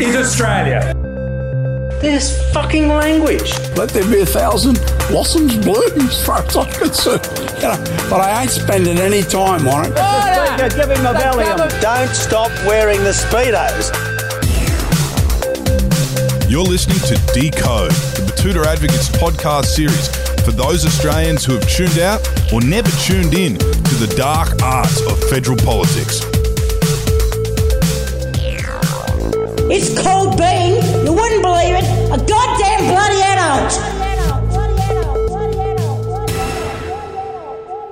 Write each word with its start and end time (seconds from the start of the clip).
is 0.00 0.16
Australia. 0.16 0.92
This 2.00 2.52
fucking 2.52 2.88
language. 2.88 3.52
Let 3.76 3.90
there 3.90 4.04
be 4.10 4.20
a 4.20 4.26
thousand 4.26 4.78
blossoms 5.08 5.56
bloom 5.56 6.00
as 6.00 6.26
far 6.26 6.42
as 6.42 6.56
I'm 6.56 6.70
concerned. 6.72 7.26
You 7.56 7.68
know, 7.68 8.08
but 8.10 8.20
I 8.20 8.42
ain't 8.42 8.50
spending 8.50 8.98
any 8.98 9.22
time 9.22 9.66
on 9.68 9.86
it. 9.86 9.94
Give 10.74 10.90
him 10.90 11.06
a 11.06 11.14
Valium. 11.14 11.80
Don't 11.80 12.14
stop 12.14 12.50
wearing 12.66 13.02
the 13.04 13.10
Speedos. 13.10 13.92
You're 16.50 16.62
listening 16.62 16.98
to 17.08 17.14
Decode, 17.32 17.90
the 17.90 18.32
Batuta 18.32 18.66
Advocates 18.66 19.08
podcast 19.10 19.66
series 19.66 20.08
for 20.44 20.52
those 20.52 20.84
Australians 20.84 21.44
who 21.44 21.54
have 21.54 21.68
tuned 21.68 21.98
out 21.98 22.20
or 22.52 22.60
never 22.60 22.90
tuned 23.02 23.34
in 23.34 23.56
to 23.58 23.94
the 23.94 24.12
dark 24.16 24.60
arts 24.62 25.00
of 25.06 25.18
federal 25.30 25.56
politics. 25.58 26.33
It's 29.66 29.98
called 30.02 30.36
being, 30.36 30.74
you 31.06 31.12
wouldn't 31.14 31.40
believe 31.40 31.74
it, 31.74 31.84
a 32.12 32.18
goddamn 32.26 32.90
bloody 32.90 33.22
adult. 33.22 33.72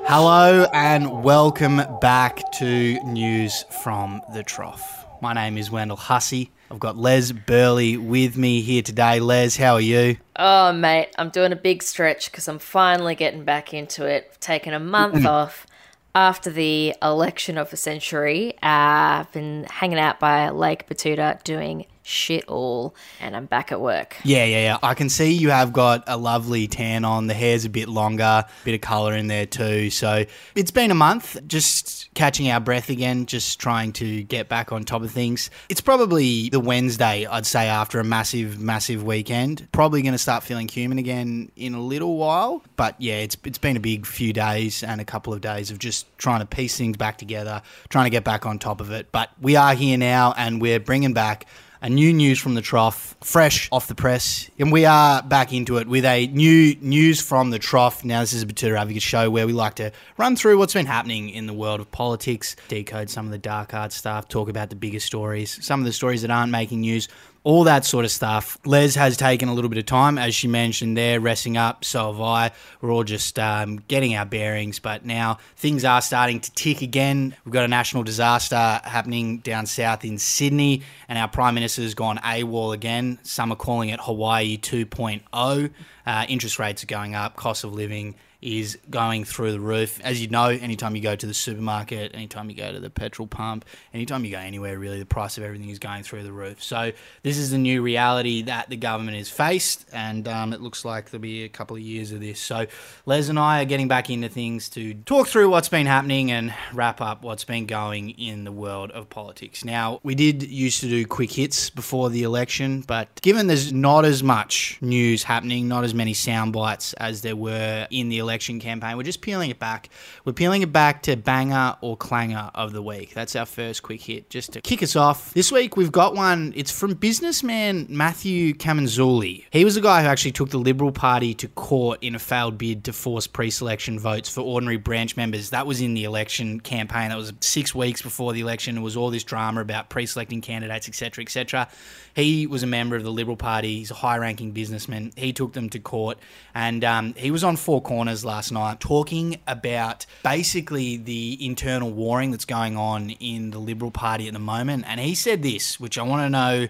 Hello 0.06 0.66
and 0.74 1.24
welcome 1.24 1.80
back 2.02 2.52
to 2.59 3.02
News 3.05 3.65
from 3.82 4.20
the 4.34 4.43
Trough. 4.43 5.06
My 5.23 5.32
name 5.32 5.56
is 5.56 5.70
Wendell 5.70 5.96
Hussey. 5.96 6.51
I've 6.70 6.79
got 6.79 6.98
Les 6.98 7.32
Burley 7.32 7.96
with 7.96 8.37
me 8.37 8.60
here 8.60 8.82
today. 8.82 9.18
Les, 9.18 9.57
how 9.57 9.74
are 9.74 9.80
you? 9.80 10.18
Oh, 10.37 10.74
mate, 10.74 11.09
I'm 11.16 11.30
doing 11.30 11.52
a 11.52 11.57
big 11.57 11.82
stretch 11.82 12.30
because 12.30 12.48
I'm 12.48 12.59
finally 12.59 13.15
getting 13.15 13.45
back 13.45 13.73
into 13.73 14.04
it. 14.04 14.29
I've 14.30 14.41
taken 14.41 14.74
a 14.74 14.79
month 14.79 15.15
mm. 15.15 15.27
off 15.27 15.66
after 16.15 16.51
the 16.51 16.95
election 17.02 17.59
of 17.59 17.71
the 17.71 17.77
century. 17.77 18.55
I've 18.62 19.30
been 19.33 19.65
hanging 19.69 19.98
out 19.98 20.21
by 20.21 20.51
Lake 20.51 20.88
Batuta 20.88 21.43
doing 21.45 21.87
shit 22.02 22.45
all, 22.48 22.95
and 23.20 23.37
I'm 23.37 23.47
back 23.47 23.73
at 23.73 23.80
work. 23.80 24.16
Yeah, 24.24 24.45
yeah, 24.45 24.63
yeah. 24.63 24.79
I 24.82 24.95
can 24.95 25.09
see 25.09 25.32
you 25.32 25.51
have 25.51 25.73
got 25.73 26.04
a 26.07 26.16
lovely 26.16 26.66
tan 26.66 27.04
on. 27.04 27.26
The 27.26 27.35
hair's 27.35 27.65
a 27.65 27.71
bit 27.71 27.88
longer, 27.88 28.45
bit 28.65 28.74
of 28.74 28.80
colour 28.80 29.15
in 29.15 29.29
there 29.29 29.46
too. 29.46 29.90
So 29.90 30.24
it's 30.54 30.71
been 30.71 30.91
a 30.91 30.95
month, 30.95 31.37
just 31.46 32.13
catching 32.15 32.51
our 32.51 32.60
breath 32.60 32.91
again, 32.91 33.26
just 33.26 33.59
trying 33.59 33.93
to 33.95 34.23
get 34.24 34.49
back 34.49 34.73
on 34.73 34.85
top 34.85 35.02
of 35.02 35.10
things. 35.10 35.51
It's 35.68 35.80
probably 35.80 36.49
the 36.51 36.60
Wednesday, 36.60 37.26
I'd 37.26 37.46
say, 37.46 37.68
after 37.68 38.01
a 38.01 38.04
massive, 38.04 38.59
massive 38.59 39.02
weekend. 39.02 39.69
Probably 39.73 40.02
going 40.02 40.13
to 40.13 40.19
start 40.19 40.43
feeling 40.43 40.69
human 40.69 40.98
again 40.98 41.51
in 41.57 41.74
a 41.74 41.80
little 41.80 42.16
while. 42.16 42.63
But 42.76 43.01
yeah, 43.01 43.16
it's 43.16 43.37
it's 43.45 43.59
been 43.59 43.76
a 43.76 43.80
big 43.80 44.07
few 44.07 44.32
days 44.32 44.82
and 44.82 45.01
a 45.01 45.04
couple 45.04 45.32
of 45.32 45.41
days 45.41 45.71
of 45.71 45.79
just 45.79 46.07
trying 46.19 46.41
to 46.41 46.46
piece 46.46 46.76
things 46.76 46.96
back 46.96 47.19
together, 47.19 47.63
trying 47.88 48.04
to 48.04 48.10
get 48.10 48.24
back 48.24 48.46
on 48.46 48.59
top 48.59 48.80
of 48.80 48.91
it. 48.91 49.10
But 49.13 49.30
we 49.41 49.57
are 49.57 49.74
here 49.74 49.96
now, 49.96 50.35
and 50.37 50.60
we're 50.60 50.80
bringing 50.80 51.13
back 51.13 51.46
a 51.83 51.91
new 51.91 52.15
news 52.15 52.38
from 52.38 52.55
the 52.55 52.63
trough, 52.63 53.16
fresh 53.21 53.69
off 53.73 53.88
the 53.88 53.95
press, 53.97 54.49
and 54.57 54.71
we 54.71 54.85
are 54.85 55.21
back 55.21 55.52
into 55.52 55.79
it 55.79 55.88
with 55.88 56.05
a 56.05 56.29
new 56.29 56.77
news 56.80 57.21
from 57.21 57.51
the 57.51 57.59
trough. 57.59 58.05
Now, 58.05 58.21
this 58.21 58.33
is 58.33 58.45
a 58.45 58.47
Batuta 58.47 58.79
Advocate 58.79 59.02
show 59.02 59.29
where 59.29 59.49
we 59.49 59.52
like 59.52 59.75
to 59.75 59.91
run 60.16 60.37
through 60.37 60.59
what's 60.59 60.75
been 60.75 60.87
happening 60.87 61.29
in 61.29 61.49
the 61.49 61.53
world 61.53 61.80
of 61.80 61.91
politics, 61.91 62.55
decode 62.69 63.10
some 63.10 63.27
of 63.27 63.33
the 63.33 63.38
dark 63.38 63.75
art 63.75 63.93
stuff, 63.93 64.28
talk 64.28 64.49
about 64.49 64.71
the 64.71 64.77
bigger 64.77 65.00
stories, 65.00 65.59
some 65.60 65.81
of 65.81 65.84
the 65.84 65.93
stories 65.93 66.22
that 66.22 66.31
aren't 66.31 66.53
making 66.53 66.83
news, 66.83 67.09
all 67.44 67.65
that 67.65 67.84
sort 67.84 68.04
of 68.04 68.10
stuff. 68.10 68.56
Les 68.65 68.94
has 68.94 69.16
taken 69.16 69.48
a 69.48 69.54
little 69.54 69.69
bit 69.69 69.78
of 69.78 69.87
time, 69.87 70.16
as 70.19 70.34
she 70.34 70.47
mentioned 70.47 70.97
there, 70.97 71.21
resting 71.21 71.56
up. 71.56 71.84
So 71.84 72.12
have 72.12 72.21
I. 72.21 72.53
We're 72.81 72.93
all 72.93 73.04
just 73.04 73.38
um, 73.38 73.78
getting 73.88 74.15
our 74.15 74.25
bearings, 74.25 74.78
but 74.78 75.04
now 75.04 75.38
things 75.56 75.84
are 75.84 76.00
starting 76.00 76.41
to 76.41 76.53
tick 76.53 76.82
again. 76.82 77.34
We've 77.44 77.53
got 77.53 77.65
a 77.65 77.69
national 77.69 78.04
disaster 78.04 78.81
happening 78.84 79.38
down 79.38 79.66
south 79.66 80.04
in 80.04 80.19
Sydney, 80.19 80.82
and 81.09 81.19
our 81.19 81.28
Prime 81.28 81.54
Minister 81.54 81.82
has 81.82 81.94
gone 81.94 82.19
AWOL 82.19 82.75
again. 82.75 83.19
Some 83.22 83.53
are 83.53 83.56
calling 83.56 83.88
it 83.88 84.00
Hawaii 84.00 84.56
2.0. 84.56 85.70
Uh, 86.04 86.26
interest 86.28 86.59
rates 86.59 86.82
are 86.84 86.87
going 86.87 87.15
up, 87.15 87.37
cost 87.37 87.65
of 87.65 87.72
living 87.75 88.15
is 88.42 88.76
going 88.91 89.25
through 89.25 89.53
the 89.53 89.60
roof. 89.60 90.00
As 90.03 90.20
you 90.20 90.28
know, 90.28 90.48
anytime 90.48 90.97
you 90.97 91.00
go 91.00 91.14
to 91.14 91.26
the 91.26 91.32
supermarket, 91.32 92.12
anytime 92.12 92.50
you 92.50 92.56
go 92.56 92.72
to 92.72 92.80
the 92.80 92.91
petrol 92.91 93.28
pump, 93.28 93.64
anytime 93.94 94.25
you 94.25 94.32
go 94.32 94.38
anywhere, 94.38 94.76
really, 94.78 94.98
the 94.98 95.06
price 95.06 95.38
of 95.38 95.44
everything 95.44 95.70
is 95.70 95.78
going 95.78 96.03
through 96.03 96.25
the 96.25 96.32
roof. 96.32 96.62
So 96.62 96.91
this 97.22 97.38
is 97.38 97.53
the 97.53 97.58
new 97.58 97.82
reality 97.82 98.42
that 98.42 98.69
the 98.69 98.76
government 98.76 99.16
is 99.16 99.30
faced, 99.30 99.86
and 99.92 100.26
um, 100.26 100.53
it 100.53 100.60
looks 100.60 100.84
like 100.84 101.10
there'll 101.10 101.22
be 101.22 101.44
a 101.44 101.48
couple 101.48 101.76
of 101.76 101.82
years 101.82 102.10
of 102.10 102.20
this. 102.20 102.41
So 102.41 102.66
Les 103.06 103.28
and 103.28 103.38
I 103.38 103.62
are 103.62 103.64
getting 103.64 103.86
back 103.86 104.10
into 104.10 104.28
things 104.28 104.69
to 104.70 104.94
talk 104.94 105.28
through 105.28 105.48
what's 105.48 105.69
been 105.69 105.86
happening 105.86 106.32
and 106.32 106.53
wrap 106.72 107.00
up 107.00 107.22
what's 107.22 107.44
been 107.44 107.66
going 107.66 108.10
in 108.10 108.42
the 108.42 108.53
world 108.53 108.91
of 108.91 109.09
politics. 109.09 109.64
Now, 109.64 110.00
we 110.03 110.16
did 110.16 110.42
used 110.42 110.80
to 110.80 110.88
do 110.88 111.06
quick 111.06 111.30
hits 111.30 111.70
before 111.70 112.10
the 112.10 112.24
election, 112.24 112.80
but 112.80 113.09
given 113.22 113.47
there's 113.47 113.72
not 113.72 114.04
as 114.04 114.24
much 114.24 114.78
news 114.80 115.22
happening, 115.22 115.69
not 115.69 115.84
as 115.84 115.94
many 115.94 116.12
sound 116.12 116.53
bites 116.53 116.92
as 116.94 117.22
there 117.22 117.36
were 117.36 117.86
in 117.91 118.09
the 118.09 118.19
election 118.19 118.31
campaign, 118.38 118.97
we're 118.97 119.03
just 119.03 119.20
peeling 119.20 119.50
it 119.50 119.59
back. 119.59 119.88
We're 120.25 120.32
peeling 120.32 120.62
it 120.62 120.72
back 120.72 121.03
to 121.03 121.16
banger 121.16 121.76
or 121.81 121.97
clanger 121.97 122.50
of 122.54 122.72
the 122.72 122.82
week. 122.82 123.15
That's 123.15 123.37
our 123.37 123.47
first 123.47 123.82
quick 123.82 124.00
hit, 124.00 124.31
just 124.31 124.53
to 124.53 124.60
kick 124.60 124.82
us 124.82 124.97
off. 124.97 125.34
This 125.34 125.53
week 125.53 125.76
we've 125.76 125.93
got 125.93 126.15
one. 126.15 126.53
It's 126.56 126.71
from 126.71 126.94
businessman 126.94 127.87
Matthew 127.88 128.54
Camenzuli. 128.54 129.44
He 129.50 129.65
was 129.65 129.75
the 129.75 129.81
guy 129.81 130.03
who 130.03 130.09
actually 130.09 130.32
took 130.32 130.50
the 130.50 130.59
Liberal 130.59 130.92
Party 130.92 131.34
to 131.34 131.48
court 131.48 131.98
in 132.03 132.15
a 132.15 132.19
failed 132.19 132.59
bid 132.59 132.84
to 132.84 132.92
force 132.92 133.26
pre-selection 133.26 133.98
votes 133.98 134.28
for 134.28 134.41
ordinary 134.41 134.76
branch 134.76 135.16
members. 135.16 135.50
That 135.50 135.66
was 135.66 135.81
in 135.81 135.94
the 135.94 136.04
election 136.04 136.60
campaign. 136.60 137.10
That 137.10 137.19
was 137.19 137.32
six 137.41 137.75
weeks 137.75 138.03
before 138.03 138.32
the 138.32 138.41
election. 138.41 138.78
It 138.78 138.81
was 138.81 138.97
all 138.97 139.10
this 139.10 139.25
drama 139.25 139.60
about 139.60 139.88
pre-selecting 139.88 140.41
candidates, 140.41 140.88
etc., 140.88 141.22
etc. 141.22 141.69
He 142.15 142.47
was 142.47 142.62
a 142.62 142.66
member 142.66 142.97
of 142.97 143.03
the 143.03 143.12
Liberal 143.12 143.37
Party. 143.37 143.78
He's 143.78 143.91
a 143.91 143.94
high-ranking 143.94 144.53
businessman. 144.53 145.12
He 145.16 145.32
took 145.32 145.53
them 145.53 145.71
to 145.71 145.78
court, 145.78 146.19
and 146.54 146.84
um, 146.84 147.15
he 147.15 147.31
was 147.31 147.42
on 147.42 147.56
Four 147.56 147.81
Corners 147.81 148.22
last 148.25 148.53
night 148.53 148.81
talking 148.81 149.41
about 149.47 150.06
basically 150.22 150.97
the 150.97 151.44
internal 151.44 151.91
warring 151.91 152.31
that's 152.31 152.44
going 152.44 152.77
on 152.77 153.10
in 153.10 153.50
the 153.50 153.59
Liberal 153.59 153.91
Party 153.91 154.28
at 154.28 154.34
the 154.34 154.41
moment. 154.41 154.84
And 154.87 155.00
he 155.00 155.15
said 155.15 155.43
this, 155.43 155.78
which 155.81 155.99
I 155.99 156.03
want 156.03 156.22
to 156.22 156.31
know, 156.31 156.69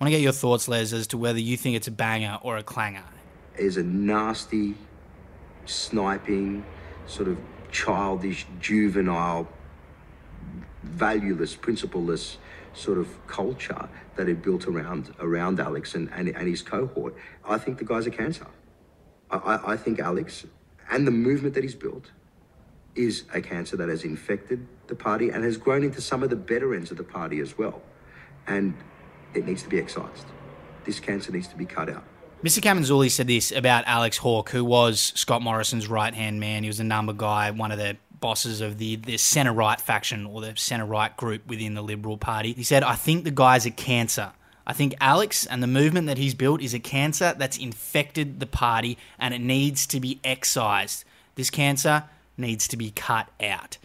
want 0.00 0.06
to 0.06 0.10
get 0.10 0.20
your 0.20 0.32
thoughts, 0.32 0.68
Les, 0.68 0.92
as 0.92 1.06
to 1.08 1.18
whether 1.18 1.38
you 1.38 1.56
think 1.56 1.76
it's 1.76 1.88
a 1.88 1.92
banger 1.92 2.38
or 2.42 2.56
a 2.56 2.62
clanger. 2.62 3.04
is 3.56 3.76
a 3.76 3.82
nasty, 3.82 4.74
sniping, 5.66 6.64
sort 7.06 7.28
of 7.28 7.38
childish, 7.70 8.46
juvenile, 8.60 9.48
valueless, 10.82 11.56
principleless 11.56 12.36
sort 12.74 12.98
of 12.98 13.26
culture 13.26 13.88
that 14.16 14.28
had 14.28 14.42
built 14.42 14.66
around 14.66 15.14
around 15.20 15.60
Alex 15.60 15.94
and, 15.94 16.10
and, 16.12 16.28
and 16.28 16.48
his 16.48 16.62
cohort. 16.62 17.14
I 17.44 17.58
think 17.58 17.78
the 17.78 17.84
guy's 17.84 18.06
a 18.06 18.10
cancer. 18.10 18.46
I, 19.30 19.36
I, 19.36 19.72
I 19.72 19.76
think 19.76 19.98
Alex 19.98 20.46
and 20.92 21.06
the 21.06 21.10
movement 21.10 21.54
that 21.54 21.64
he's 21.64 21.74
built 21.74 22.10
is 22.94 23.24
a 23.32 23.40
cancer 23.40 23.76
that 23.78 23.88
has 23.88 24.04
infected 24.04 24.66
the 24.86 24.94
party 24.94 25.30
and 25.30 25.42
has 25.42 25.56
grown 25.56 25.82
into 25.82 26.02
some 26.02 26.22
of 26.22 26.28
the 26.28 26.36
better 26.36 26.74
ends 26.74 26.90
of 26.90 26.98
the 26.98 27.04
party 27.04 27.40
as 27.40 27.56
well. 27.56 27.80
And 28.46 28.74
it 29.32 29.46
needs 29.46 29.62
to 29.62 29.70
be 29.70 29.78
excised. 29.78 30.26
This 30.84 31.00
cancer 31.00 31.32
needs 31.32 31.48
to 31.48 31.56
be 31.56 31.64
cut 31.64 31.88
out. 31.88 32.04
Mr. 32.44 32.60
Camenzuli 32.60 33.10
said 33.10 33.26
this 33.26 33.52
about 33.52 33.84
Alex 33.86 34.18
Hawke, 34.18 34.50
who 34.50 34.64
was 34.64 35.12
Scott 35.14 35.40
Morrison's 35.40 35.88
right 35.88 36.12
hand 36.12 36.40
man. 36.40 36.62
He 36.62 36.68
was 36.68 36.80
a 36.80 36.84
number 36.84 37.14
guy, 37.14 37.50
one 37.52 37.72
of 37.72 37.78
the 37.78 37.96
bosses 38.20 38.60
of 38.60 38.76
the, 38.76 38.96
the 38.96 39.16
centre 39.16 39.52
right 39.52 39.80
faction 39.80 40.26
or 40.26 40.42
the 40.42 40.54
centre 40.56 40.84
right 40.84 41.16
group 41.16 41.46
within 41.46 41.72
the 41.72 41.82
Liberal 41.82 42.18
Party. 42.18 42.52
He 42.52 42.64
said, 42.64 42.82
I 42.82 42.96
think 42.96 43.24
the 43.24 43.30
guy's 43.30 43.64
a 43.64 43.70
cancer. 43.70 44.32
I 44.66 44.72
think 44.72 44.94
Alex 45.00 45.46
and 45.46 45.62
the 45.62 45.66
movement 45.66 46.06
that 46.06 46.18
he's 46.18 46.34
built 46.34 46.60
is 46.62 46.74
a 46.74 46.78
cancer 46.78 47.34
that's 47.36 47.58
infected 47.58 48.40
the 48.40 48.46
party 48.46 48.96
and 49.18 49.34
it 49.34 49.40
needs 49.40 49.86
to 49.88 50.00
be 50.00 50.20
excised. 50.24 51.04
This 51.34 51.50
cancer 51.50 52.04
needs 52.36 52.68
to 52.68 52.76
be 52.76 52.90
cut 52.90 53.28
out. 53.42 53.78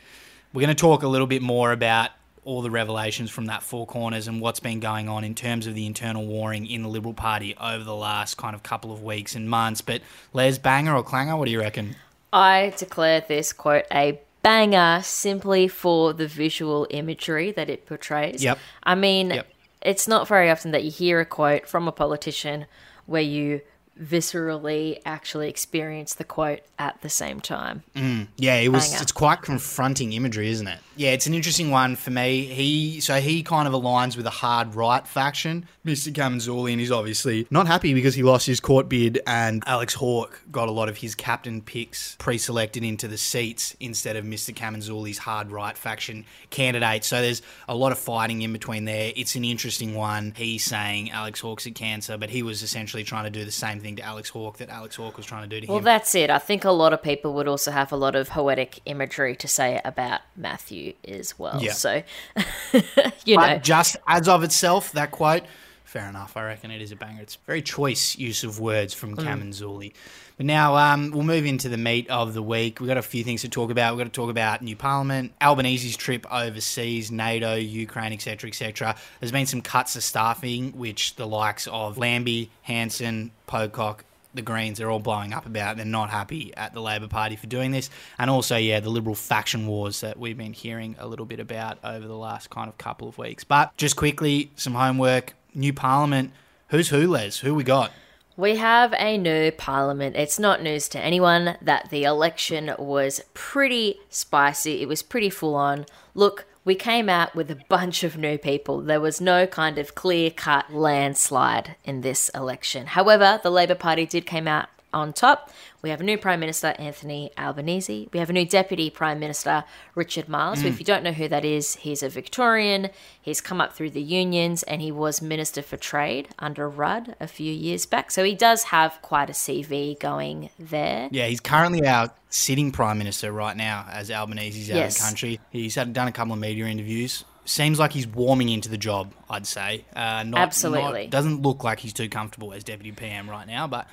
We're 0.54 0.62
going 0.62 0.76
to 0.76 0.80
talk 0.82 1.04
a 1.04 1.08
little 1.08 1.28
bit 1.28 1.42
more 1.42 1.72
about 1.72 2.12
all 2.46 2.62
the 2.62 2.72
revelations 2.72 3.30
from 3.30 3.48
that 3.48 3.62
four 3.62 3.86
corners 3.86 4.28
and 4.28 4.40
what's 4.40 4.62
been 4.62 4.80
going 4.80 5.10
on 5.10 5.24
in 5.26 5.36
terms 5.36 5.68
of 5.68 5.76
the 5.76 5.86
internal 5.86 6.26
warring 6.26 6.66
in 6.66 6.82
the 6.82 6.88
Liberal 6.88 7.14
Party 7.14 7.56
over 7.60 7.84
the 7.84 7.96
last 7.96 8.38
kind 8.38 8.56
of 8.56 8.64
couple 8.64 8.94
of 8.94 9.04
weeks 9.04 9.36
and 9.36 9.50
months. 9.50 9.82
But 9.82 10.02
Les, 10.32 10.58
banger 10.58 10.96
or 10.96 11.04
clanger? 11.04 11.36
What 11.36 11.46
do 11.46 11.52
you 11.52 11.60
reckon? 11.60 11.98
I 12.32 12.74
declare 12.78 13.22
this 13.28 13.52
quote 13.52 13.84
a 13.92 14.20
banger 14.44 15.02
simply 15.04 15.68
for 15.68 16.14
the 16.14 16.28
visual 16.28 16.88
imagery 16.90 17.52
that 17.52 17.70
it 17.70 17.86
portrays. 17.86 18.42
Yep. 18.42 18.60
I 18.84 18.96
mean, 18.96 19.32
Yep. 19.32 19.48
It's 19.82 20.08
not 20.08 20.28
very 20.28 20.50
often 20.50 20.72
that 20.72 20.84
you 20.84 20.92
hear 20.92 21.20
a 21.20 21.26
quote 21.26 21.68
from 21.68 21.88
a 21.88 21.92
politician 21.92 22.66
where 23.06 23.22
you 23.22 23.62
viscerally 24.02 25.00
actually 25.06 25.50
experience 25.50 26.14
the 26.16 26.24
quote 26.24 26.62
at 26.80 27.02
the 27.02 27.10
same 27.10 27.40
time. 27.40 27.84
Mm, 27.96 28.28
yeah, 28.38 28.56
it 28.56 28.70
was. 28.70 28.90
Banger. 28.90 29.02
It's 29.02 29.12
quite 29.12 29.42
confronting 29.42 30.14
imagery, 30.14 30.50
isn't 30.50 30.68
it? 30.68 30.80
Yeah, 30.96 31.12
it's 31.12 31.28
an 31.28 31.34
interesting 31.34 31.70
one 31.70 31.96
for 31.96 32.12
me. 32.12 32.46
He 32.46 33.00
so 33.02 33.20
he 33.20 33.44
kind 33.44 33.68
of 33.68 33.74
aligns 33.74 34.18
with 34.18 34.26
a 34.26 34.32
hard 34.32 34.76
right 34.76 35.08
faction. 35.08 35.68
Mr. 35.86 36.12
Kamanzoulian 36.12 36.82
is 36.82 36.92
obviously 36.92 37.48
not 37.50 37.68
happy 37.68 37.94
because 37.94 38.16
he 38.16 38.24
lost 38.24 38.46
his 38.46 38.60
court 38.60 38.90
bid, 38.90 39.22
and 39.26 39.64
Alex 39.66 39.94
Hawke 39.94 40.42
got 40.52 40.68
a 40.68 40.72
lot 40.72 40.90
of 40.90 40.98
his 40.98 41.16
captain 41.16 41.62
picks 41.62 42.16
pre-selected 42.18 42.84
into 42.84 43.08
the 43.08 43.18
seats 43.18 43.76
instead 43.80 44.16
of 44.16 44.26
Mr. 44.26 44.54
Camenzuli's 44.54 45.20
hard 45.20 45.52
right 45.52 45.78
faction 45.78 46.26
candidate. 46.50 47.04
So 47.04 47.22
there's 47.22 47.42
a 47.70 47.76
lot 47.76 47.92
of 47.92 47.98
fighting 47.98 48.42
in 48.42 48.52
between 48.52 48.86
there. 48.86 49.14
It's 49.16 49.36
an 49.36 49.46
interesting 49.46 49.96
one. 49.96 50.34
He's 50.36 50.66
saying 50.66 51.12
Alex 51.12 51.40
Hawke's 51.40 51.66
a 51.66 51.72
cancer, 51.72 52.18
but 52.18 52.30
he 52.30 52.44
was 52.44 52.64
essentially 52.64 53.04
trying 53.04 53.24
to 53.24 53.30
do 53.30 53.46
the 53.46 53.52
same 53.52 53.80
thing 53.80 53.87
to 53.96 54.04
Alex 54.04 54.30
Hawke 54.30 54.58
that 54.58 54.70
Alex 54.70 54.98
Hawke 54.98 55.18
was 55.18 55.26
trying 55.26 55.50
to 55.50 55.56
do 55.56 55.66
to 55.66 55.68
Well, 55.72 55.80
him. 55.80 55.86
that's 55.86 56.14
it. 56.14 56.30
I 56.30 56.38
think 56.38 56.66
a 56.66 56.72
lot 56.72 56.94
of 56.94 57.02
people 57.02 57.34
would 57.34 57.48
also 57.48 57.72
have 57.72 57.92
a 57.92 57.96
lot 57.96 58.16
of 58.16 58.30
poetic 58.30 58.82
imagery 58.86 59.36
to 59.38 59.48
say 59.48 59.82
about 59.84 60.22
Matthew 60.36 60.94
as 61.08 61.40
well. 61.40 61.62
Yeah. 61.62 61.72
So, 61.72 62.04
you 63.26 63.38
know, 63.38 63.58
just 63.58 63.98
as 64.08 64.28
of 64.28 64.44
itself, 64.44 64.92
that 64.92 65.12
quote, 65.12 65.44
fair 65.88 66.08
enough. 66.10 66.36
I 66.38 66.44
reckon 66.46 66.70
it 66.70 66.82
is 66.82 66.92
a 66.92 66.96
banger. 66.96 67.22
It's 67.22 67.36
very 67.48 67.62
choice 67.62 68.18
use 68.18 68.44
of 68.44 68.60
words 68.60 68.94
from 68.94 69.16
Mm. 69.16 69.24
Camenzuli. 69.24 69.94
But 70.36 70.46
now 70.46 70.76
um, 70.76 71.12
we'll 71.12 71.24
move 71.24 71.46
into 71.46 71.68
the 71.70 71.78
meat 71.78 72.08
of 72.10 72.34
the 72.36 72.44
week. 72.44 72.80
We've 72.80 72.88
got 72.88 72.98
a 72.98 73.02
few 73.02 73.24
things 73.24 73.42
to 73.42 73.50
talk 73.50 73.72
about. 73.72 73.96
We've 73.96 74.06
got 74.06 74.14
to 74.14 74.16
talk 74.22 74.30
about 74.30 74.62
new 74.62 74.76
parliament, 74.76 75.32
Albanese's 75.42 75.98
trip 75.98 76.26
overseas, 76.32 77.10
NATO, 77.10 77.56
Ukraine, 77.56 78.14
etc., 78.14 78.50
etc. 78.50 78.96
There's 79.20 79.32
been 79.32 79.48
some 79.48 79.62
cuts 79.62 79.96
of 79.96 80.04
staffing, 80.04 80.74
which 80.74 81.16
the 81.16 81.26
likes 81.26 81.68
of 81.68 81.98
Lambie, 81.98 82.52
Hanson, 82.64 83.32
Pocock, 83.48 84.04
the 84.34 84.42
Greens 84.44 84.80
are 84.80 84.92
all 84.92 85.00
blowing 85.00 85.34
up 85.34 85.48
about. 85.48 85.78
They're 85.78 85.86
not 85.86 86.12
happy 86.12 86.54
at 86.56 86.74
the 86.76 86.82
Labor 86.82 87.08
Party 87.08 87.36
for 87.36 87.48
doing 87.48 87.72
this. 87.72 87.90
And 88.20 88.30
also, 88.30 88.56
yeah, 88.58 88.80
the 88.80 88.90
Liberal 88.92 89.16
faction 89.16 89.66
wars 89.66 90.02
that 90.02 90.20
we've 90.20 90.38
been 90.38 90.54
hearing 90.54 90.96
a 91.00 91.08
little 91.08 91.26
bit 91.26 91.40
about 91.40 91.80
over 91.84 92.06
the 92.06 92.16
last 92.16 92.52
kind 92.52 92.70
of 92.70 92.78
couple 92.78 93.08
of 93.08 93.18
weeks. 93.18 93.44
But 93.44 93.76
just 93.78 93.96
quickly, 93.96 94.52
some 94.56 94.76
homework. 94.76 95.34
New 95.54 95.74
Parliament. 95.74 96.32
Who's 96.70 96.90
who, 96.90 97.08
Les? 97.08 97.40
Who 97.40 97.56
we 97.56 97.64
got? 97.64 97.92
We 98.36 98.58
have 98.58 98.94
a 99.00 99.18
new 99.18 99.52
parliament. 99.52 100.16
It's 100.16 100.38
not 100.38 100.62
news 100.62 100.88
to 100.90 101.00
anyone 101.00 101.58
that 101.60 101.90
the 101.90 102.04
election 102.04 102.72
was 102.78 103.22
pretty 103.34 104.00
spicy. 104.10 104.82
It 104.82 104.88
was 104.88 105.02
pretty 105.02 105.32
full 105.32 105.56
on. 105.56 105.88
Look, 106.14 106.46
we 106.64 106.76
came 106.76 107.10
out 107.10 107.34
with 107.34 107.50
a 107.50 107.58
bunch 107.68 108.04
of 108.04 108.18
new 108.18 108.38
people. 108.38 108.82
There 108.82 109.02
was 109.02 109.20
no 109.20 109.48
kind 109.48 109.80
of 109.80 109.96
clear 109.96 110.30
cut 110.30 110.72
landslide 110.72 111.78
in 111.84 112.02
this 112.02 112.30
election. 112.36 112.88
However, 112.88 113.40
the 113.42 113.50
Labor 113.50 113.74
Party 113.74 114.06
did 114.06 114.28
come 114.28 114.48
out 114.48 114.68
on 114.94 115.14
top. 115.14 115.52
We 115.82 115.90
have 115.90 116.00
a 116.02 116.04
new 116.04 116.18
Prime 116.18 116.40
Minister, 116.40 116.74
Anthony 116.80 117.32
Albanese. 117.38 118.10
We 118.14 118.20
have 118.20 118.30
a 118.30 118.34
new 118.34 118.46
Deputy 118.46 118.90
Prime 118.90 119.20
Minister, 119.20 119.64
Richard 119.96 120.28
Marles. 120.30 120.62
So 120.62 120.68
if 120.68 120.80
you 120.80 120.86
don't 120.86 121.04
know 121.04 121.12
who 121.12 121.28
that 121.28 121.46
is, 121.46 121.76
he's 121.76 122.02
a 122.04 122.10
Victorian. 122.10 122.90
He's 123.22 123.42
come 123.42 123.60
up 123.62 123.74
through 123.74 123.92
the 123.92 124.02
unions 124.02 124.64
and 124.64 124.82
he 124.82 124.92
was 124.92 125.22
Minister 125.22 125.62
for 125.62 125.78
Trade 125.78 126.30
under 126.40 126.68
Rudd 126.70 127.16
a 127.20 127.28
few 127.28 127.52
years 127.52 127.86
back. 127.86 128.12
So 128.12 128.24
he 128.24 128.34
does 128.36 128.64
have 128.66 129.00
quite 129.02 129.30
a 129.30 129.34
CV 129.34 130.00
going 130.00 130.50
there. 130.58 131.10
Yeah, 131.12 131.28
he's 131.28 131.40
currently 131.42 131.86
our 131.88 132.12
sitting 132.30 132.72
Prime 132.72 132.98
Minister 132.98 133.32
right 133.32 133.56
now 133.56 133.86
as 133.92 134.10
Albanese's 134.10 134.70
out 134.72 134.76
Yes. 134.78 134.96
of 134.96 135.02
the 135.02 135.08
country. 135.08 135.40
He's 135.52 135.76
had 135.76 135.94
done 135.94 136.08
a 136.08 136.12
couple 136.12 136.34
of 136.34 136.40
media 136.40 136.66
interviews. 136.66 137.24
Seems 137.46 137.80
like 137.80 137.94
he's 137.94 138.06
warming 138.08 138.50
into 138.50 138.68
the 138.68 138.78
job, 138.78 139.14
I'd 139.30 139.48
say. 139.48 139.86
Uh, 139.96 140.24
not, 140.24 140.40
Absolutely. 140.42 141.04
not- 141.04 141.12
doesn't 141.12 141.42
look 141.44 141.64
like 141.64 141.80
he's 141.80 141.94
too 141.94 142.10
comfortable 142.10 142.52
as 142.52 142.64
Deputy 142.66 142.92
PM 142.92 143.30
right 143.30 143.48
now, 143.48 143.68
but 143.68 143.88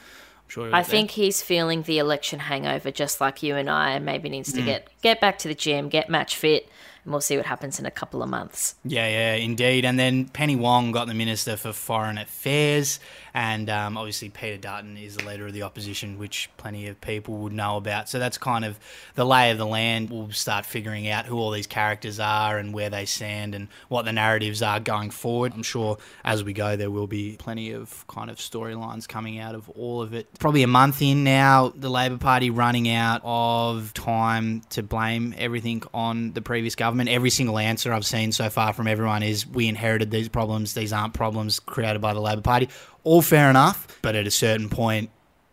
sure. 0.48 0.74
I 0.74 0.82
think 0.82 1.12
he's 1.12 1.42
feeling 1.42 1.82
the 1.82 1.98
election 1.98 2.38
hangover 2.38 2.90
just 2.90 3.20
like 3.20 3.42
you 3.42 3.56
and 3.56 3.68
I 3.68 3.92
and 3.92 4.04
maybe 4.04 4.28
needs 4.28 4.52
to 4.52 4.60
mm. 4.60 4.66
get 4.66 4.88
get 5.02 5.20
back 5.20 5.38
to 5.38 5.48
the 5.48 5.54
gym, 5.54 5.88
get 5.88 6.08
match 6.08 6.36
fit, 6.36 6.68
and 7.04 7.12
we'll 7.12 7.20
see 7.20 7.36
what 7.36 7.46
happens 7.46 7.78
in 7.78 7.86
a 7.86 7.90
couple 7.90 8.22
of 8.22 8.28
months. 8.28 8.74
Yeah, 8.84 9.06
yeah, 9.08 9.34
indeed. 9.34 9.84
And 9.84 9.98
then 9.98 10.26
Penny 10.26 10.56
Wong 10.56 10.90
got 10.90 11.06
the 11.06 11.14
Minister 11.14 11.56
for 11.56 11.72
Foreign 11.72 12.16
Affairs, 12.18 12.98
and 13.34 13.68
um, 13.68 13.96
obviously 13.98 14.30
Peter 14.30 14.56
Dutton 14.56 14.96
is 14.96 15.16
the 15.16 15.24
leader 15.24 15.46
of 15.46 15.52
the 15.52 15.62
opposition, 15.62 16.18
which 16.18 16.48
plenty 16.56 16.86
of 16.86 17.00
people 17.00 17.34
would 17.38 17.52
know 17.52 17.76
about. 17.76 18.08
So 18.08 18.18
that's 18.18 18.38
kind 18.38 18.64
of 18.64 18.78
the 19.16 19.26
lay 19.26 19.50
of 19.50 19.58
the 19.58 19.66
land. 19.66 20.10
We'll 20.10 20.30
start 20.30 20.64
figuring 20.64 21.08
out 21.08 21.26
who 21.26 21.38
all 21.38 21.50
these 21.50 21.66
characters 21.66 22.18
are 22.18 22.56
and 22.58 22.72
where 22.72 22.90
they 22.90 23.04
stand 23.04 23.54
and 23.54 23.68
what 23.88 24.04
the 24.04 24.12
narratives 24.12 24.62
are 24.62 24.80
going 24.80 25.10
forward. 25.10 25.52
I'm 25.54 25.62
sure 25.62 25.98
as 26.24 26.42
we 26.42 26.52
go, 26.52 26.76
there 26.76 26.90
will 26.90 27.06
be 27.06 27.36
plenty 27.36 27.72
of 27.72 28.06
kind 28.06 28.30
of 28.30 28.38
storylines 28.38 29.06
coming 29.06 29.38
out 29.38 29.54
of 29.54 29.68
all 29.70 30.00
of 30.00 30.14
it. 30.14 30.26
Probably 30.38 30.62
a 30.62 30.68
month 30.68 31.02
in 31.02 31.24
now, 31.24 31.72
the 31.74 31.90
Labor 31.90 32.18
Party 32.18 32.50
running 32.50 32.88
out 32.88 33.20
of 33.24 33.92
time 33.94 34.62
to 34.70 34.82
blame 34.82 35.34
everything 35.36 35.82
on 35.92 36.32
the 36.32 36.40
previous 36.40 36.74
government. 36.74 36.93
Every 37.00 37.30
single 37.30 37.58
answer 37.58 37.92
I've 37.92 38.06
seen 38.06 38.32
so 38.32 38.50
far 38.50 38.72
from 38.72 38.86
everyone 38.86 39.22
is 39.22 39.46
we 39.46 39.68
inherited 39.68 40.10
these 40.10 40.28
problems. 40.28 40.74
These 40.74 40.92
aren't 40.92 41.14
problems 41.14 41.60
created 41.60 42.00
by 42.00 42.14
the 42.14 42.20
Labor 42.20 42.42
Party. 42.42 42.68
All 43.02 43.22
fair 43.22 43.50
enough, 43.50 43.86
but 44.02 44.14
at 44.14 44.26
a 44.26 44.30
certain 44.30 44.68
point, 44.68 45.10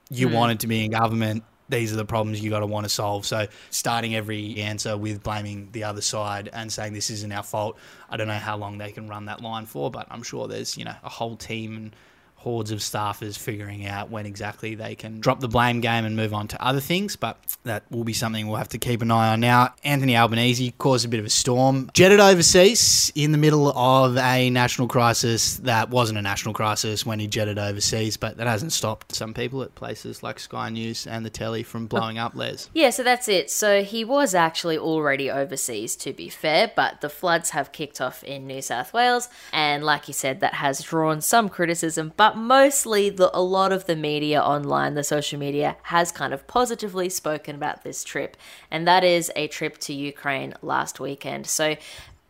you 0.09 0.27
mm. 0.27 0.33
wanted 0.33 0.61
to 0.61 0.67
be 0.67 0.85
in 0.85 0.91
government. 0.91 1.43
These 1.69 1.93
are 1.93 1.95
the 1.95 2.05
problems 2.05 2.41
you 2.41 2.49
got 2.49 2.59
to 2.59 2.65
want 2.65 2.85
to 2.85 2.89
solve. 2.89 3.25
So, 3.25 3.47
starting 3.69 4.13
every 4.13 4.59
answer 4.61 4.97
with 4.97 5.23
blaming 5.23 5.69
the 5.71 5.85
other 5.85 6.01
side 6.01 6.49
and 6.51 6.71
saying 6.71 6.93
this 6.93 7.09
isn't 7.09 7.31
our 7.31 7.43
fault, 7.43 7.77
I 8.09 8.17
don't 8.17 8.27
know 8.27 8.33
how 8.33 8.57
long 8.57 8.77
they 8.77 8.91
can 8.91 9.07
run 9.07 9.25
that 9.25 9.41
line 9.41 9.65
for, 9.65 9.89
but 9.89 10.07
I'm 10.11 10.23
sure 10.23 10.47
there's 10.47 10.77
you 10.77 10.83
know 10.83 10.95
a 11.03 11.09
whole 11.09 11.37
team 11.37 11.77
and 11.77 11.95
hordes 12.41 12.71
of 12.71 12.79
staffers 12.79 13.37
figuring 13.37 13.85
out 13.85 14.09
when 14.09 14.25
exactly 14.25 14.75
they 14.75 14.95
can 14.95 15.19
drop 15.19 15.39
the 15.39 15.47
blame 15.47 15.79
game 15.79 16.05
and 16.05 16.15
move 16.15 16.33
on 16.33 16.47
to 16.47 16.63
other 16.63 16.79
things. 16.79 17.15
But 17.15 17.37
that 17.63 17.83
will 17.91 18.03
be 18.03 18.13
something 18.13 18.47
we'll 18.47 18.57
have 18.57 18.69
to 18.69 18.77
keep 18.77 19.01
an 19.01 19.11
eye 19.11 19.33
on. 19.33 19.39
Now, 19.39 19.73
Anthony 19.83 20.17
Albanese 20.17 20.73
caused 20.77 21.05
a 21.05 21.07
bit 21.07 21.19
of 21.19 21.25
a 21.25 21.29
storm, 21.29 21.89
jetted 21.93 22.19
overseas 22.19 23.11
in 23.15 23.31
the 23.31 23.37
middle 23.37 23.69
of 23.77 24.17
a 24.17 24.49
national 24.49 24.87
crisis 24.87 25.57
that 25.57 25.89
wasn't 25.89 26.17
a 26.17 26.21
national 26.21 26.53
crisis 26.53 27.05
when 27.05 27.19
he 27.19 27.27
jetted 27.27 27.59
overseas, 27.59 28.17
but 28.17 28.37
that 28.37 28.47
hasn't 28.47 28.73
stopped 28.73 29.13
some 29.13 29.33
people 29.33 29.61
at 29.61 29.75
places 29.75 30.23
like 30.23 30.39
Sky 30.39 30.69
News 30.69 31.05
and 31.05 31.25
the 31.25 31.29
telly 31.29 31.63
from 31.63 31.85
blowing 31.87 32.17
up 32.17 32.35
Les. 32.35 32.69
Yeah, 32.73 32.89
so 32.89 33.03
that's 33.03 33.27
it. 33.27 33.51
So 33.51 33.83
he 33.83 34.03
was 34.03 34.33
actually 34.33 34.77
already 34.77 35.29
overseas, 35.29 35.95
to 35.97 36.13
be 36.13 36.29
fair, 36.29 36.71
but 36.75 37.01
the 37.01 37.09
floods 37.09 37.51
have 37.51 37.71
kicked 37.71 38.01
off 38.01 38.23
in 38.23 38.47
New 38.47 38.61
South 38.61 38.93
Wales, 38.93 39.29
and 39.53 39.83
like 39.83 40.07
you 40.07 40.13
said, 40.13 40.39
that 40.39 40.55
has 40.55 40.81
drawn 40.81 41.21
some 41.21 41.49
criticism, 41.49 42.13
but 42.17 42.30
mostly 42.37 43.09
the, 43.09 43.35
a 43.35 43.41
lot 43.41 43.71
of 43.71 43.85
the 43.85 43.95
media 43.95 44.41
online, 44.41 44.93
the 44.93 45.03
social 45.03 45.39
media, 45.39 45.77
has 45.83 46.11
kind 46.11 46.33
of 46.33 46.47
positively 46.47 47.09
spoken 47.09 47.55
about 47.55 47.83
this 47.83 48.03
trip, 48.03 48.37
and 48.69 48.87
that 48.87 49.03
is 49.03 49.31
a 49.35 49.47
trip 49.47 49.77
to 49.79 49.93
Ukraine 49.93 50.53
last 50.61 50.99
weekend. 50.99 51.47
So 51.47 51.75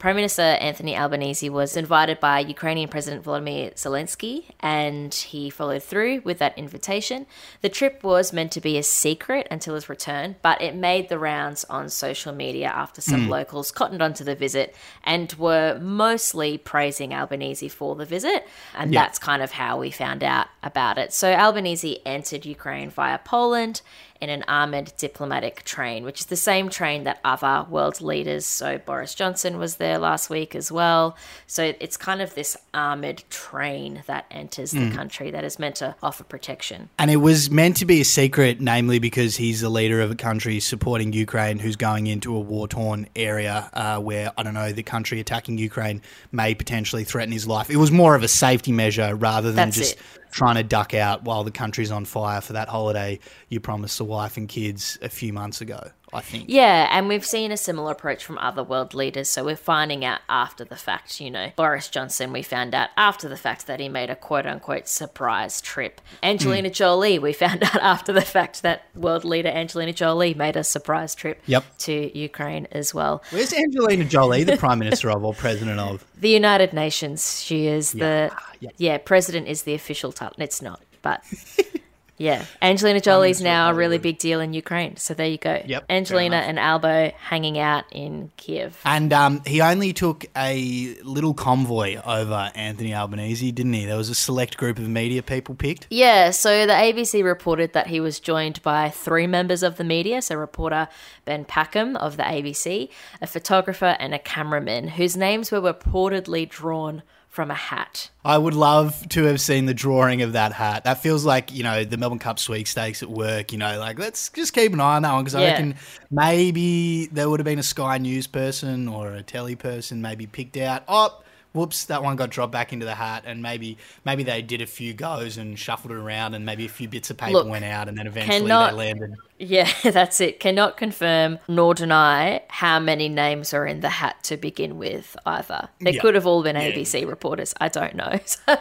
Prime 0.01 0.15
Minister 0.15 0.41
Anthony 0.41 0.97
Albanese 0.97 1.47
was 1.47 1.77
invited 1.77 2.19
by 2.19 2.39
Ukrainian 2.39 2.89
President 2.89 3.23
Volodymyr 3.23 3.75
Zelensky, 3.75 4.45
and 4.59 5.13
he 5.13 5.51
followed 5.51 5.83
through 5.83 6.21
with 6.21 6.39
that 6.39 6.57
invitation. 6.57 7.27
The 7.61 7.69
trip 7.69 8.03
was 8.03 8.33
meant 8.33 8.51
to 8.53 8.61
be 8.61 8.79
a 8.79 8.83
secret 8.83 9.47
until 9.51 9.75
his 9.75 9.89
return, 9.89 10.37
but 10.41 10.59
it 10.59 10.73
made 10.73 11.09
the 11.09 11.19
rounds 11.19 11.65
on 11.65 11.87
social 11.89 12.33
media 12.33 12.65
after 12.65 12.99
some 12.99 13.25
hmm. 13.25 13.29
locals 13.29 13.71
cottoned 13.71 14.01
onto 14.01 14.23
the 14.23 14.33
visit 14.33 14.73
and 15.03 15.31
were 15.33 15.77
mostly 15.79 16.57
praising 16.57 17.13
Albanese 17.13 17.69
for 17.69 17.95
the 17.95 18.03
visit, 18.03 18.47
and 18.75 18.91
that's 18.91 19.19
kind 19.19 19.43
of 19.43 19.51
how 19.51 19.77
we 19.77 19.91
found 19.91 20.23
out 20.23 20.47
about 20.63 20.97
it. 20.97 21.13
So 21.13 21.31
Albanese 21.31 22.01
entered 22.07 22.43
Ukraine 22.43 22.89
via 22.89 23.19
Poland 23.19 23.83
in 24.21 24.29
an 24.29 24.43
armoured 24.47 24.93
diplomatic 24.97 25.63
train, 25.63 26.03
which 26.03 26.21
is 26.21 26.25
the 26.27 26.35
same 26.35 26.69
train 26.69 27.03
that 27.05 27.19
other 27.25 27.65
world 27.69 28.01
leaders, 28.01 28.45
so 28.45 28.77
Boris 28.77 29.15
Johnson 29.15 29.57
was 29.57 29.77
there 29.77 29.97
last 29.97 30.29
week 30.29 30.55
as 30.55 30.71
well. 30.71 31.17
So 31.47 31.73
it's 31.79 31.97
kind 31.97 32.21
of 32.21 32.35
this 32.35 32.55
armoured 32.73 33.23
train 33.31 34.03
that 34.05 34.25
enters 34.29 34.71
the 34.71 34.91
country 34.91 35.31
that 35.31 35.43
is 35.43 35.57
meant 35.57 35.75
to 35.77 35.95
offer 36.03 36.23
protection. 36.23 36.89
And 36.99 37.09
it 37.09 37.17
was 37.17 37.49
meant 37.49 37.77
to 37.77 37.85
be 37.85 38.01
a 38.01 38.05
secret, 38.05 38.61
namely 38.61 38.99
because 38.99 39.37
he's 39.37 39.61
the 39.61 39.69
leader 39.69 40.01
of 40.01 40.11
a 40.11 40.15
country 40.15 40.59
supporting 40.59 41.11
Ukraine 41.13 41.57
who's 41.57 41.75
going 41.75 42.07
into 42.07 42.35
a 42.35 42.39
war 42.39 42.67
torn 42.67 43.07
area 43.15 43.69
uh, 43.73 43.99
where, 43.99 44.31
I 44.37 44.43
don't 44.43 44.53
know, 44.53 44.71
the 44.71 44.83
country 44.83 45.19
attacking 45.19 45.57
Ukraine 45.57 46.01
may 46.31 46.53
potentially 46.53 47.03
threaten 47.03 47.31
his 47.31 47.47
life. 47.47 47.69
It 47.71 47.77
was 47.77 47.91
more 47.91 48.13
of 48.13 48.21
a 48.21 48.27
safety 48.27 48.71
measure 48.71 49.15
rather 49.15 49.51
than 49.51 49.67
That's 49.67 49.77
just 49.77 49.93
it. 49.93 50.01
Trying 50.31 50.55
to 50.55 50.63
duck 50.63 50.93
out 50.93 51.23
while 51.23 51.43
the 51.43 51.51
country's 51.51 51.91
on 51.91 52.05
fire 52.05 52.41
for 52.41 52.53
that 52.53 52.69
holiday 52.69 53.19
you 53.49 53.59
promised 53.59 53.97
the 53.97 54.05
wife 54.05 54.37
and 54.37 54.49
kids 54.49 54.97
a 55.01 55.09
few 55.09 55.33
months 55.33 55.61
ago, 55.61 55.91
I 56.13 56.21
think. 56.21 56.45
Yeah, 56.47 56.87
and 56.91 57.07
we've 57.07 57.25
seen 57.25 57.51
a 57.51 57.57
similar 57.57 57.91
approach 57.93 58.25
from 58.25 58.37
other 58.37 58.63
world 58.63 58.93
leaders. 58.93 59.29
So 59.29 59.45
we're 59.45 59.55
finding 59.55 60.03
out 60.03 60.19
after 60.27 60.65
the 60.65 60.75
fact, 60.75 61.21
you 61.21 61.31
know. 61.31 61.51
Boris 61.55 61.87
Johnson, 61.87 62.33
we 62.33 62.41
found 62.41 62.75
out 62.75 62.89
after 62.97 63.29
the 63.29 63.37
fact 63.37 63.67
that 63.67 63.79
he 63.79 63.87
made 63.87 64.09
a 64.09 64.15
quote 64.15 64.45
unquote 64.45 64.87
surprise 64.87 65.61
trip. 65.61 66.01
Angelina 66.21 66.69
hmm. 66.69 66.73
Jolie, 66.73 67.19
we 67.19 67.33
found 67.45 67.63
out 67.63 67.81
after 67.81 68.11
the 68.11 68.21
fact 68.21 68.61
that 68.63 68.85
world 68.95 69.23
leader 69.23 69.49
Angelina 69.49 69.93
Jolie 69.93 70.33
made 70.33 70.55
a 70.55 70.63
surprise 70.63 71.15
trip 71.15 71.41
Yep. 71.45 71.63
to 71.79 72.17
Ukraine 72.17 72.67
as 72.71 72.93
well. 72.93 73.23
Where's 73.31 73.53
Angelina 73.53 74.05
Jolie, 74.05 74.43
the 74.43 74.57
Prime 74.57 74.79
Minister 74.79 75.09
of 75.11 75.23
or 75.23 75.33
President 75.33 75.79
of? 75.79 76.05
The 76.21 76.29
United 76.29 76.71
Nations, 76.71 77.41
she 77.41 77.65
is 77.65 77.93
the 77.93 78.31
yeah. 78.59 78.69
yeah, 78.77 78.97
president 78.99 79.47
is 79.47 79.63
the 79.63 79.73
official 79.73 80.11
title. 80.11 80.35
It's 80.37 80.61
not, 80.61 80.79
but 81.01 81.23
Yeah. 82.21 82.45
Angelina 82.61 83.01
Jolie's 83.01 83.41
now 83.41 83.71
a 83.71 83.73
really 83.73 83.97
big 83.97 84.19
deal 84.19 84.39
in 84.39 84.53
Ukraine. 84.53 84.95
So 84.97 85.15
there 85.15 85.27
you 85.27 85.39
go. 85.39 85.61
Yep, 85.65 85.85
Angelina 85.89 86.35
and 86.37 86.59
Albo 86.59 87.11
hanging 87.17 87.57
out 87.57 87.85
in 87.91 88.31
Kiev. 88.37 88.79
And 88.85 89.11
um, 89.11 89.41
he 89.45 89.61
only 89.61 89.91
took 89.91 90.25
a 90.35 90.95
little 91.03 91.33
convoy 91.33 91.99
over 92.05 92.51
Anthony 92.53 92.93
Albanese, 92.93 93.51
didn't 93.51 93.73
he? 93.73 93.85
There 93.85 93.97
was 93.97 94.09
a 94.09 94.15
select 94.15 94.57
group 94.57 94.77
of 94.77 94.87
media 94.87 95.23
people 95.23 95.55
picked. 95.55 95.87
Yeah, 95.89 96.29
so 96.29 96.67
the 96.67 96.73
ABC 96.73 97.23
reported 97.23 97.73
that 97.73 97.87
he 97.87 97.99
was 97.99 98.19
joined 98.19 98.61
by 98.61 98.89
three 98.89 99.25
members 99.25 99.63
of 99.63 99.77
the 99.77 99.83
media. 99.83 100.21
So, 100.21 100.35
reporter 100.35 100.87
Ben 101.25 101.43
Packham 101.45 101.95
of 101.95 102.17
the 102.17 102.23
ABC, 102.23 102.89
a 103.21 103.27
photographer, 103.27 103.97
and 103.99 104.13
a 104.13 104.19
cameraman 104.19 104.89
whose 104.89 105.17
names 105.17 105.51
were 105.51 105.61
reportedly 105.61 106.47
drawn 106.47 107.01
from 107.31 107.49
a 107.49 107.55
hat. 107.55 108.09
I 108.25 108.37
would 108.37 108.53
love 108.53 109.07
to 109.09 109.23
have 109.23 109.39
seen 109.39 109.65
the 109.65 109.73
drawing 109.73 110.21
of 110.21 110.33
that 110.33 110.51
hat. 110.51 110.83
That 110.83 111.01
feels 111.01 111.23
like, 111.25 111.51
you 111.53 111.63
know, 111.63 111.85
the 111.85 111.95
Melbourne 111.95 112.19
Cup 112.19 112.37
sweepstakes 112.39 113.01
at 113.01 113.09
work, 113.09 113.53
you 113.53 113.57
know, 113.57 113.79
like 113.79 113.97
let's 113.97 114.27
just 114.29 114.53
keep 114.53 114.73
an 114.73 114.81
eye 114.81 114.97
on 114.97 115.01
that 115.03 115.13
one 115.13 115.23
because 115.23 115.35
I 115.35 115.41
Yeah. 115.43 115.51
reckon 115.51 115.75
maybe 116.11 117.07
there 117.07 117.29
would 117.29 117.39
have 117.39 117.45
been 117.45 117.57
a 117.57 117.63
Sky 117.63 117.97
News 117.97 118.27
person 118.27 118.87
or 118.89 119.13
a 119.13 119.23
telly 119.23 119.55
person 119.55 120.01
maybe 120.01 120.27
picked 120.27 120.57
out. 120.57 120.83
Oh, 120.89 121.21
whoops, 121.53 121.85
that 121.85 122.01
one 122.03 122.15
got 122.15 122.29
dropped 122.29 122.51
back 122.51 122.71
into 122.73 122.85
the 122.85 122.95
hat 122.95 123.23
and 123.25 123.41
maybe 123.41 123.77
maybe 124.05 124.23
they 124.23 124.41
did 124.41 124.61
a 124.61 124.65
few 124.65 124.93
goes 124.93 125.37
and 125.37 125.57
shuffled 125.59 125.91
it 125.91 125.97
around 125.97 126.33
and 126.33 126.45
maybe 126.45 126.65
a 126.65 126.69
few 126.69 126.87
bits 126.87 127.09
of 127.09 127.17
paper 127.17 127.33
Look, 127.33 127.47
went 127.47 127.65
out 127.65 127.87
and 127.89 127.97
then 127.97 128.07
eventually 128.07 128.39
cannot- 128.41 128.71
they 128.71 128.77
landed. 128.77 129.15
Yeah, 129.43 129.67
that's 129.83 130.21
it. 130.21 130.39
Cannot 130.39 130.77
confirm 130.77 131.39
nor 131.47 131.73
deny 131.73 132.43
how 132.47 132.79
many 132.79 133.09
names 133.09 133.53
are 133.55 133.65
in 133.65 133.79
the 133.79 133.89
hat 133.89 134.23
to 134.25 134.37
begin 134.37 134.77
with 134.77 135.17
either. 135.25 135.67
They 135.79 135.91
Yeah. 135.93 136.01
could 136.01 136.13
have 136.15 136.27
all 136.27 136.43
been 136.43 136.55
Yeah. 136.55 136.69
ABC 136.71 137.05
reporters. 137.07 137.53
I 137.59 137.67
don't 137.69 137.95
know. 137.95 138.19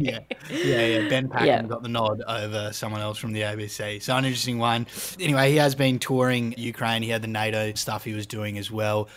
Yeah, 0.00 0.20
yeah, 0.48 0.86
yeah. 0.86 1.08
Ben 1.08 1.28
Packham 1.28 1.46
Yeah. 1.46 1.62
got 1.62 1.82
the 1.82 1.88
nod 1.88 2.22
over 2.28 2.72
someone 2.72 3.00
else 3.00 3.18
from 3.18 3.32
the 3.32 3.40
ABC. 3.42 4.00
So 4.00 4.14
an 4.16 4.24
interesting 4.24 4.58
one. 4.58 4.86
Anyway, 5.18 5.50
he 5.50 5.56
has 5.56 5.74
been 5.74 5.98
touring 5.98 6.54
Ukraine. 6.56 7.02
He 7.02 7.08
had 7.10 7.20
the 7.20 7.26
NATO 7.28 7.72
stuff 7.74 8.04
he 8.04 8.12
was 8.14 8.24
doing 8.24 8.58
as 8.58 8.70
well. 8.70 9.08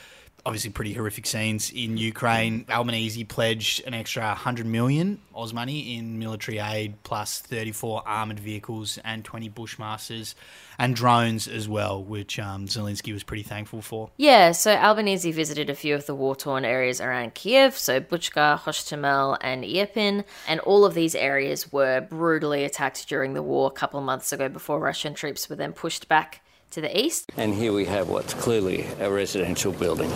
Obviously, 0.45 0.71
pretty 0.71 0.93
horrific 0.93 1.27
scenes 1.27 1.71
in 1.71 1.97
Ukraine. 1.97 2.65
Albanese 2.69 3.23
pledged 3.23 3.83
an 3.85 3.93
extra 3.93 4.23
100 4.23 4.65
million 4.65 5.19
Oz 5.35 5.53
money 5.53 5.97
in 5.97 6.19
military 6.19 6.59
aid, 6.59 7.01
plus 7.03 7.39
34 7.39 8.03
armored 8.05 8.39
vehicles 8.39 8.99
and 9.03 9.23
20 9.23 9.49
Bushmasters 9.49 10.35
and 10.77 10.95
drones 10.95 11.47
as 11.47 11.69
well, 11.69 12.03
which 12.03 12.39
um, 12.39 12.65
Zelensky 12.65 13.13
was 13.13 13.23
pretty 13.23 13.43
thankful 13.43 13.81
for. 13.81 14.09
Yeah, 14.17 14.51
so 14.51 14.71
Albanese 14.73 15.31
visited 15.31 15.69
a 15.69 15.75
few 15.75 15.93
of 15.95 16.05
the 16.05 16.15
war 16.15 16.35
torn 16.35 16.65
areas 16.65 16.99
around 16.99 17.33
Kiev, 17.33 17.77
so 17.77 18.01
Bucha, 18.01 18.59
Hostomel, 18.59 19.37
and 19.41 19.63
Irpin, 19.63 20.23
and 20.47 20.59
all 20.61 20.85
of 20.85 20.93
these 20.93 21.15
areas 21.15 21.71
were 21.71 22.01
brutally 22.01 22.63
attacked 22.63 23.07
during 23.07 23.33
the 23.33 23.43
war 23.43 23.67
a 23.67 23.71
couple 23.71 23.99
of 23.99 24.05
months 24.05 24.33
ago 24.33 24.49
before 24.49 24.79
Russian 24.79 25.13
troops 25.13 25.49
were 25.49 25.55
then 25.55 25.73
pushed 25.73 26.07
back 26.07 26.41
to 26.71 26.81
the 26.81 26.97
east. 26.97 27.31
And 27.37 27.53
here 27.53 27.73
we 27.73 27.85
have 27.85 28.09
what's 28.09 28.33
clearly 28.33 28.87
a 28.99 29.11
residential 29.11 29.71
building. 29.71 30.11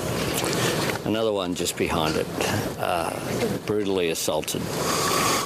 Another 1.06 1.32
one 1.32 1.54
just 1.56 1.78
behind 1.78 2.16
it, 2.16 2.28
uh, 2.80 3.12
brutally 3.66 4.10
assaulted. 4.10 4.62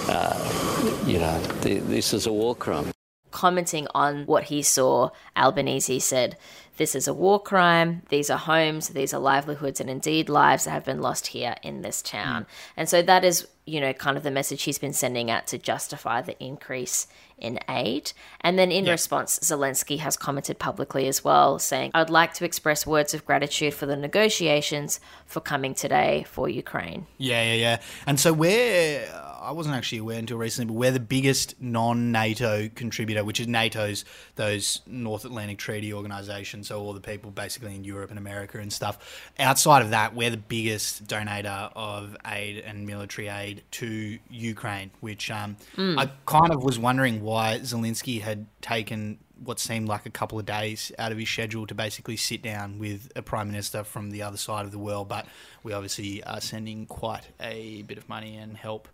Uh, 0.07 1.03
you 1.05 1.19
know, 1.19 1.41
th- 1.61 1.83
this 1.83 2.13
is 2.13 2.25
a 2.27 2.31
war 2.31 2.55
crime. 2.55 2.91
Commenting 3.39 3.87
on 3.95 4.25
what 4.25 4.43
he 4.43 4.61
saw, 4.61 5.11
Albanese 5.37 6.01
said, 6.01 6.35
This 6.75 6.93
is 6.93 7.07
a 7.07 7.13
war 7.13 7.41
crime. 7.41 8.01
These 8.09 8.29
are 8.29 8.37
homes, 8.37 8.89
these 8.89 9.13
are 9.13 9.19
livelihoods, 9.21 9.79
and 9.79 9.89
indeed 9.89 10.27
lives 10.27 10.65
that 10.65 10.71
have 10.71 10.83
been 10.83 11.01
lost 11.01 11.27
here 11.27 11.55
in 11.63 11.81
this 11.81 12.01
town. 12.01 12.43
Mm. 12.43 12.47
And 12.75 12.89
so 12.89 13.01
that 13.01 13.23
is, 13.23 13.47
you 13.65 13.79
know, 13.79 13.93
kind 13.93 14.17
of 14.17 14.23
the 14.23 14.29
message 14.29 14.63
he's 14.63 14.77
been 14.77 14.91
sending 14.91 15.31
out 15.31 15.47
to 15.47 15.57
justify 15.57 16.21
the 16.21 16.37
increase 16.43 17.07
in 17.37 17.59
aid. 17.69 18.11
And 18.41 18.59
then 18.59 18.73
in 18.73 18.83
response, 18.83 19.39
Zelensky 19.39 19.99
has 19.99 20.17
commented 20.17 20.59
publicly 20.59 21.07
as 21.07 21.23
well, 21.23 21.59
saying, 21.59 21.91
I'd 21.93 22.09
like 22.09 22.33
to 22.33 22.43
express 22.43 22.85
words 22.85 23.13
of 23.13 23.25
gratitude 23.25 23.73
for 23.73 23.85
the 23.85 23.95
negotiations 23.95 24.99
for 25.25 25.39
coming 25.39 25.73
today 25.73 26.25
for 26.27 26.49
Ukraine. 26.49 27.07
Yeah, 27.17 27.41
yeah, 27.41 27.53
yeah. 27.53 27.81
And 28.05 28.19
so 28.19 28.33
we're, 28.33 29.07
I 29.49 29.51
wasn't 29.51 29.75
actually 29.75 29.97
aware 29.97 30.19
until 30.19 30.37
recently, 30.37 30.67
but 30.67 30.77
we're 30.77 30.91
the 30.91 30.99
biggest 30.99 31.59
non 31.59 32.11
NATO 32.11 32.69
contributor, 32.75 33.23
which 33.23 33.39
is 33.39 33.47
NATO's, 33.47 34.05
those 34.35 34.81
North 34.85 35.25
Atlantic 35.25 35.57
Treaty 35.57 35.91
Organization. 35.91 36.63
So 36.63 36.79
all 36.79 36.93
the 36.93 37.01
people 37.01 37.31
basically 37.31 37.73
in 37.73 37.83
Europe 37.83 38.11
and 38.11 38.19
America 38.19 38.59
and 38.59 38.71
stuff. 38.71 39.31
Outside 39.39 39.81
of 39.81 39.89
that, 39.89 40.13
we're 40.13 40.29
the 40.29 40.37
biggest 40.37 41.07
donator 41.07 41.71
of 41.75 42.15
aid 42.27 42.59
and 42.59 42.85
military 42.85 43.27
aid 43.27 43.63
to 43.71 44.19
Ukraine, 44.29 44.91
which 44.99 45.31
um, 45.31 45.57
I 45.79 46.11
kind 46.27 46.53
of 46.53 46.63
was 46.63 46.77
wondering 46.77 47.23
why 47.23 47.57
Zelensky 47.63 48.21
had 48.21 48.45
taken 48.61 49.17
what 49.43 49.59
seemed 49.59 49.87
like 49.87 50.05
a 50.05 50.09
couple 50.09 50.37
of 50.37 50.45
days 50.45 50.91
out 50.99 51.11
of 51.11 51.17
his 51.17 51.29
schedule 51.29 51.65
to 51.65 51.73
basically 51.73 52.17
sit 52.17 52.43
down 52.43 52.77
with 52.77 53.11
a 53.15 53.21
prime 53.21 53.47
minister 53.47 53.83
from 53.83 54.11
the 54.11 54.21
other 54.21 54.37
side 54.37 54.65
of 54.65 54.71
the 54.71 54.77
world. 54.77 55.07
But 55.07 55.25
we 55.63 55.73
obviously 55.73 56.23
are 56.23 56.41
sending 56.41 56.85
quite 56.85 57.27
a 57.39 57.81
bit 57.83 57.97
of 57.97 58.07
money 58.07 58.37
and 58.37 58.55
help 58.55 58.87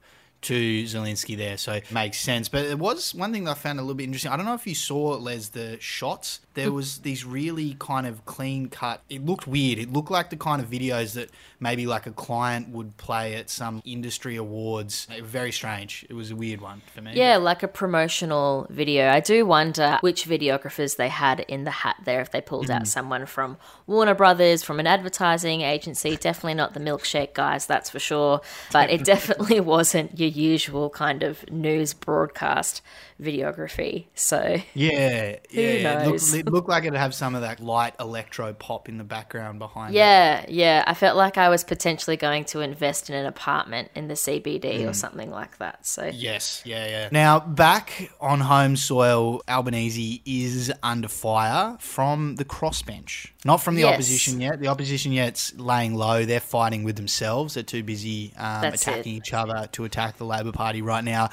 to 0.45 0.83
Zelensky 0.83 1.35
there, 1.35 1.57
so 1.57 1.73
it 1.73 1.91
makes 1.91 2.19
sense. 2.19 2.49
But 2.49 2.65
it 2.65 2.77
was 2.77 3.15
one 3.15 3.33
thing 3.33 3.45
that 3.45 3.51
I 3.51 3.53
found 3.55 3.79
a 3.79 3.81
little 3.81 3.95
bit 3.95 4.03
interesting. 4.03 4.31
I 4.31 4.37
don't 4.37 4.45
know 4.45 4.53
if 4.53 4.67
you 4.67 4.75
saw 4.75 5.17
Les 5.17 5.49
the 5.49 5.77
shots. 5.79 6.39
There 6.53 6.71
was 6.71 6.99
these 6.99 7.25
really 7.25 7.75
kind 7.79 8.07
of 8.07 8.25
clean 8.25 8.69
cut. 8.69 9.01
It 9.09 9.25
looked 9.25 9.45
weird. 9.45 9.77
It 9.77 9.91
looked 9.91 10.11
like 10.11 10.29
the 10.29 10.37
kind 10.37 10.61
of 10.61 10.69
videos 10.69 11.15
that 11.15 11.29
maybe 11.59 11.85
like 11.85 12.05
a 12.05 12.11
client 12.11 12.69
would 12.69 12.95
play 12.95 13.35
at 13.35 13.49
some 13.49 13.81
industry 13.85 14.37
awards. 14.37 15.07
Very 15.21 15.51
strange. 15.51 16.05
It 16.09 16.13
was 16.13 16.31
a 16.31 16.35
weird 16.35 16.61
one 16.61 16.81
for 16.93 17.01
me. 17.01 17.11
Yeah, 17.13 17.37
like 17.37 17.63
a 17.63 17.67
promotional 17.67 18.67
video. 18.69 19.09
I 19.09 19.19
do 19.19 19.45
wonder 19.45 19.97
which 20.01 20.25
videographers 20.25 20.95
they 20.95 21.09
had 21.09 21.41
in 21.41 21.65
the 21.65 21.71
hat 21.71 21.97
there, 22.05 22.21
if 22.21 22.31
they 22.31 22.39
pulled 22.39 22.69
out 22.69 22.83
mm-hmm. 22.83 22.85
someone 22.85 23.25
from 23.25 23.57
Warner 23.87 24.15
Brothers, 24.15 24.63
from 24.63 24.79
an 24.79 24.87
advertising 24.87 25.61
agency. 25.61 26.15
Definitely 26.15 26.53
not 26.53 26.73
the 26.73 26.79
milkshake 26.79 27.33
guys, 27.33 27.65
that's 27.65 27.89
for 27.89 27.99
sure. 27.99 28.41
But 28.71 28.89
it 28.91 29.03
definitely 29.13 29.59
wasn't 29.59 30.17
your 30.19 30.29
usual 30.35 30.89
kind 30.89 31.23
of 31.23 31.49
news 31.51 31.93
broadcast 31.93 32.81
videography. 33.21 34.05
So, 34.15 34.57
Yeah, 34.73 35.37
yeah. 35.49 36.03
It 36.03 36.07
looked, 36.07 36.33
it 36.33 36.45
looked 36.47 36.69
like 36.69 36.83
it'd 36.83 36.97
have 36.99 37.13
some 37.13 37.35
of 37.35 37.41
that 37.41 37.59
light 37.59 37.93
electro 37.99 38.53
pop 38.53 38.89
in 38.89 38.97
the 38.97 39.03
background 39.03 39.59
behind 39.59 39.93
it. 39.95 39.97
yeah, 39.97 40.45
yeah. 40.49 40.83
I 40.85 40.93
felt 40.93 41.15
like 41.17 41.37
I 41.37 41.49
was 41.49 41.63
potentially 41.63 42.17
going 42.17 42.45
to 42.45 42.61
invest 42.61 43.09
in 43.09 43.15
an 43.15 43.25
apartment 43.25 43.91
in 43.95 44.07
the 44.07 44.15
CBD 44.15 44.87
or 44.87 44.93
something 44.93 45.31
like 45.31 45.57
that. 45.59 45.85
So, 45.85 46.05
Yes, 46.13 46.61
yeah, 46.65 46.87
yeah. 46.87 47.09
Now, 47.11 47.39
back 47.39 48.11
on 48.19 48.39
home 48.41 48.75
soil, 48.75 49.41
Albanese 49.47 50.21
is 50.25 50.71
under 50.83 51.07
fire 51.07 51.77
from 51.79 52.35
the 52.35 52.45
crossbench. 52.45 53.27
Not 53.45 53.57
from 53.57 53.75
the 53.75 53.81
Yes. 53.81 53.93
opposition 53.93 54.41
yet. 54.41 54.59
The 54.59 54.67
opposition 54.67 55.11
yet's 55.11 55.53
laying 55.55 55.93
low. 55.93 56.25
They're 56.25 56.39
fighting 56.39 56.83
with 56.83 56.95
themselves. 56.95 57.53
They're 57.53 57.63
too 57.63 57.83
busy 57.83 58.33
um, 58.37 58.63
attacking 58.65 59.13
it. 59.13 59.17
each 59.17 59.33
other 59.33 59.67
to 59.73 59.83
attack 59.85 60.17
the 60.17 60.25
Labor 60.25 60.51
Party 60.51 60.81
right 60.81 61.03
now. 61.03 61.29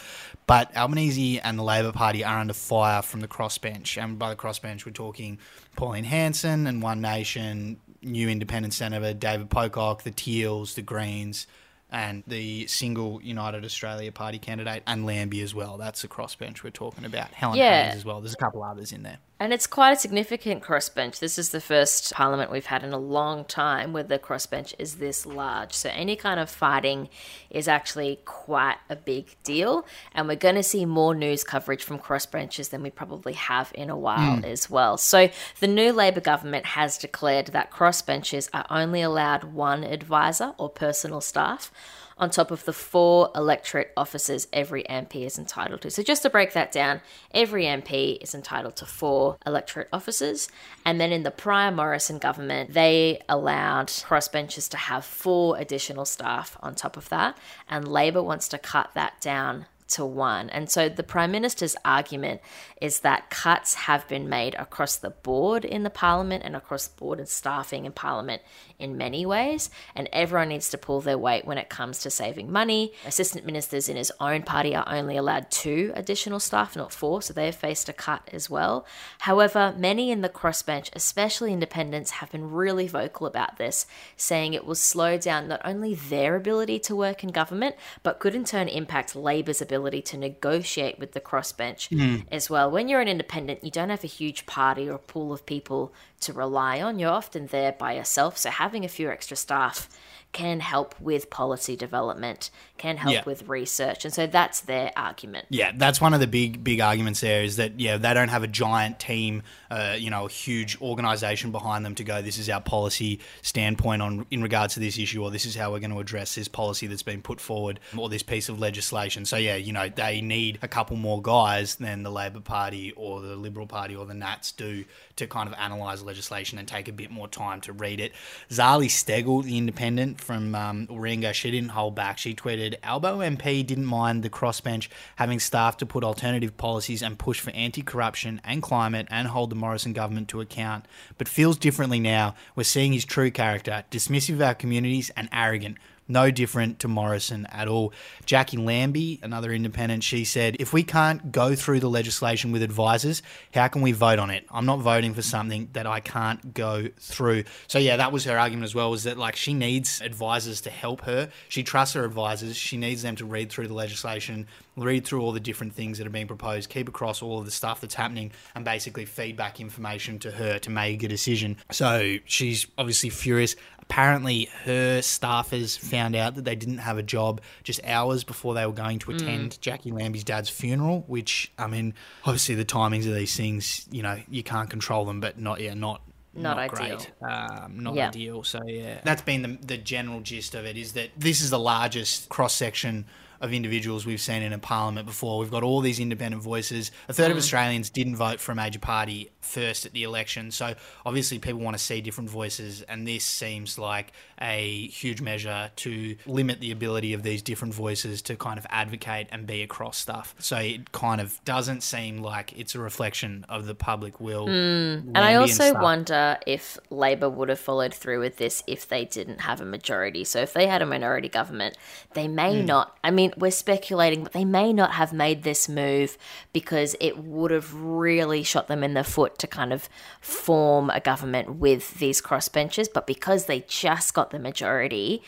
But 0.46 0.76
Albanese 0.76 1.40
and 1.40 1.58
the 1.58 1.62
Labor 1.62 1.92
Party 1.92 2.24
are 2.24 2.38
under 2.38 2.52
fire 2.52 3.02
from 3.02 3.20
the 3.20 3.28
crossbench. 3.28 4.02
And 4.02 4.18
by 4.18 4.30
the 4.30 4.36
crossbench, 4.36 4.84
we're 4.84 4.92
talking 4.92 5.38
Pauline 5.76 6.04
Hanson 6.04 6.66
and 6.66 6.82
One 6.82 7.00
Nation, 7.00 7.78
new 8.02 8.28
independent 8.28 8.74
senator 8.74 9.14
David 9.14 9.50
Pocock, 9.50 10.02
the 10.02 10.10
Teals, 10.10 10.74
the 10.74 10.82
Greens, 10.82 11.46
and 11.90 12.22
the 12.26 12.66
single 12.66 13.20
United 13.22 13.64
Australia 13.64 14.10
Party 14.10 14.38
candidate, 14.38 14.82
and 14.86 15.04
Lambie 15.06 15.42
as 15.42 15.54
well. 15.54 15.76
That's 15.76 16.02
the 16.02 16.08
crossbench 16.08 16.62
we're 16.62 16.70
talking 16.70 17.04
about. 17.04 17.28
Helen 17.32 17.58
Yeah. 17.58 17.84
Haines 17.84 17.96
as 17.96 18.04
well. 18.04 18.20
There's 18.20 18.32
a 18.32 18.38
couple 18.38 18.62
others 18.64 18.92
in 18.92 19.02
there. 19.02 19.18
And 19.42 19.52
it's 19.52 19.66
quite 19.66 19.90
a 19.90 19.96
significant 19.96 20.62
crossbench. 20.62 21.18
This 21.18 21.36
is 21.36 21.50
the 21.50 21.60
first 21.60 22.12
parliament 22.12 22.52
we've 22.52 22.66
had 22.66 22.84
in 22.84 22.92
a 22.92 22.96
long 22.96 23.44
time 23.44 23.92
where 23.92 24.04
the 24.04 24.20
crossbench 24.20 24.72
is 24.78 24.98
this 24.98 25.26
large. 25.26 25.72
So 25.72 25.90
any 25.92 26.14
kind 26.14 26.38
of 26.38 26.48
fighting 26.48 27.08
is 27.50 27.66
actually 27.66 28.20
quite 28.24 28.76
a 28.88 28.94
big 28.94 29.34
deal. 29.42 29.84
And 30.14 30.28
we're 30.28 30.36
going 30.36 30.54
to 30.54 30.62
see 30.62 30.84
more 30.84 31.12
news 31.12 31.42
coverage 31.42 31.82
from 31.82 31.98
crossbenches 31.98 32.70
than 32.70 32.84
we 32.84 32.90
probably 32.90 33.32
have 33.32 33.72
in 33.74 33.90
a 33.90 33.98
while 33.98 34.36
hmm. 34.36 34.44
as 34.44 34.70
well. 34.70 34.96
So 34.96 35.28
the 35.58 35.66
new 35.66 35.92
Labor 35.92 36.20
government 36.20 36.64
has 36.64 36.96
declared 36.96 37.48
that 37.48 37.72
crossbenches 37.72 38.48
are 38.54 38.66
only 38.70 39.02
allowed 39.02 39.42
one 39.42 39.82
advisor 39.82 40.54
or 40.56 40.68
personal 40.68 41.20
staff 41.20 41.72
on 42.18 42.30
top 42.30 42.50
of 42.50 42.64
the 42.64 42.72
four 42.72 43.30
electorate 43.34 43.92
offices 43.96 44.48
every 44.52 44.82
MP 44.84 45.26
is 45.26 45.38
entitled 45.38 45.80
to. 45.82 45.90
So, 45.90 46.02
just 46.02 46.22
to 46.22 46.30
break 46.30 46.52
that 46.52 46.72
down, 46.72 47.00
every 47.32 47.64
MP 47.64 48.22
is 48.22 48.34
entitled 48.34 48.76
to 48.76 48.86
four 48.86 49.38
electorate 49.46 49.88
offices. 49.92 50.48
And 50.84 51.00
then 51.00 51.12
in 51.12 51.22
the 51.22 51.30
prior 51.30 51.70
Morrison 51.70 52.18
government, 52.18 52.72
they 52.72 53.20
allowed 53.28 53.88
crossbenchers 53.88 54.68
to 54.70 54.76
have 54.76 55.04
four 55.04 55.56
additional 55.58 56.04
staff 56.04 56.56
on 56.60 56.74
top 56.74 56.96
of 56.96 57.08
that. 57.08 57.36
And 57.68 57.88
Labor 57.88 58.22
wants 58.22 58.48
to 58.48 58.58
cut 58.58 58.90
that 58.94 59.20
down 59.20 59.66
to 59.92 60.04
one. 60.04 60.50
And 60.50 60.70
so 60.70 60.88
the 60.88 61.02
Prime 61.02 61.30
Minister's 61.30 61.76
argument 61.84 62.40
is 62.80 63.00
that 63.00 63.30
cuts 63.30 63.74
have 63.74 64.06
been 64.08 64.28
made 64.28 64.54
across 64.56 64.96
the 64.96 65.10
board 65.10 65.64
in 65.64 65.82
the 65.82 65.90
Parliament 65.90 66.42
and 66.44 66.56
across 66.56 66.86
the 66.88 66.98
board 66.98 67.20
in 67.20 67.26
staffing 67.26 67.84
in 67.84 67.92
Parliament 67.92 68.42
in 68.78 68.96
many 68.96 69.24
ways. 69.24 69.70
And 69.94 70.08
everyone 70.12 70.48
needs 70.48 70.70
to 70.70 70.78
pull 70.78 71.00
their 71.00 71.18
weight 71.18 71.44
when 71.44 71.58
it 71.58 71.68
comes 71.68 72.00
to 72.00 72.10
saving 72.10 72.50
money. 72.50 72.92
Assistant 73.06 73.46
ministers 73.46 73.88
in 73.88 73.96
his 73.96 74.10
own 74.18 74.42
party 74.42 74.74
are 74.74 74.88
only 74.88 75.16
allowed 75.16 75.50
two 75.50 75.92
additional 75.94 76.40
staff, 76.40 76.74
not 76.74 76.92
four, 76.92 77.22
so 77.22 77.32
they've 77.32 77.54
faced 77.54 77.88
a 77.88 77.92
cut 77.92 78.28
as 78.32 78.50
well. 78.50 78.86
However, 79.20 79.74
many 79.76 80.10
in 80.10 80.22
the 80.22 80.28
crossbench, 80.28 80.90
especially 80.94 81.52
independents, 81.52 82.12
have 82.12 82.32
been 82.32 82.50
really 82.50 82.88
vocal 82.88 83.26
about 83.26 83.58
this, 83.58 83.86
saying 84.16 84.54
it 84.54 84.66
will 84.66 84.74
slow 84.74 85.18
down 85.18 85.48
not 85.48 85.60
only 85.64 85.94
their 85.94 86.34
ability 86.34 86.78
to 86.80 86.96
work 86.96 87.22
in 87.22 87.30
government, 87.30 87.76
but 88.02 88.18
could 88.18 88.34
in 88.34 88.44
turn 88.44 88.68
impact 88.68 89.14
Labor's 89.14 89.60
ability 89.60 89.81
to 89.90 90.16
negotiate 90.16 90.98
with 90.98 91.12
the 91.12 91.20
crossbench 91.20 91.88
hmm. 91.88 92.26
as 92.30 92.48
well. 92.48 92.70
When 92.70 92.88
you're 92.88 93.00
an 93.00 93.08
independent, 93.08 93.64
you 93.64 93.70
don't 93.70 93.90
have 93.90 94.04
a 94.04 94.08
huge 94.08 94.46
party 94.46 94.88
or 94.88 94.98
pool 94.98 95.32
of 95.32 95.44
people 95.44 95.92
to 96.20 96.32
rely 96.32 96.80
on. 96.80 96.98
You're 96.98 97.10
often 97.10 97.46
there 97.46 97.72
by 97.72 97.94
yourself, 97.94 98.38
so 98.38 98.50
having 98.50 98.84
a 98.84 98.88
few 98.88 99.10
extra 99.10 99.36
staff 99.36 99.88
can 100.32 100.60
help 100.60 100.98
with 100.98 101.28
policy 101.28 101.76
development, 101.76 102.50
can 102.78 102.96
help 102.96 103.14
Yeah. 103.14 103.22
with 103.26 103.46
research. 103.48 104.04
And 104.06 104.14
so 104.14 104.26
that's 104.26 104.60
their 104.60 104.90
argument. 104.96 105.46
Yeah, 105.50 105.72
that's 105.74 106.00
one 106.00 106.14
of 106.14 106.20
the 106.20 106.26
big 106.26 106.64
big 106.64 106.80
arguments 106.80 107.20
there 107.20 107.42
is 107.42 107.56
that 107.56 107.78
yeah 107.78 107.98
they 107.98 108.14
don't 108.14 108.30
have 108.30 108.42
a 108.42 108.46
giant 108.46 108.98
team, 108.98 109.42
uh, 109.70 109.94
you 109.98 110.08
know, 110.08 110.24
a 110.24 110.30
huge 110.30 110.80
organisation 110.80 111.52
behind 111.52 111.84
them 111.84 111.94
to 111.96 112.04
go. 112.04 112.22
This 112.22 112.38
is 112.38 112.48
our 112.48 112.62
policy 112.62 113.20
standpoint 113.42 114.00
on 114.00 114.26
in 114.30 114.42
regards 114.42 114.74
to 114.74 114.80
this 114.80 114.98
issue, 114.98 115.22
or 115.22 115.30
this 115.30 115.44
is 115.44 115.54
how 115.54 115.70
we're 115.70 115.80
going 115.80 115.92
to 115.92 116.00
address 116.00 116.34
this 116.34 116.48
policy 116.48 116.86
that's 116.86 117.02
been 117.02 117.20
put 117.20 117.38
forward, 117.40 117.78
or 117.96 118.08
this 118.08 118.22
piece 118.22 118.48
of 118.48 118.58
legislation. 118.58 119.26
So 119.26 119.36
yeah, 119.36 119.56
you 119.56 119.72
know, 119.72 119.90
they 119.90 120.22
need 120.22 120.58
a 120.62 120.68
couple 120.68 120.96
more 120.96 121.20
guys 121.20 121.74
than 121.76 122.02
the 122.04 122.10
Labor 122.10 122.40
Party 122.40 122.92
or 122.92 123.20
the 123.20 123.36
Liberal 123.36 123.66
Party 123.66 123.94
or 123.94 124.06
the 124.06 124.14
Nats 124.14 124.50
do 124.52 124.86
to 125.16 125.26
kind 125.26 125.46
of 125.46 125.54
analyse 125.58 126.00
legislation 126.02 126.58
and 126.58 126.66
take 126.66 126.88
a 126.88 126.92
bit 126.92 127.10
more 127.10 127.28
time 127.28 127.60
to 127.60 127.72
read 127.74 128.00
it. 128.00 128.12
Zali 128.50 128.86
Steggall, 128.86 129.44
the 129.44 129.58
Independent 129.58 130.21
from 130.22 130.54
um, 130.54 130.88
she 131.32 131.50
didn't 131.50 131.70
hold 131.70 131.94
back. 131.94 132.18
She 132.18 132.34
tweeted, 132.34 132.76
Albo 132.82 133.18
MP 133.18 133.66
didn't 133.66 133.86
mind 133.86 134.22
the 134.22 134.30
crossbench 134.30 134.88
having 135.16 135.40
staff 135.40 135.76
to 135.78 135.86
put 135.86 136.04
alternative 136.04 136.56
policies 136.56 137.02
and 137.02 137.18
push 137.18 137.40
for 137.40 137.50
anti-corruption 137.50 138.40
and 138.44 138.62
climate 138.62 139.08
and 139.10 139.28
hold 139.28 139.50
the 139.50 139.56
Morrison 139.56 139.92
government 139.92 140.28
to 140.28 140.40
account, 140.40 140.86
but 141.18 141.28
feels 141.28 141.58
differently 141.58 142.00
now. 142.00 142.34
We're 142.54 142.64
seeing 142.64 142.92
his 142.92 143.04
true 143.04 143.30
character, 143.30 143.84
dismissive 143.90 144.34
of 144.34 144.42
our 144.42 144.54
communities 144.54 145.10
and 145.16 145.28
arrogant. 145.32 145.78
No 146.12 146.30
different 146.30 146.78
to 146.80 146.88
Morrison 146.88 147.46
at 147.46 147.68
all. 147.68 147.94
Jacqui 148.26 148.62
Lambie, 148.62 149.18
another 149.22 149.50
independent, 149.50 150.04
she 150.04 150.26
said, 150.26 150.56
if 150.60 150.70
we 150.70 150.82
can't 150.82 151.32
go 151.32 151.54
through 151.54 151.80
the 151.80 151.88
legislation 151.88 152.52
with 152.52 152.62
advisors, 152.62 153.22
how 153.54 153.66
can 153.68 153.80
we 153.80 153.92
vote 153.92 154.18
on 154.18 154.28
it? 154.28 154.44
I'm 154.50 154.66
not 154.66 154.80
voting 154.80 155.14
for 155.14 155.22
something 155.22 155.70
that 155.72 155.86
I 155.86 156.00
can't 156.00 156.52
go 156.52 156.88
through. 157.00 157.44
So 157.66 157.78
yeah, 157.78 157.96
that 157.96 158.12
was 158.12 158.24
her 158.26 158.38
argument 158.38 158.64
as 158.64 158.74
well, 158.74 158.90
was 158.90 159.04
that 159.04 159.16
like 159.16 159.36
she 159.36 159.54
needs 159.54 160.02
advisors 160.02 160.60
to 160.62 160.70
help 160.70 161.00
her. 161.02 161.30
She 161.48 161.62
trusts 161.62 161.94
her 161.94 162.04
advisors. 162.04 162.56
She 162.56 162.76
needs 162.76 163.00
them 163.00 163.16
to 163.16 163.24
read 163.24 163.50
through 163.50 163.68
the 163.68 163.74
legislation, 163.74 164.48
read 164.76 165.04
through 165.04 165.20
all 165.20 165.32
the 165.32 165.40
different 165.40 165.74
things 165.74 165.98
that 165.98 166.06
are 166.06 166.10
being 166.10 166.26
proposed, 166.26 166.70
keep 166.70 166.88
across 166.88 167.22
all 167.22 167.38
of 167.38 167.44
the 167.44 167.50
stuff 167.50 167.80
that's 167.80 167.94
happening, 167.94 168.32
and 168.54 168.64
basically 168.64 169.04
feedback 169.04 169.60
information 169.60 170.18
to 170.20 170.30
her 170.30 170.58
to 170.60 170.70
make 170.70 171.02
a 171.02 171.08
decision. 171.08 171.56
So 171.70 172.16
she's 172.24 172.66
obviously 172.78 173.10
furious. 173.10 173.54
Apparently, 173.80 174.48
her 174.64 175.00
staffers 175.00 175.78
found 175.78 176.16
out 176.16 176.36
that 176.36 176.44
they 176.46 176.54
didn't 176.54 176.78
have 176.78 176.96
a 176.96 177.02
job 177.02 177.42
just 177.62 177.84
hours 177.84 178.24
before 178.24 178.54
they 178.54 178.64
were 178.64 178.72
going 178.72 178.98
to 179.00 179.10
attend 179.10 179.58
Jacqui 179.60 179.92
Lambie's 179.92 180.24
dad's 180.24 180.48
funeral. 180.48 181.04
Which, 181.08 181.52
I 181.58 181.66
mean, 181.66 181.92
obviously 182.24 182.54
the 182.54 182.64
timings 182.64 183.06
of 183.06 183.14
these 183.14 183.36
things, 183.36 183.86
you 183.90 184.02
know, 184.02 184.18
you 184.30 184.42
can't 184.42 184.70
control 184.70 185.04
them, 185.04 185.20
but 185.20 185.38
not 185.38 185.60
yeah, 185.60 185.74
not 185.74 186.00
Not 186.34 186.56
ideal. 186.56 186.96
great, 186.96 187.12
um, 187.30 187.80
not 187.82 187.94
Yeah. 187.94 188.08
ideal. 188.08 188.44
So 188.44 188.60
yeah, 188.66 189.00
that's 189.04 189.20
been 189.22 189.42
the 189.42 189.58
the 189.66 189.76
general 189.76 190.20
gist 190.20 190.54
of 190.54 190.64
it. 190.64 190.78
Is 190.78 190.94
that 190.94 191.10
this 191.18 191.42
is 191.42 191.50
the 191.50 191.58
largest 191.58 192.30
cross 192.30 192.54
section 192.54 193.04
of 193.42 193.52
individuals 193.52 194.06
we've 194.06 194.20
seen 194.20 194.42
in 194.42 194.52
a 194.54 194.58
parliament 194.58 195.06
before. 195.06 195.38
We've 195.38 195.50
got 195.50 195.62
all 195.62 195.80
these 195.80 196.00
independent 196.00 196.42
voices. 196.42 196.90
A 197.08 197.12
third 197.12 197.30
of 197.30 197.36
Australians 197.36 197.90
didn't 197.90 198.16
vote 198.16 198.40
for 198.40 198.52
a 198.52 198.54
major 198.54 198.78
party 198.78 199.30
first 199.40 199.84
at 199.84 199.92
the 199.92 200.04
election, 200.04 200.50
so 200.52 200.74
obviously 201.04 201.38
people 201.40 201.60
want 201.60 201.76
to 201.76 201.82
see 201.82 202.00
different 202.00 202.30
voices, 202.30 202.82
and 202.82 203.06
this 203.06 203.24
seems 203.24 203.78
like 203.78 204.12
a 204.40 204.86
huge 204.86 205.20
measure 205.20 205.70
to 205.76 206.16
limit 206.26 206.60
the 206.60 206.70
ability 206.70 207.12
of 207.12 207.22
these 207.22 207.42
different 207.42 207.74
voices 207.74 208.22
to 208.22 208.36
kind 208.36 208.58
of 208.58 208.66
advocate 208.70 209.26
and 209.32 209.46
be 209.46 209.62
across 209.62 209.98
stuff. 209.98 210.34
So 210.38 210.56
it 210.56 210.92
kind 210.92 211.20
of 211.20 211.44
doesn't 211.44 211.82
seem 211.82 212.18
like 212.18 212.56
it's 212.58 212.74
a 212.76 212.78
reflection 212.80 213.44
of 213.48 213.66
the 213.66 213.74
public 213.74 214.20
will. 214.20 214.48
And 214.48 215.18
I 215.18 215.34
also 215.34 215.74
wonder 215.74 216.38
if 216.46 216.78
Labor 216.90 217.28
would 217.28 217.48
have 217.48 217.58
followed 217.60 217.92
through 217.92 218.20
with 218.20 218.36
this 218.36 218.62
if 218.68 218.88
they 218.88 219.04
didn't 219.04 219.40
have 219.42 219.60
a 219.60 219.64
majority. 219.64 220.22
So 220.24 220.40
if 220.40 220.52
they 220.52 220.68
had 220.68 220.82
a 220.82 220.86
minority 220.86 221.28
government, 221.28 221.76
they 222.14 222.28
may 222.28 222.60
Hmm. 222.60 222.66
not. 222.66 222.96
I 223.02 223.10
mean, 223.10 223.31
we're 223.36 223.50
speculating, 223.50 224.22
but 224.22 224.32
they 224.32 224.44
may 224.44 224.72
not 224.72 224.92
have 224.92 225.12
made 225.12 225.42
this 225.42 225.68
move 225.68 226.16
because 226.52 226.96
it 227.00 227.18
would 227.18 227.50
have 227.50 227.74
really 227.74 228.42
shot 228.42 228.68
them 228.68 228.82
in 228.82 228.94
the 228.94 229.04
foot 229.04 229.38
to 229.38 229.46
kind 229.46 229.72
of 229.72 229.88
form 230.20 230.90
a 230.90 231.00
government 231.00 231.56
with 231.56 231.94
these 231.94 232.20
crossbenchers. 232.20 232.88
But 232.92 233.06
because 233.06 233.46
they 233.46 233.60
just 233.68 234.14
got 234.14 234.30
the 234.30 234.38
majority, 234.38 235.22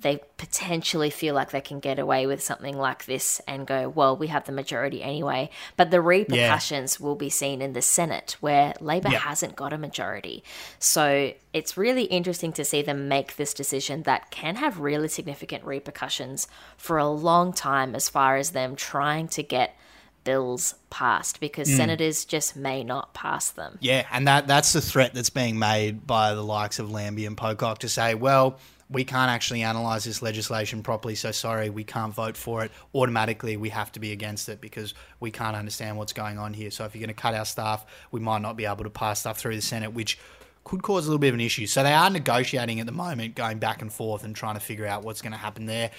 they 0.00 0.20
potentially 0.36 1.10
feel 1.10 1.34
like 1.34 1.50
they 1.50 1.60
can 1.60 1.80
get 1.80 1.98
away 1.98 2.26
with 2.26 2.40
something 2.40 2.76
like 2.76 3.04
this 3.06 3.40
and 3.48 3.66
go, 3.66 3.88
well, 3.88 4.16
we 4.16 4.28
have 4.28 4.44
the 4.44 4.52
majority 4.52 5.02
anyway. 5.02 5.50
But 5.76 5.90
the 5.90 6.00
repercussions 6.00 7.00
will 7.00 7.16
be 7.16 7.30
seen 7.30 7.60
in 7.60 7.72
the 7.72 7.82
Senate, 7.82 8.36
where 8.40 8.74
Labor 8.80 9.08
Yeah. 9.10 9.18
hasn't 9.18 9.56
got 9.56 9.72
a 9.72 9.78
majority. 9.78 10.44
So 10.78 11.32
it's 11.52 11.76
really 11.76 12.04
interesting 12.04 12.52
to 12.54 12.64
see 12.64 12.80
them 12.80 13.08
make 13.08 13.36
this 13.36 13.52
decision 13.52 14.04
that 14.04 14.30
can 14.30 14.56
have 14.56 14.78
really 14.78 15.08
significant 15.08 15.64
repercussions 15.64 16.46
for 16.76 16.98
a 16.98 17.08
long 17.08 17.52
time 17.52 17.96
as 17.96 18.08
far 18.08 18.36
as 18.36 18.52
them 18.52 18.76
trying 18.76 19.26
to 19.28 19.42
get 19.42 19.76
bills 20.22 20.74
passed 20.90 21.40
because 21.40 21.68
mm. 21.68 21.76
senators 21.76 22.24
just 22.24 22.54
may 22.54 22.84
not 22.84 23.14
pass 23.14 23.50
them. 23.50 23.78
Yeah, 23.80 24.06
and 24.12 24.28
that 24.28 24.46
that's 24.46 24.72
the 24.72 24.80
threat 24.80 25.14
that's 25.14 25.30
being 25.30 25.58
made 25.58 26.06
by 26.06 26.34
the 26.34 26.44
likes 26.44 26.78
of 26.78 26.90
Lambie 26.90 27.26
and 27.26 27.36
Pocock 27.36 27.78
to 27.78 27.88
say, 27.88 28.14
well, 28.14 28.58
we 28.90 29.04
can't 29.04 29.30
actually 29.30 29.62
analyse 29.62 30.04
this 30.04 30.22
legislation 30.22 30.82
properly, 30.82 31.14
so 31.14 31.30
sorry, 31.30 31.68
we 31.68 31.84
can't 31.84 32.14
vote 32.14 32.36
for 32.36 32.64
it. 32.64 32.72
Automatically, 32.94 33.56
we 33.56 33.68
have 33.68 33.92
to 33.92 34.00
be 34.00 34.12
against 34.12 34.48
it 34.48 34.60
because 34.60 34.94
we 35.20 35.30
can't 35.30 35.56
understand 35.56 35.98
what's 35.98 36.12
going 36.12 36.38
on 36.38 36.54
here. 36.54 36.70
So 36.70 36.84
if 36.84 36.94
you're 36.94 37.00
going 37.00 37.14
to 37.14 37.20
cut 37.20 37.34
our 37.34 37.44
staff, 37.44 37.84
we 38.10 38.20
might 38.20 38.40
not 38.40 38.56
be 38.56 38.64
able 38.64 38.84
to 38.84 38.90
pass 38.90 39.20
stuff 39.20 39.38
through 39.38 39.56
the 39.56 39.62
Senate, 39.62 39.92
which 39.92 40.18
could 40.64 40.82
cause 40.82 41.06
a 41.06 41.08
little 41.08 41.18
bit 41.18 41.28
of 41.28 41.34
an 41.34 41.40
issue. 41.40 41.66
So 41.66 41.82
they 41.82 41.92
are 41.92 42.10
negotiating 42.10 42.80
at 42.80 42.86
the 42.86 42.92
moment, 42.92 43.34
going 43.34 43.58
back 43.58 43.82
and 43.82 43.92
forth 43.92 44.24
and 44.24 44.34
trying 44.34 44.54
to 44.54 44.60
figure 44.60 44.86
out 44.86 45.02
what's 45.02 45.22
going 45.22 45.32
to 45.32 45.38
happen 45.38 45.66
there 45.66 45.90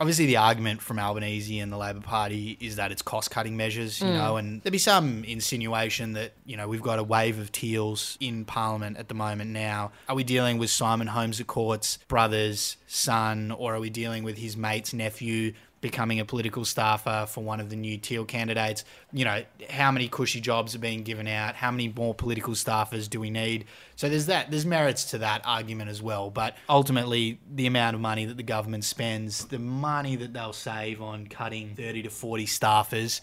obviously 0.00 0.26
the 0.26 0.36
argument 0.36 0.80
from 0.80 0.98
Albanese 0.98 1.58
and 1.58 1.72
the 1.72 1.76
Labor 1.76 2.00
Party 2.00 2.56
is 2.60 2.76
that 2.76 2.92
it's 2.92 3.02
cost 3.02 3.30
cutting 3.30 3.56
measures, 3.56 4.00
you 4.00 4.06
hmm. 4.06 4.14
know, 4.14 4.36
and 4.36 4.62
there'd 4.62 4.72
be 4.72 4.78
some 4.78 5.24
insinuation 5.24 6.12
that, 6.12 6.32
you 6.46 6.56
know, 6.56 6.68
we've 6.68 6.82
got 6.82 6.98
a 6.98 7.02
wave 7.02 7.38
of 7.38 7.50
teals 7.50 8.16
in 8.20 8.44
Parliament 8.44 8.96
at 8.96 9.08
the 9.08 9.14
moment 9.14 9.50
now. 9.50 9.92
Are 10.08 10.14
we 10.14 10.24
dealing 10.24 10.58
with 10.58 10.70
Simon 10.70 11.08
Holmes 11.08 11.40
à 11.40 11.46
Court's 11.46 11.98
brother's 12.08 12.76
son, 12.86 13.50
or 13.50 13.74
are 13.74 13.80
we 13.80 13.90
dealing 13.90 14.22
with 14.22 14.38
his 14.38 14.56
mate's 14.56 14.92
nephew? 14.92 15.52
Becoming 15.80 16.18
a 16.18 16.24
political 16.24 16.64
staffer 16.64 17.26
for 17.28 17.42
one 17.42 17.60
of 17.60 17.70
the 17.70 17.76
new 17.76 17.98
Teal 17.98 18.24
candidates. 18.24 18.84
You 19.12 19.24
know, 19.24 19.42
how 19.70 19.92
many 19.92 20.08
cushy 20.08 20.40
jobs 20.40 20.74
are 20.74 20.80
being 20.80 21.04
given 21.04 21.28
out? 21.28 21.54
How 21.54 21.70
many 21.70 21.92
more 21.94 22.14
political 22.14 22.54
staffers 22.54 23.08
do 23.08 23.20
we 23.20 23.30
need? 23.30 23.66
So 23.94 24.08
there's 24.08 24.26
that. 24.26 24.50
There's 24.50 24.66
merits 24.66 25.04
to 25.10 25.18
that 25.18 25.42
argument 25.44 25.90
as 25.90 26.02
well. 26.02 26.30
But 26.30 26.56
ultimately, 26.68 27.38
the 27.54 27.66
amount 27.66 27.94
of 27.94 28.00
money 28.00 28.24
that 28.24 28.36
the 28.36 28.42
government 28.42 28.84
spends, 28.84 29.44
the 29.46 29.58
money 29.58 30.16
that 30.16 30.32
they'll 30.32 30.52
save 30.52 31.00
on 31.00 31.26
cutting 31.26 31.74
30 31.76 32.02
to 32.02 32.10
40 32.10 32.46
staffers, 32.46 33.20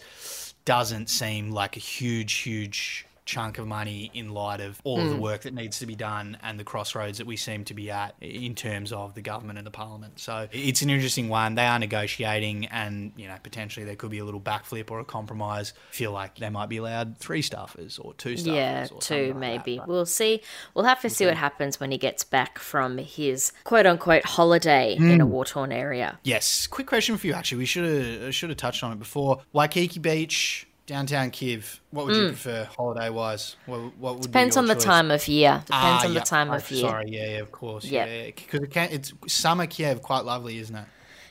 doesn't 0.64 1.08
seem 1.08 1.50
like 1.50 1.76
a 1.76 1.80
huge, 1.80 2.32
huge 2.32 3.06
chunk 3.26 3.58
of 3.58 3.66
money 3.66 4.10
in 4.14 4.30
light 4.32 4.60
of 4.60 4.80
all 4.84 5.00
of 5.00 5.10
the 5.10 5.16
work 5.16 5.42
that 5.42 5.52
needs 5.52 5.80
to 5.80 5.86
be 5.86 5.94
done 5.96 6.38
and 6.42 6.58
the 6.58 6.64
crossroads 6.64 7.18
that 7.18 7.26
we 7.26 7.36
seem 7.36 7.64
to 7.64 7.74
be 7.74 7.90
at 7.90 8.14
in 8.20 8.54
terms 8.54 8.92
of 8.92 9.14
the 9.14 9.20
government 9.20 9.58
and 9.58 9.66
the 9.66 9.70
parliament. 9.70 10.18
So 10.20 10.48
it's 10.52 10.80
an 10.80 10.90
interesting 10.90 11.28
one. 11.28 11.56
They 11.56 11.66
are 11.66 11.78
negotiating 11.78 12.66
and, 12.66 13.12
you 13.16 13.26
know, 13.28 13.34
potentially 13.42 13.84
there 13.84 13.96
could 13.96 14.10
be 14.10 14.18
a 14.20 14.24
little 14.24 14.40
backflip 14.40 14.90
or 14.90 15.00
a 15.00 15.04
compromise. 15.04 15.74
Feel 15.90 16.12
like 16.12 16.36
they 16.38 16.48
might 16.50 16.68
be 16.68 16.76
allowed 16.76 17.18
three 17.18 17.42
staffers 17.42 17.98
or 18.02 18.14
two 18.14 18.34
staffers. 18.34 18.46
Yeah, 18.54 18.86
or 18.92 19.00
two 19.00 19.26
like 19.28 19.36
maybe. 19.36 19.78
that. 19.78 19.88
We'll 19.88 20.06
see. 20.06 20.40
We'll 20.74 20.84
have 20.84 21.00
to 21.02 21.10
see 21.10 21.26
what 21.26 21.36
happens 21.36 21.80
when 21.80 21.90
he 21.90 21.98
gets 21.98 22.22
back 22.22 22.58
from 22.60 22.98
his 22.98 23.52
quote 23.64 23.86
unquote 23.86 24.24
holiday 24.24 24.94
in 24.94 25.16
Hmm. 25.16 25.20
a 25.20 25.26
war 25.26 25.44
torn 25.44 25.72
area. 25.72 26.18
Yes. 26.22 26.68
Quick 26.68 26.86
question 26.86 27.16
for 27.16 27.26
you. 27.26 27.32
Actually, 27.32 27.58
we 27.58 27.66
should 27.66 27.84
have 28.24 28.34
should 28.34 28.50
have 28.50 28.56
touched 28.56 28.84
on 28.84 28.92
it 28.92 28.98
before. 29.00 29.40
Waikiki 29.52 29.98
Beach, 29.98 30.65
downtown 30.86 31.30
Kiev. 31.30 31.80
What 31.90 32.06
would 32.06 32.16
you 32.16 32.26
prefer, 32.28 32.64
holiday 32.76 33.10
wise? 33.10 33.56
What, 33.66 33.78
what 33.98 34.14
would 34.14 34.24
Hmm. 34.24 34.30
Depends 34.30 34.56
on 34.56 34.66
the 34.66 34.74
choice? 34.74 34.84
time 34.84 35.10
of 35.10 35.26
year. 35.28 35.62
Depends 35.66 35.70
Ah, 35.72 36.04
on 36.04 36.14
the 36.14 36.20
yeah. 36.20 36.24
time 36.24 36.50
Oh, 36.50 36.54
of 36.54 36.70
year. 36.70 36.80
Sorry, 36.80 37.04
yeah, 37.08 37.26
yeah, 37.26 37.38
of 37.38 37.52
course. 37.52 37.84
Yeah. 37.84 38.06
Yeah, 38.06 38.26
because 38.26 38.60
it 38.62 38.70
can, 38.70 38.88
it's 38.90 39.12
summer 39.26 39.66
Kiev, 39.66 40.02
quite 40.02 40.24
lovely, 40.24 40.58
isn't 40.58 40.74
it? 40.76 40.84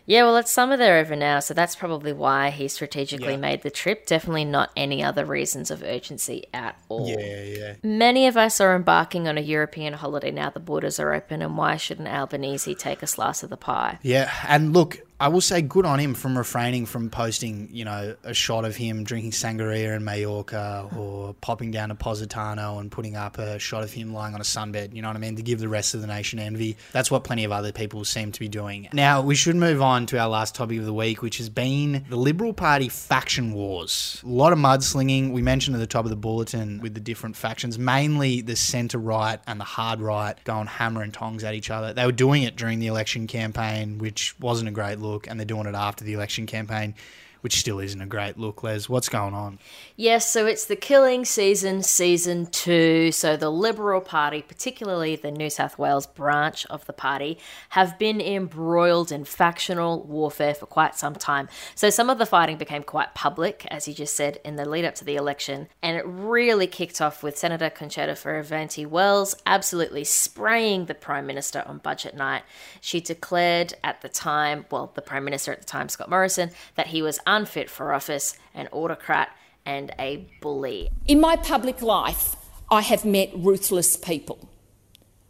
Yeah, 0.07 0.21
well, 0.21 0.37
it's 0.37 0.51
summer 0.51 0.77
there 0.77 0.99
over 0.99 1.15
now, 1.15 1.39
so 1.39 1.55
that's 1.55 1.75
probably 1.75 2.13
why 2.13 2.51
he 2.51 2.67
strategically 2.67 3.31
Yeah. 3.31 3.37
made 3.37 3.63
the 3.63 3.71
trip. 3.71 4.05
Definitely 4.05 4.45
not 4.45 4.69
any 4.77 5.03
other 5.03 5.25
reasons 5.25 5.71
of 5.71 5.81
urgency 5.81 6.45
at 6.53 6.77
all. 6.89 7.09
Yeah, 7.09 7.41
yeah. 7.41 7.73
Many 7.81 8.27
of 8.27 8.37
us 8.37 8.61
are 8.61 8.75
embarking 8.75 9.27
on 9.27 9.35
a 9.39 9.41
European 9.41 9.93
holiday 9.93 10.29
now 10.29 10.51
the 10.51 10.59
borders 10.59 10.99
are 10.99 11.11
open, 11.11 11.41
and 11.41 11.57
why 11.57 11.77
shouldn't 11.77 12.07
Albanese 12.07 12.75
take 12.75 13.01
a 13.01 13.07
slice 13.07 13.41
of 13.41 13.49
the 13.49 13.57
pie? 13.57 13.97
Yeah, 14.03 14.31
and 14.47 14.73
look, 14.73 14.99
I 15.17 15.29
will 15.29 15.41
say 15.41 15.61
good 15.61 15.85
on 15.85 15.99
him 15.99 16.13
from 16.13 16.37
refraining 16.37 16.85
from 16.85 17.09
posting, 17.09 17.69
you 17.71 17.85
know, 17.85 18.15
a 18.23 18.33
shot 18.33 18.65
of 18.65 18.75
him 18.75 19.05
drinking 19.05 19.31
sangria 19.31 19.95
in 19.95 20.03
Mallorca 20.03 20.89
or 20.95 21.33
popping 21.35 21.71
down 21.71 21.89
to 21.89 21.95
Positano 21.95 22.79
and 22.79 22.91
putting 22.91 23.15
up 23.15 23.37
a 23.37 23.57
shot 23.57 23.81
of 23.83 23.93
him 23.93 24.13
lying 24.13 24.33
on 24.33 24.41
a 24.41 24.43
sunbed, 24.43 24.93
you 24.93 25.01
know 25.01 25.07
what 25.07 25.15
I 25.15 25.19
mean, 25.19 25.37
to 25.37 25.41
give 25.41 25.59
the 25.59 25.69
rest 25.69 25.93
of 25.93 26.01
the 26.01 26.07
nation 26.07 26.37
envy. 26.37 26.75
That's 26.91 27.09
what 27.09 27.23
plenty 27.23 27.45
of 27.45 27.53
other 27.53 27.71
people 27.71 28.03
seem 28.03 28.33
to 28.33 28.39
be 28.39 28.49
doing. 28.49 28.89
Now, 28.91 29.21
we 29.21 29.35
should 29.35 29.55
move 29.55 29.81
on 29.81 30.05
to 30.07 30.19
our 30.19 30.27
last 30.27 30.53
topic 30.53 30.79
of 30.79 30.85
the 30.85 30.93
week, 30.93 31.21
which 31.21 31.37
has 31.37 31.49
been 31.49 32.05
the 32.09 32.17
Liberal 32.17 32.53
Party 32.53 32.89
faction 32.89 33.53
wars. 33.53 34.21
A 34.25 34.27
lot 34.27 34.51
of 34.51 34.59
mudslinging. 34.59 35.31
We 35.31 35.41
mentioned 35.41 35.77
at 35.77 35.79
the 35.79 35.87
top 35.87 36.03
of 36.03 36.09
the 36.09 36.17
bulletin 36.17 36.81
with 36.81 36.93
the 36.93 36.99
different 36.99 37.37
factions, 37.37 37.79
mainly 37.79 38.41
the 38.41 38.57
centre 38.57 38.97
right 38.97 39.39
and 39.47 39.61
the 39.61 39.65
hard 39.65 40.01
right 40.01 40.35
going 40.43 40.67
hammer 40.67 41.01
and 41.03 41.13
tongs 41.13 41.45
at 41.45 41.53
each 41.53 41.69
other. 41.69 41.93
They 41.93 42.05
were 42.05 42.11
doing 42.11 42.43
it 42.43 42.57
during 42.57 42.79
the 42.79 42.87
election 42.87 43.27
campaign, 43.27 43.97
which 43.97 44.37
wasn't 44.41 44.67
a 44.67 44.71
great 44.73 44.99
look, 45.05 45.27
and 45.27 45.39
they're 45.39 45.45
doing 45.45 45.67
it 45.67 45.75
after 45.75 46.03
the 46.03 46.13
election 46.13 46.45
campaign, 46.45 46.95
which 47.45 47.59
still 47.59 47.77
isn't 47.77 48.01
a 48.01 48.07
great 48.07 48.39
look. 48.39 48.63
Les, 48.63 48.89
what's 48.89 49.07
going 49.07 49.35
on? 49.35 49.59
Yes, 49.95 50.27
so 50.27 50.47
it's 50.47 50.65
the 50.65 50.75
killing 50.75 51.25
season, 51.25 51.83
season 51.83 52.47
two. 52.47 53.11
So 53.11 53.37
the 53.37 53.51
Liberal 53.51 54.01
Party, 54.01 54.41
particularly 54.41 55.15
the 55.15 55.29
New 55.29 55.51
South 55.51 55.77
Wales 55.77 56.07
branch 56.07 56.65
of 56.71 56.83
the 56.87 56.91
party, 56.91 57.37
have 57.69 57.99
been 57.99 58.19
embroiled 58.19 59.11
in 59.11 59.25
factional 59.25 60.01
warfare 60.01 60.55
for 60.55 60.65
quite 60.65 60.95
some 60.95 61.13
time. 61.13 61.47
So 61.75 61.91
some 61.91 62.09
of 62.09 62.17
the 62.17 62.25
fighting 62.25 62.57
became 62.57 62.81
quite 62.81 63.13
public, 63.13 63.67
as 63.69 63.87
you 63.87 63.93
just 63.93 64.15
said, 64.15 64.39
in 64.43 64.55
the 64.55 64.67
lead 64.67 64.83
up 64.83 64.95
to 64.95 65.05
the 65.05 65.15
election. 65.15 65.67
And 65.83 65.95
it 65.95 66.03
really 66.07 66.65
kicked 66.65 66.99
off 66.99 67.21
with 67.21 67.37
Senator 67.37 67.69
Concetta 67.69 68.13
Fierravanti 68.13 68.87
Wells 68.87 69.35
absolutely 69.45 70.03
spraying 70.03 70.85
the 70.85 70.95
Prime 70.95 71.27
Minister 71.27 71.63
on 71.67 71.77
budget 71.77 72.15
night. 72.15 72.41
She 72.81 73.01
declared 73.01 73.75
at 73.83 74.01
the 74.01 74.09
time, 74.09 74.65
well, 74.71 74.91
the 74.95 75.03
Prime 75.03 75.23
Minister 75.23 75.51
at 75.51 75.59
the 75.59 75.67
time, 75.67 75.89
Scott 75.89 76.09
Morrison, 76.09 76.49
that 76.73 76.87
he 76.87 77.03
was 77.03 77.19
unfit 77.35 77.69
for 77.69 77.93
office, 77.93 78.37
an 78.53 78.67
autocrat, 78.71 79.29
and 79.65 79.93
a 79.99 80.27
bully. 80.41 80.89
In 81.07 81.19
my 81.19 81.35
public 81.35 81.81
life, 81.81 82.35
I 82.71 82.81
have 82.81 83.03
met 83.05 83.29
ruthless 83.35 83.97
people. 83.97 84.49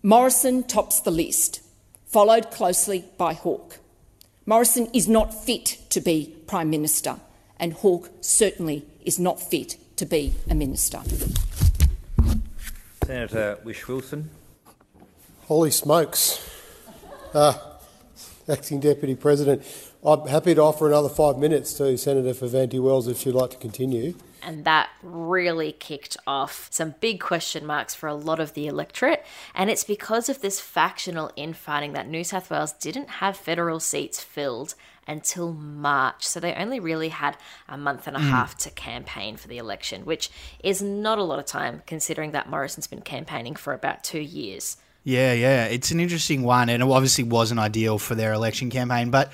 Morrison 0.04 0.63
tops 0.63 1.02
the 1.02 1.12
list, 1.12 1.62
followed 2.06 2.52
closely 2.52 3.06
by 3.18 3.34
Hawke. 3.34 3.80
Morrison 4.46 4.88
is 4.94 5.08
not 5.08 5.34
fit 5.34 5.78
to 5.89 6.00
be 6.00 6.36
Prime 6.46 6.70
Minister, 6.70 7.18
and 7.60 7.74
Hawke 7.74 8.10
certainly 8.22 8.86
is 9.04 9.18
not 9.20 9.41
fit 9.41 9.78
to 9.98 10.06
be 10.06 10.34
a 10.50 10.54
minister. 10.54 11.02
Senator 13.06 13.58
Whish-Wilson. 13.63 14.30
Holy 15.48 15.72
smokes. 15.72 16.48
Uh, 17.34 17.54
Acting 18.48 18.80
Deputy 18.80 19.15
President, 19.15 19.63
I'm 20.06 20.28
happy 20.28 20.54
to 20.54 20.62
offer 20.62 20.88
another 20.88 21.10
five 21.10 21.38
minutes 21.39 21.74
to 21.76 21.98
Senator 21.98 22.34
Fierravanti 22.34 22.80
Wells 22.80 23.08
if 23.08 23.18
she'd 23.18 23.34
like 23.34 23.50
to 23.52 23.58
continue. 23.58 24.13
And 24.44 24.63
that 24.65 24.89
really 25.02 25.72
kicked 25.72 26.15
off 26.28 26.68
some 26.72 26.94
big 27.02 27.20
question 27.20 27.65
marks 27.65 27.96
for 27.96 28.08
a 28.08 28.13
lot 28.13 28.39
of 28.39 28.54
the 28.54 28.68
electorate. 28.68 29.26
And 29.56 29.72
it's 29.72 29.84
because 29.84 30.30
of 30.30 30.41
this 30.41 30.60
factional 30.60 31.32
infighting 31.36 31.94
that 31.94 32.08
New 32.08 32.24
South 32.24 32.52
Wales 32.52 32.74
didn't 32.74 33.10
have 33.10 33.36
federal 33.36 33.80
seats 33.80 34.24
filled 34.24 34.76
until 35.08 35.52
March. 35.54 36.28
So 36.28 36.39
they 36.39 36.54
only 36.54 36.80
really 36.80 37.10
had 37.10 37.38
a 37.68 37.76
month 37.76 38.06
and 38.06 38.15
a 38.15 38.20
Mm. 38.20 38.30
half 38.30 38.56
to 38.60 38.70
campaign 38.70 39.38
for 39.38 39.48
the 39.48 39.58
election, 39.58 40.06
which 40.06 40.30
is 40.63 40.84
not 40.84 41.18
a 41.18 41.24
lot 41.24 41.39
of 41.39 41.46
time 41.46 41.82
considering 41.88 42.30
that 42.32 42.48
Morrison's 42.48 42.86
been 42.86 43.02
campaigning 43.02 43.56
for 43.56 43.74
about 43.74 44.04
two 44.04 44.22
years. 44.22 44.78
Yeah, 45.04 45.34
yeah. 45.34 45.65
It's 45.65 45.89
an 45.89 46.00
interesting 46.00 46.44
one, 46.44 46.70
and 46.70 46.84
it 46.84 46.89
obviously 46.89 47.24
wasn't 47.24 47.60
ideal 47.60 47.98
for 47.98 48.13
their 48.13 48.34
election 48.34 48.70
campaign. 48.70 49.10
But 49.12 49.32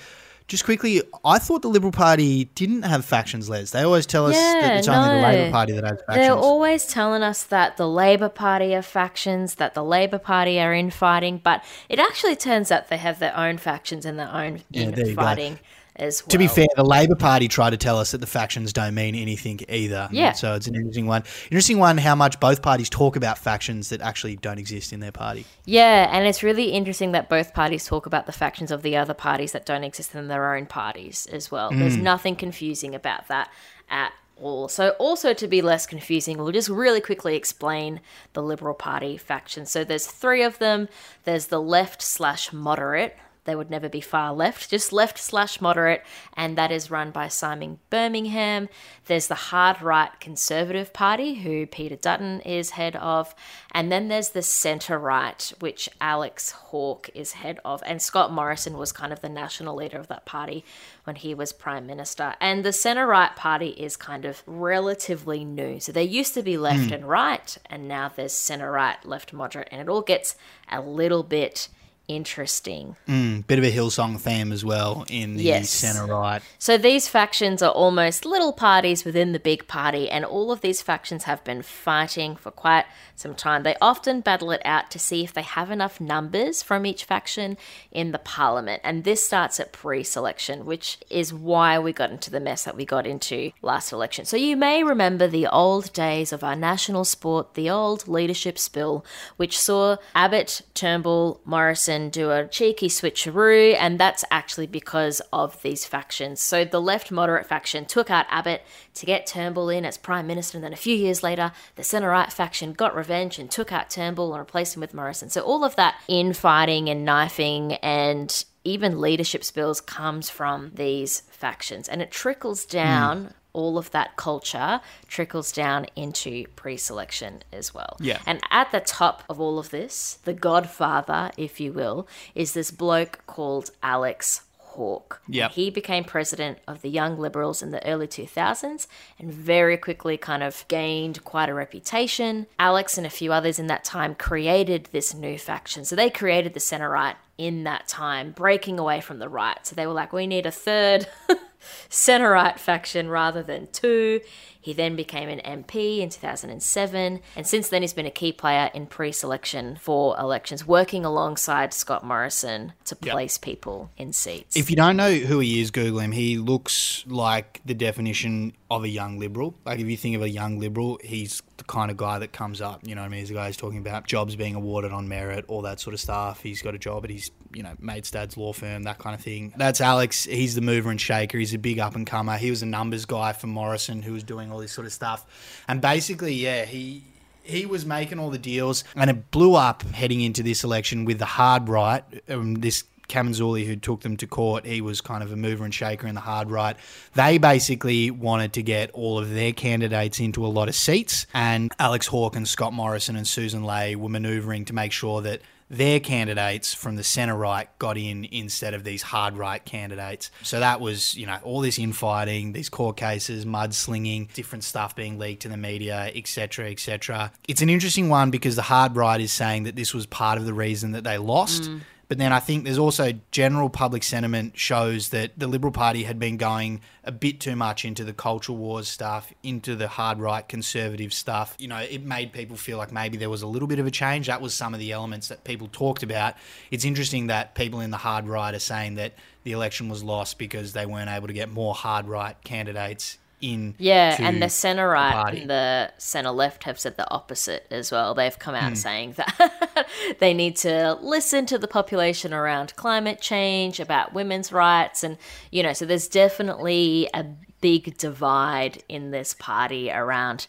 just 0.51 0.65
quickly, 0.65 1.01
I 1.23 1.39
thought 1.39 1.61
the 1.61 1.69
Liberal 1.69 1.93
Party 1.93 2.43
didn't 2.55 2.81
have 2.83 3.05
factions, 3.05 3.49
Les. 3.49 3.71
They 3.71 3.83
always 3.83 4.05
tell 4.05 4.25
us 4.25 4.35
that 4.35 4.79
it's 4.79 4.87
only 4.89 5.15
the. 5.15 5.21
Labor 5.21 5.51
Party 5.51 5.71
that 5.71 5.83
has 5.85 5.99
factions. 6.01 6.17
They're 6.17 6.35
always 6.35 6.85
telling 6.85 7.23
us 7.23 7.43
that 7.43 7.77
the 7.77 7.87
Labor 7.87 8.27
Party 8.27 8.75
are 8.75 8.81
factions, 8.81 9.55
that 9.55 9.75
the 9.75 9.83
Labor 9.83 10.19
Party 10.19 10.59
are 10.59 10.73
infighting, 10.73 11.39
but 11.41 11.63
it 11.87 11.99
actually 11.99 12.35
turns 12.35 12.69
out 12.69 12.89
they 12.89 12.97
have 12.97 13.19
their 13.19 13.35
own 13.37 13.59
factions 13.59 14.05
and 14.05 14.19
their 14.19 14.29
own 14.29 14.59
Yeah, 14.71 14.91
there 14.91 15.07
you 15.07 15.15
go. 15.15 15.21
infighting 15.21 15.59
as 16.01 16.21
well. 16.21 16.29
To 16.29 16.37
be 16.37 16.47
fair, 16.47 16.67
the 16.75 16.83
Labor 16.83 17.15
Party 17.15 17.47
tried 17.47 17.69
to 17.69 17.77
tell 17.77 17.97
us 17.97 18.11
that 18.11 18.17
the 18.17 18.27
factions 18.27 18.73
don't 18.73 18.93
mean 18.93 19.15
anything 19.15 19.61
either. 19.69 20.09
Yeah. 20.11 20.33
So 20.33 20.55
it's 20.55 20.67
an 20.67 20.75
interesting 20.75 21.05
one. 21.05 21.23
Interesting 21.45 21.79
one 21.79 21.97
how 21.97 22.15
much 22.15 22.39
both 22.39 22.61
parties 22.61 22.89
talk 22.89 23.15
about 23.15 23.37
factions 23.37 23.89
that 23.89 24.01
actually 24.01 24.35
don't 24.35 24.57
exist 24.59 24.91
in 24.91 24.99
their 24.99 25.11
party. 25.11 25.45
Yeah, 25.65 26.09
and 26.11 26.27
it's 26.27 26.43
really 26.43 26.71
interesting 26.71 27.13
that 27.13 27.29
both 27.29 27.53
parties 27.53 27.85
talk 27.85 28.05
about 28.05 28.25
the 28.25 28.31
factions 28.33 28.71
of 28.71 28.81
the 28.81 28.97
other 28.97 29.13
parties 29.13 29.53
that 29.53 29.65
don't 29.65 29.83
exist 29.83 30.15
in 30.15 30.27
their 30.27 30.55
own 30.55 30.65
parties 30.65 31.27
as 31.31 31.51
well. 31.51 31.69
There's 31.71 31.95
Mm. 31.95 32.01
nothing 32.01 32.35
confusing 32.35 32.93
about 32.95 33.27
that 33.27 33.49
at 33.89 34.11
all. 34.41 34.67
So, 34.67 34.89
also 34.97 35.33
to 35.35 35.47
be 35.47 35.61
less 35.61 35.85
confusing, 35.85 36.37
we'll 36.39 36.51
just 36.51 36.67
really 36.69 36.99
quickly 36.99 37.35
explain 37.35 38.01
the 38.33 38.41
Liberal 38.41 38.73
Party 38.73 39.15
factions. 39.15 39.69
So, 39.69 39.83
there's 39.83 40.07
three 40.07 40.41
of 40.41 40.57
them. 40.57 40.89
There's 41.25 41.47
the 41.47 41.61
left 41.61 42.01
slash 42.01 42.51
moderate. 42.51 43.15
They 43.45 43.55
would 43.55 43.71
never 43.71 43.89
be 43.89 44.01
far 44.01 44.33
left, 44.33 44.69
just 44.69 44.93
left 44.93 45.17
slash 45.17 45.59
moderate, 45.59 46.03
and 46.35 46.55
that 46.57 46.71
is 46.71 46.91
run 46.91 47.09
by 47.09 47.27
Simon 47.27 47.79
Birmingham. 47.89 48.69
There's 49.05 49.27
the 49.27 49.33
hard 49.33 49.81
right 49.81 50.11
Conservative 50.19 50.93
Party, 50.93 51.33
who 51.35 51.65
Peter 51.65 51.95
Dutton 51.95 52.41
is 52.41 52.71
head 52.71 52.95
of, 52.97 53.33
and 53.71 53.91
then 53.91 54.09
there's 54.09 54.29
the 54.29 54.43
centre 54.43 54.99
right, 54.99 55.51
which 55.59 55.89
Alex 55.99 56.51
Hawke 56.51 57.09
is 57.15 57.31
head 57.31 57.59
of, 57.65 57.81
and 57.83 57.99
Scott 57.99 58.31
Morrison 58.31 58.77
was 58.77 58.91
kind 58.91 59.11
of 59.11 59.21
the 59.21 59.29
national 59.29 59.75
leader 59.75 59.97
of 59.97 60.07
that 60.09 60.25
party 60.25 60.63
when 61.05 61.15
he 61.15 61.33
was 61.33 61.51
Prime 61.51 61.87
Minister. 61.87 62.35
And 62.39 62.63
the 62.63 62.71
centre 62.71 63.07
right 63.07 63.35
party 63.35 63.69
is 63.69 63.97
kind 63.97 64.23
of 64.23 64.43
relatively 64.45 65.43
new. 65.43 65.79
So 65.79 65.91
there 65.91 66.03
used 66.03 66.35
to 66.35 66.43
be 66.43 66.57
left 66.57 66.89
Hmm. 66.89 66.93
and 66.93 67.09
right, 67.09 67.57
and 67.71 67.87
now 67.87 68.11
there's 68.15 68.33
centre 68.33 68.71
right, 68.71 69.03
left 69.03 69.33
moderate, 69.33 69.69
and 69.71 69.81
it 69.81 69.89
all 69.89 70.01
gets 70.01 70.35
a 70.71 70.79
little 70.79 71.23
bit 71.23 71.69
interesting. 72.15 72.95
Mm, 73.07 73.45
bit 73.47 73.59
of 73.59 73.65
a 73.65 73.71
Hillsong 73.71 74.19
theme 74.19 74.51
as 74.51 74.63
well 74.65 75.05
in 75.09 75.35
the 75.37 75.43
Yes. 75.43 75.69
centre 75.69 76.05
right. 76.05 76.41
So 76.59 76.77
these 76.77 77.07
factions 77.07 77.61
are 77.61 77.71
almost 77.71 78.25
little 78.25 78.53
parties 78.53 79.03
within 79.05 79.31
the 79.31 79.39
big 79.39 79.67
party, 79.67 80.09
and 80.09 80.23
all 80.25 80.51
of 80.51 80.61
these 80.61 80.81
factions 80.81 81.23
have 81.25 81.43
been 81.43 81.61
fighting 81.61 82.35
for 82.35 82.51
quite 82.51 82.85
some 83.15 83.35
time. 83.35 83.63
They 83.63 83.75
often 83.81 84.21
battle 84.21 84.51
it 84.51 84.61
out 84.65 84.89
to 84.91 84.99
see 84.99 85.23
if 85.23 85.33
they 85.33 85.43
have 85.43 85.69
enough 85.69 86.01
numbers 86.01 86.63
from 86.63 86.85
each 86.85 87.03
faction 87.05 87.57
in 87.91 88.11
the 88.11 88.19
parliament, 88.19 88.81
and 88.83 89.03
this 89.03 89.23
starts 89.25 89.59
at 89.59 89.71
pre 89.71 90.03
selection, 90.03 90.65
which 90.65 90.97
is 91.09 91.33
why 91.33 91.77
we 91.77 91.93
got 91.93 92.11
into 92.11 92.31
the 92.31 92.39
mess 92.39 92.63
that 92.63 92.75
we 92.75 92.85
got 92.85 93.05
into 93.05 93.51
last 93.61 93.91
election. 93.91 94.25
So 94.25 94.37
you 94.37 94.57
may 94.57 94.83
remember 94.83 95.27
the 95.27 95.47
old 95.47 95.93
days 95.93 96.33
of 96.33 96.43
our 96.43 96.55
national 96.55 97.05
sport, 97.05 97.53
the 97.53 97.69
old 97.69 98.07
leadership 98.07 98.57
spill, 98.57 99.05
which 99.37 99.57
saw 99.59 99.97
Abbott, 100.15 100.61
Turnbull, 100.73 101.39
Morrison 101.45 102.00
do 102.09 102.31
a 102.31 102.47
cheeky 102.47 102.87
switcheroo, 102.87 103.75
and 103.77 103.99
that's 103.99 104.25
actually 104.31 104.67
because 104.67 105.21
of 105.31 105.61
these 105.61 105.85
factions. 105.85 106.41
So 106.41 106.65
the 106.65 106.81
left 106.81 107.11
moderate 107.11 107.47
faction 107.47 107.85
took 107.85 108.09
out 108.09 108.25
Abbott 108.29 108.63
to 108.95 109.05
get 109.05 109.27
Turnbull 109.27 109.69
in 109.69 109.85
as 109.85 109.97
Prime 109.97 110.27
Minister, 110.27 110.57
and 110.57 110.63
then 110.63 110.73
a 110.73 110.77
few 110.77 110.95
years 110.95 111.23
later, 111.23 111.51
the 111.75 111.83
centre 111.83 112.09
right 112.09 112.31
faction 112.31 112.73
got 112.73 112.95
revenge 112.95 113.39
and 113.39 113.49
took 113.49 113.71
out 113.71 113.89
Turnbull 113.89 114.33
and 114.33 114.39
replaced 114.39 114.75
him 114.75 114.81
with 114.81 114.93
Morrison. 114.93 115.29
So 115.29 115.41
all 115.41 115.63
of 115.63 115.75
that 115.75 115.95
infighting 116.07 116.89
and 116.89 117.05
knifing 117.05 117.73
and 117.75 118.43
even 118.63 119.01
leadership 119.01 119.43
spills 119.43 119.81
comes 119.81 120.29
from 120.29 120.71
these 120.75 121.21
factions, 121.31 121.87
and 121.87 122.01
it 122.01 122.11
trickles 122.11 122.65
hmm. 122.65 122.71
down. 122.71 123.33
All 123.53 123.77
of 123.77 123.91
that 123.91 124.15
culture 124.15 124.81
trickles 125.07 125.51
down 125.51 125.87
into 125.95 126.45
pre 126.55 126.77
selection 126.77 127.43
as 127.51 127.73
well. 127.73 127.97
Yeah. 127.99 128.19
And 128.25 128.39
at 128.49 128.71
the 128.71 128.79
top 128.79 129.23
of 129.29 129.39
all 129.39 129.59
of 129.59 129.69
this, 129.69 130.19
the 130.23 130.33
godfather, 130.33 131.31
if 131.37 131.59
you 131.59 131.73
will, 131.73 132.07
is 132.35 132.53
this 132.53 132.71
bloke 132.71 133.19
called 133.27 133.71
Alex 133.83 134.41
Hawke. 134.71 135.21
Yeah. 135.27 135.49
He 135.49 135.69
became 135.69 136.03
president 136.05 136.59
of 136.65 136.81
the 136.81 136.89
Young 136.89 137.17
Liberals 137.17 137.61
in 137.61 137.71
the 137.71 137.85
early 137.85 138.07
2000s 138.07 138.87
and 139.19 139.33
very 139.33 139.75
quickly 139.77 140.17
kind 140.17 140.41
of 140.41 140.65
gained 140.69 141.23
quite 141.25 141.49
a 141.49 141.53
reputation. 141.53 142.47
Alex 142.57 142.97
and 142.97 143.05
a 143.05 143.09
few 143.09 143.33
others 143.33 143.59
in 143.59 143.67
that 143.67 143.83
time 143.83 144.15
created 144.15 144.87
this 144.91 145.13
new 145.13 145.37
faction. 145.37 145.83
So 145.83 145.95
they 145.95 146.09
created 146.09 146.53
the 146.53 146.61
centre 146.61 146.89
right 146.89 147.17
in 147.37 147.63
that 147.65 147.87
time, 147.87 148.31
breaking 148.31 148.79
away 148.79 149.01
from 149.01 149.19
the 149.19 149.27
right. 149.27 149.65
So 149.65 149.75
they 149.75 149.85
were 149.85 149.93
like, 149.93 150.13
we 150.13 150.25
need 150.25 150.45
a 150.45 150.51
third 150.51 151.07
centre-right 151.89 152.59
faction 152.59 153.09
rather 153.09 153.43
than 153.43 153.67
two. 153.71 154.21
He 154.59 154.73
then 154.73 154.95
became 154.95 155.27
an 155.27 155.39
MP 155.39 156.01
in 156.01 156.09
2007, 156.09 157.19
and 157.35 157.47
since 157.47 157.69
then 157.69 157.81
he's 157.81 157.93
been 157.93 158.05
a 158.05 158.11
key 158.11 158.31
player 158.31 158.69
in 158.75 158.85
pre-selection 158.85 159.77
for 159.77 160.15
elections, 160.19 160.67
working 160.67 161.03
alongside 161.03 161.73
Scott 161.73 162.05
Morrison 162.05 162.73
to 162.85 162.95
place 162.95 163.39
people 163.39 163.89
in 163.97 164.13
seats. 164.13 164.55
If 164.55 164.69
you 164.69 164.75
don't 164.75 164.97
know 164.97 165.11
who 165.13 165.39
he 165.39 165.61
is, 165.61 165.71
Google 165.71 165.99
him. 166.01 166.11
He 166.11 166.37
looks 166.37 167.03
like 167.07 167.59
the 167.65 167.73
definition 167.73 168.53
of 168.69 168.83
a 168.83 168.89
young 168.89 169.17
liberal. 169.17 169.55
Like 169.65 169.79
if 169.79 169.87
you 169.87 169.97
think 169.97 170.15
of 170.15 170.21
a 170.21 170.29
young 170.29 170.59
liberal, 170.59 170.99
he's 171.03 171.41
the 171.61 171.65
kind 171.65 171.91
of 171.91 171.97
guy 171.97 172.17
that 172.19 172.31
comes 172.31 172.59
up. 172.59 172.81
You 172.85 172.95
know 172.95 173.01
what 173.01 173.07
I 173.07 173.09
mean? 173.09 173.19
He's 173.19 173.29
the 173.29 173.35
guy 173.35 173.47
who's 173.47 173.57
talking 173.57 173.77
about 173.77 174.07
jobs 174.07 174.35
being 174.35 174.55
awarded 174.55 174.91
on 174.91 175.07
merit, 175.07 175.45
all 175.47 175.61
that 175.61 175.79
sort 175.79 175.93
of 175.93 175.99
stuff. 175.99 176.41
He's 176.41 176.61
got 176.61 176.73
a 176.73 176.79
job 176.79 177.03
at 177.05 177.11
his, 177.11 177.29
you 177.53 177.61
know, 177.61 177.73
Maidstad's 177.79 178.35
law 178.35 178.51
firm, 178.51 178.83
that 178.83 178.97
kind 178.97 179.13
of 179.13 179.21
thing. 179.21 179.53
That's 179.55 179.79
Alex. 179.79 180.25
He's 180.25 180.55
the 180.55 180.61
mover 180.61 180.89
and 180.89 180.99
shaker. 180.99 181.37
He's 181.37 181.53
a 181.53 181.59
big 181.59 181.79
up 181.79 181.95
and 181.95 182.07
comer. 182.07 182.37
He 182.37 182.49
was 182.49 182.63
a 182.63 182.65
numbers 182.65 183.05
guy 183.05 183.33
for 183.33 183.47
Morrison 183.47 184.01
who 184.01 184.13
was 184.13 184.23
doing 184.23 184.51
all 184.51 184.57
this 184.57 184.71
sort 184.71 184.87
of 184.87 184.93
stuff. 184.93 185.63
And 185.67 185.81
basically, 185.81 186.33
yeah, 186.33 186.65
he 186.65 187.03
he 187.43 187.65
was 187.65 187.85
making 187.85 188.19
all 188.19 188.29
the 188.29 188.37
deals, 188.37 188.83
and 188.95 189.09
it 189.09 189.31
blew 189.31 189.55
up 189.55 189.83
heading 189.83 190.21
into 190.21 190.43
this 190.43 190.63
election 190.63 191.05
with 191.05 191.19
the 191.19 191.25
hard 191.25 191.69
right. 191.69 192.03
Um, 192.29 192.55
this 192.55 192.83
Camenzuli, 193.11 193.65
who 193.65 193.75
took 193.75 194.01
them 194.01 194.17
to 194.17 194.27
court, 194.27 194.65
he 194.65 194.81
was 194.81 195.01
kind 195.01 195.21
of 195.21 195.31
a 195.31 195.35
mover 195.35 195.63
and 195.63 195.73
shaker 195.73 196.07
in 196.07 196.15
the 196.15 196.21
hard 196.21 196.49
right. 196.49 196.75
They 197.13 197.37
basically 197.37 198.09
wanted 198.09 198.53
to 198.53 198.63
get 198.63 198.91
all 198.91 199.19
of 199.19 199.31
their 199.31 199.53
candidates 199.53 200.19
into 200.19 200.45
a 200.45 200.47
lot 200.47 200.69
of 200.69 200.75
seats, 200.75 201.27
and 201.33 201.71
Alex 201.77 202.07
Hawke 202.07 202.35
and 202.35 202.47
Scott 202.47 202.73
Morrison 202.73 203.15
and 203.15 203.27
Susan 203.27 203.63
Lay 203.63 203.95
were 203.95 204.09
manoeuvring 204.09 204.65
to 204.65 204.73
make 204.73 204.91
sure 204.91 205.21
that 205.21 205.41
their 205.71 206.01
candidates 206.01 206.73
from 206.73 206.97
the 206.97 207.03
centre 207.03 207.35
right 207.35 207.69
got 207.79 207.97
in 207.97 208.27
instead 208.29 208.73
of 208.73 208.83
these 208.83 209.01
hard 209.01 209.37
right 209.37 209.63
candidates. 209.63 210.29
So 210.43 210.59
that 210.59 210.81
was, 210.81 211.15
you 211.15 211.25
know, 211.25 211.39
all 211.43 211.61
this 211.61 211.79
infighting, 211.79 212.51
these 212.51 212.67
court 212.67 212.97
cases, 212.97 213.45
mudslinging, 213.45 214.33
different 214.33 214.65
stuff 214.65 214.97
being 214.97 215.17
leaked 215.17 215.43
to 215.43 215.47
the 215.47 215.55
media, 215.55 216.11
etc., 216.13 216.69
etc. 216.69 217.31
It's 217.47 217.61
an 217.61 217.69
interesting 217.69 218.09
one 218.09 218.31
because 218.31 218.57
the 218.57 218.63
hard 218.63 218.97
right 218.97 219.21
is 219.21 219.31
saying 219.31 219.63
that 219.63 219.77
this 219.77 219.93
was 219.93 220.05
part 220.05 220.37
of 220.37 220.45
the 220.45 220.53
reason 220.53 220.91
that 220.91 221.05
they 221.05 221.17
lost. 221.17 221.63
Mm. 221.63 221.81
But 222.11 222.17
then 222.17 222.33
I 222.33 222.41
think 222.41 222.65
there's 222.65 222.77
also 222.77 223.13
general 223.31 223.69
public 223.69 224.03
sentiment 224.03 224.57
shows 224.57 225.11
that 225.11 225.31
the 225.39 225.47
Liberal 225.47 225.71
Party 225.71 226.03
had 226.03 226.19
been 226.19 226.35
going 226.35 226.81
a 227.05 227.11
bit 227.13 227.39
too 227.39 227.55
much 227.55 227.85
into 227.85 228.03
the 228.03 228.11
cultural 228.11 228.57
wars 228.57 228.89
stuff, 228.89 229.31
into 229.43 229.77
the 229.77 229.87
hard 229.87 230.19
right 230.19 230.45
conservative 230.45 231.13
stuff. 231.13 231.55
You 231.57 231.69
know, 231.69 231.77
it 231.77 232.03
made 232.03 232.33
people 232.33 232.57
feel 232.57 232.77
like 232.77 232.91
maybe 232.91 233.15
there 233.15 233.29
was 233.29 233.43
a 233.43 233.47
little 233.47 233.65
bit 233.65 233.79
of 233.79 233.87
a 233.87 233.91
change. 233.91 234.27
That 234.27 234.41
was 234.41 234.53
some 234.53 234.73
of 234.73 234.81
the 234.81 234.91
elements 234.91 235.29
that 235.29 235.45
people 235.45 235.69
talked 235.71 236.03
about. 236.03 236.33
It's 236.69 236.83
interesting 236.83 237.27
that 237.27 237.55
people 237.55 237.79
in 237.79 237.91
the 237.91 237.97
hard 237.97 238.27
right 238.27 238.53
are 238.53 238.59
saying 238.59 238.95
that 238.95 239.13
the 239.45 239.53
election 239.53 239.87
was 239.87 240.03
lost 240.03 240.37
because 240.37 240.73
they 240.73 240.85
weren't 240.85 241.09
able 241.09 241.27
to 241.27 241.33
get 241.33 241.49
more 241.49 241.73
hard 241.73 242.09
right 242.09 242.35
candidates 242.43 243.19
in. 243.41 243.75
Yeah, 243.77 244.15
and 244.19 244.41
the 244.41 244.49
centre 244.49 244.87
right 244.87 245.13
party. 245.13 245.41
and 245.41 245.49
the 245.49 245.91
centre 245.97 246.31
left 246.31 246.63
have 246.65 246.79
said 246.79 246.95
the 246.97 247.09
opposite 247.11 247.65
as 247.71 247.91
well. 247.91 248.13
They've 248.13 248.37
come 248.37 248.55
out 248.55 248.69
Hmm. 248.69 248.75
saying 248.75 249.13
that 249.17 249.87
they 250.19 250.33
need 250.33 250.55
to 250.57 250.93
listen 251.01 251.45
to 251.47 251.57
the 251.57 251.67
population 251.67 252.33
around 252.33 252.75
climate 252.75 253.19
change, 253.21 253.79
about 253.79 254.13
women's 254.13 254.51
rights, 254.51 255.03
and 255.03 255.17
you 255.49 255.63
know, 255.63 255.73
so 255.73 255.85
there's 255.85 256.07
definitely 256.07 257.09
a 257.13 257.25
big 257.61 257.97
divide 257.97 258.83
in 258.89 259.11
this 259.11 259.35
party 259.35 259.91
around 259.91 260.47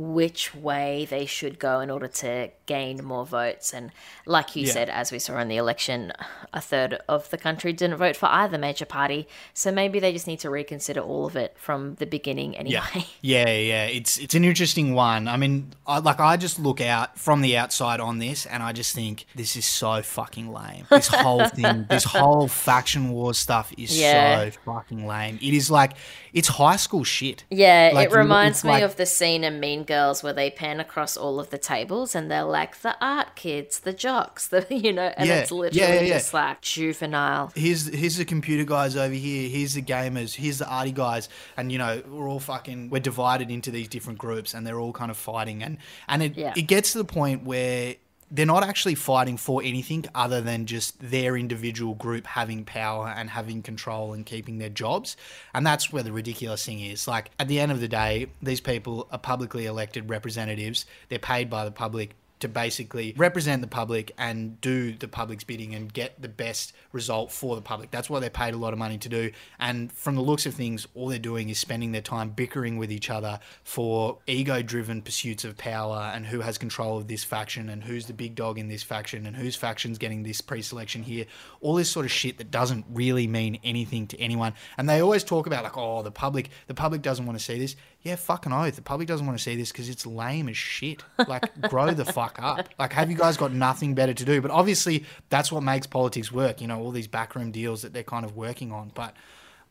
which 0.00 0.54
way 0.54 1.04
they 1.10 1.26
should 1.26 1.58
go 1.58 1.80
in 1.80 1.90
order 1.90 2.06
to 2.06 2.48
gain 2.66 3.04
more 3.04 3.26
votes. 3.26 3.74
And 3.74 3.90
like 4.26 4.54
you 4.54 4.64
Yeah. 4.66 4.72
said, 4.72 4.88
as 4.90 5.10
we 5.10 5.18
saw 5.18 5.38
in 5.40 5.48
the 5.48 5.56
election, 5.56 6.12
a 6.54 6.60
third 6.60 7.00
of 7.08 7.28
the 7.30 7.36
country 7.36 7.72
didn't 7.72 7.96
vote 7.96 8.14
for 8.14 8.26
either 8.26 8.56
major 8.58 8.84
party. 8.84 9.26
So 9.54 9.72
maybe 9.72 9.98
they 9.98 10.12
just 10.12 10.28
need 10.28 10.38
to 10.40 10.50
reconsider 10.50 11.00
all 11.00 11.26
of 11.26 11.34
it 11.34 11.56
from 11.58 11.96
the 11.96 12.06
beginning 12.06 12.56
anyway. 12.56 12.80
Yeah, 13.20 13.44
yeah, 13.46 13.48
yeah. 13.48 13.84
It's 13.86 14.18
it's 14.18 14.36
an 14.36 14.44
interesting 14.44 14.94
one. 14.94 15.26
I 15.26 15.36
mean, 15.36 15.72
I, 15.84 15.98
like 15.98 16.20
I 16.20 16.36
just 16.36 16.60
look 16.60 16.80
out 16.80 17.18
from 17.18 17.40
the 17.40 17.56
outside 17.56 17.98
on 17.98 18.18
this, 18.18 18.46
and 18.46 18.62
I 18.62 18.70
just 18.72 18.94
think 18.94 19.26
this 19.34 19.56
is 19.56 19.66
so 19.66 20.00
fucking 20.02 20.52
lame. 20.52 20.86
This 20.90 21.08
whole 21.08 21.48
thing, 21.48 21.86
this 21.90 22.04
whole 22.14 22.46
faction 22.46 23.10
war 23.10 23.34
stuff 23.34 23.72
is 23.76 23.98
Yeah. 23.98 24.44
so 24.50 24.58
fucking 24.64 25.08
lame. 25.08 25.40
It 25.42 25.54
is 25.54 25.72
like 25.72 25.94
it's 26.38 26.48
high 26.48 26.76
school 26.76 27.04
shit. 27.04 27.44
Yeah, 27.50 27.90
Like, 27.92 28.10
it 28.10 28.14
reminds 28.14 28.64
me 28.64 28.70
like- 28.70 28.82
of 28.82 28.96
the 28.96 29.06
scene 29.06 29.44
in 29.44 29.60
Mean 29.60 29.84
Girls 29.84 30.22
where 30.22 30.32
they 30.32 30.50
pan 30.50 30.80
across 30.80 31.16
all 31.16 31.40
of 31.40 31.50
the 31.50 31.58
tables 31.58 32.14
and 32.14 32.30
they're 32.30 32.44
like 32.44 32.80
the 32.82 32.96
art 33.04 33.34
kids, 33.34 33.80
the 33.80 33.92
jocks, 33.92 34.46
the 34.52 34.66
you 34.70 34.92
know, 34.92 35.12
and 35.16 35.28
Yeah, 35.28 35.36
it's 35.40 35.50
literally 35.50 35.80
yeah, 35.96 36.00
yeah. 36.00 36.14
just 36.14 36.32
like 36.34 36.60
juvenile. 36.60 37.52
Here's 37.54 37.86
here's 37.92 38.16
the 38.16 38.24
computer 38.24 38.64
guys 38.64 38.96
over 38.96 39.14
here. 39.14 39.48
Here's 39.48 39.74
the 39.74 39.82
gamers. 39.82 40.34
Here's 40.34 40.58
the 40.58 40.68
arty 40.68 40.92
guys. 40.92 41.28
And 41.56 41.70
you 41.72 41.78
know, 41.78 42.02
we're 42.08 42.28
all 42.28 42.40
fucking 42.40 42.90
we're 42.90 43.00
divided 43.00 43.50
into 43.50 43.70
these 43.70 43.88
different 43.88 44.18
groups, 44.18 44.54
and 44.54 44.66
they're 44.66 44.80
all 44.80 44.92
kind 44.92 45.10
of 45.10 45.16
fighting. 45.16 45.62
And 45.62 45.78
and 46.08 46.22
it 46.22 46.38
it 46.38 46.62
gets 46.68 46.92
to 46.92 46.98
the 46.98 47.04
point 47.04 47.44
where 47.44 47.96
they're 48.30 48.46
not 48.46 48.62
actually 48.62 48.94
fighting 48.94 49.36
for 49.36 49.62
anything 49.62 50.04
other 50.14 50.40
than 50.40 50.66
just 50.66 50.98
their 51.00 51.36
individual 51.36 51.94
group 51.94 52.26
having 52.26 52.64
power 52.64 53.08
and 53.08 53.30
having 53.30 53.62
control 53.62 54.12
and 54.12 54.26
keeping 54.26 54.58
their 54.58 54.68
jobs. 54.68 55.16
And 55.54 55.66
that's 55.66 55.92
where 55.92 56.02
the 56.02 56.12
ridiculous 56.12 56.64
thing 56.64 56.80
is. 56.80 57.08
Like 57.08 57.30
at 57.38 57.48
the 57.48 57.58
end 57.58 57.72
of 57.72 57.80
the 57.80 57.88
day, 57.88 58.26
these 58.42 58.60
people 58.60 59.08
are 59.10 59.18
publicly 59.18 59.66
elected 59.66 60.10
representatives. 60.10 60.84
They're 61.08 61.18
paid 61.18 61.48
by 61.48 61.64
the 61.64 61.70
public 61.70 62.14
to 62.40 62.48
basically 62.48 63.14
represent 63.16 63.62
the 63.62 63.68
public 63.68 64.12
and 64.18 64.60
do 64.60 64.92
the 64.92 65.08
public's 65.08 65.44
bidding 65.44 65.74
and 65.74 65.92
get 65.92 66.20
the 66.20 66.28
best 66.28 66.72
result 66.92 67.32
for 67.32 67.56
the 67.56 67.62
public. 67.62 67.90
That's 67.90 68.08
what 68.08 68.20
they're 68.20 68.30
paid 68.30 68.54
a 68.54 68.56
lot 68.56 68.72
of 68.72 68.78
money 68.78 68.98
to 68.98 69.08
do. 69.08 69.30
And 69.58 69.92
from 69.92 70.14
the 70.14 70.22
looks 70.22 70.46
of 70.46 70.54
things, 70.54 70.86
all 70.94 71.08
they're 71.08 71.18
doing 71.18 71.48
is 71.48 71.58
spending 71.58 71.92
their 71.92 72.02
time 72.02 72.30
bickering 72.30 72.78
with 72.78 72.92
each 72.92 73.10
other 73.10 73.40
for 73.64 74.18
ego 74.26 74.62
driven 74.62 75.02
pursuits 75.02 75.44
of 75.44 75.56
power 75.56 76.10
and 76.14 76.26
who 76.26 76.40
has 76.40 76.58
control 76.58 76.98
of 76.98 77.08
this 77.08 77.24
faction 77.24 77.68
and 77.68 77.84
who's 77.84 78.06
the 78.06 78.12
big 78.12 78.34
dog 78.34 78.58
in 78.58 78.68
this 78.68 78.82
faction 78.82 79.26
and 79.26 79.36
whose 79.36 79.56
faction's 79.56 79.98
getting 79.98 80.22
this 80.22 80.40
pre 80.40 80.62
selection 80.62 81.02
here. 81.02 81.26
All 81.60 81.74
this 81.74 81.90
sort 81.90 82.06
of 82.06 82.12
shit 82.12 82.38
that 82.38 82.50
doesn't 82.50 82.84
really 82.90 83.26
mean 83.26 83.58
anything 83.64 84.06
to 84.08 84.20
anyone. 84.20 84.54
And 84.76 84.88
they 84.88 85.00
always 85.00 85.24
talk 85.24 85.46
about, 85.46 85.64
like, 85.64 85.76
oh, 85.76 86.02
the 86.02 86.10
public, 86.10 86.50
the 86.66 86.74
public 86.74 87.02
doesn't 87.02 87.26
want 87.26 87.38
to 87.38 87.44
see 87.44 87.58
this. 87.58 87.76
Yeah, 88.02 88.14
fucking 88.16 88.52
oath. 88.52 88.76
The 88.76 88.82
public 88.82 89.08
doesn't 89.08 89.26
want 89.26 89.36
to 89.38 89.42
see 89.42 89.56
this 89.56 89.72
because 89.72 89.88
it's 89.88 90.06
lame 90.06 90.48
as 90.48 90.56
shit. 90.56 91.02
Like, 91.26 91.60
grow 91.62 91.90
the 91.92 92.04
fuck 92.12 92.38
up. 92.40 92.68
Like, 92.78 92.92
have 92.92 93.10
you 93.10 93.16
guys 93.16 93.36
got 93.36 93.52
nothing 93.52 93.94
better 93.94 94.14
to 94.14 94.24
do? 94.24 94.40
But 94.40 94.52
obviously, 94.52 95.04
that's 95.30 95.50
what 95.50 95.62
makes 95.62 95.86
politics 95.86 96.30
work. 96.30 96.60
You 96.60 96.68
know, 96.68 96.78
all 96.80 96.92
these 96.92 97.08
backroom 97.08 97.50
deals 97.50 97.82
that 97.82 97.92
they're 97.92 98.04
kind 98.04 98.24
of 98.24 98.36
working 98.36 98.70
on. 98.72 98.92
But 98.94 99.14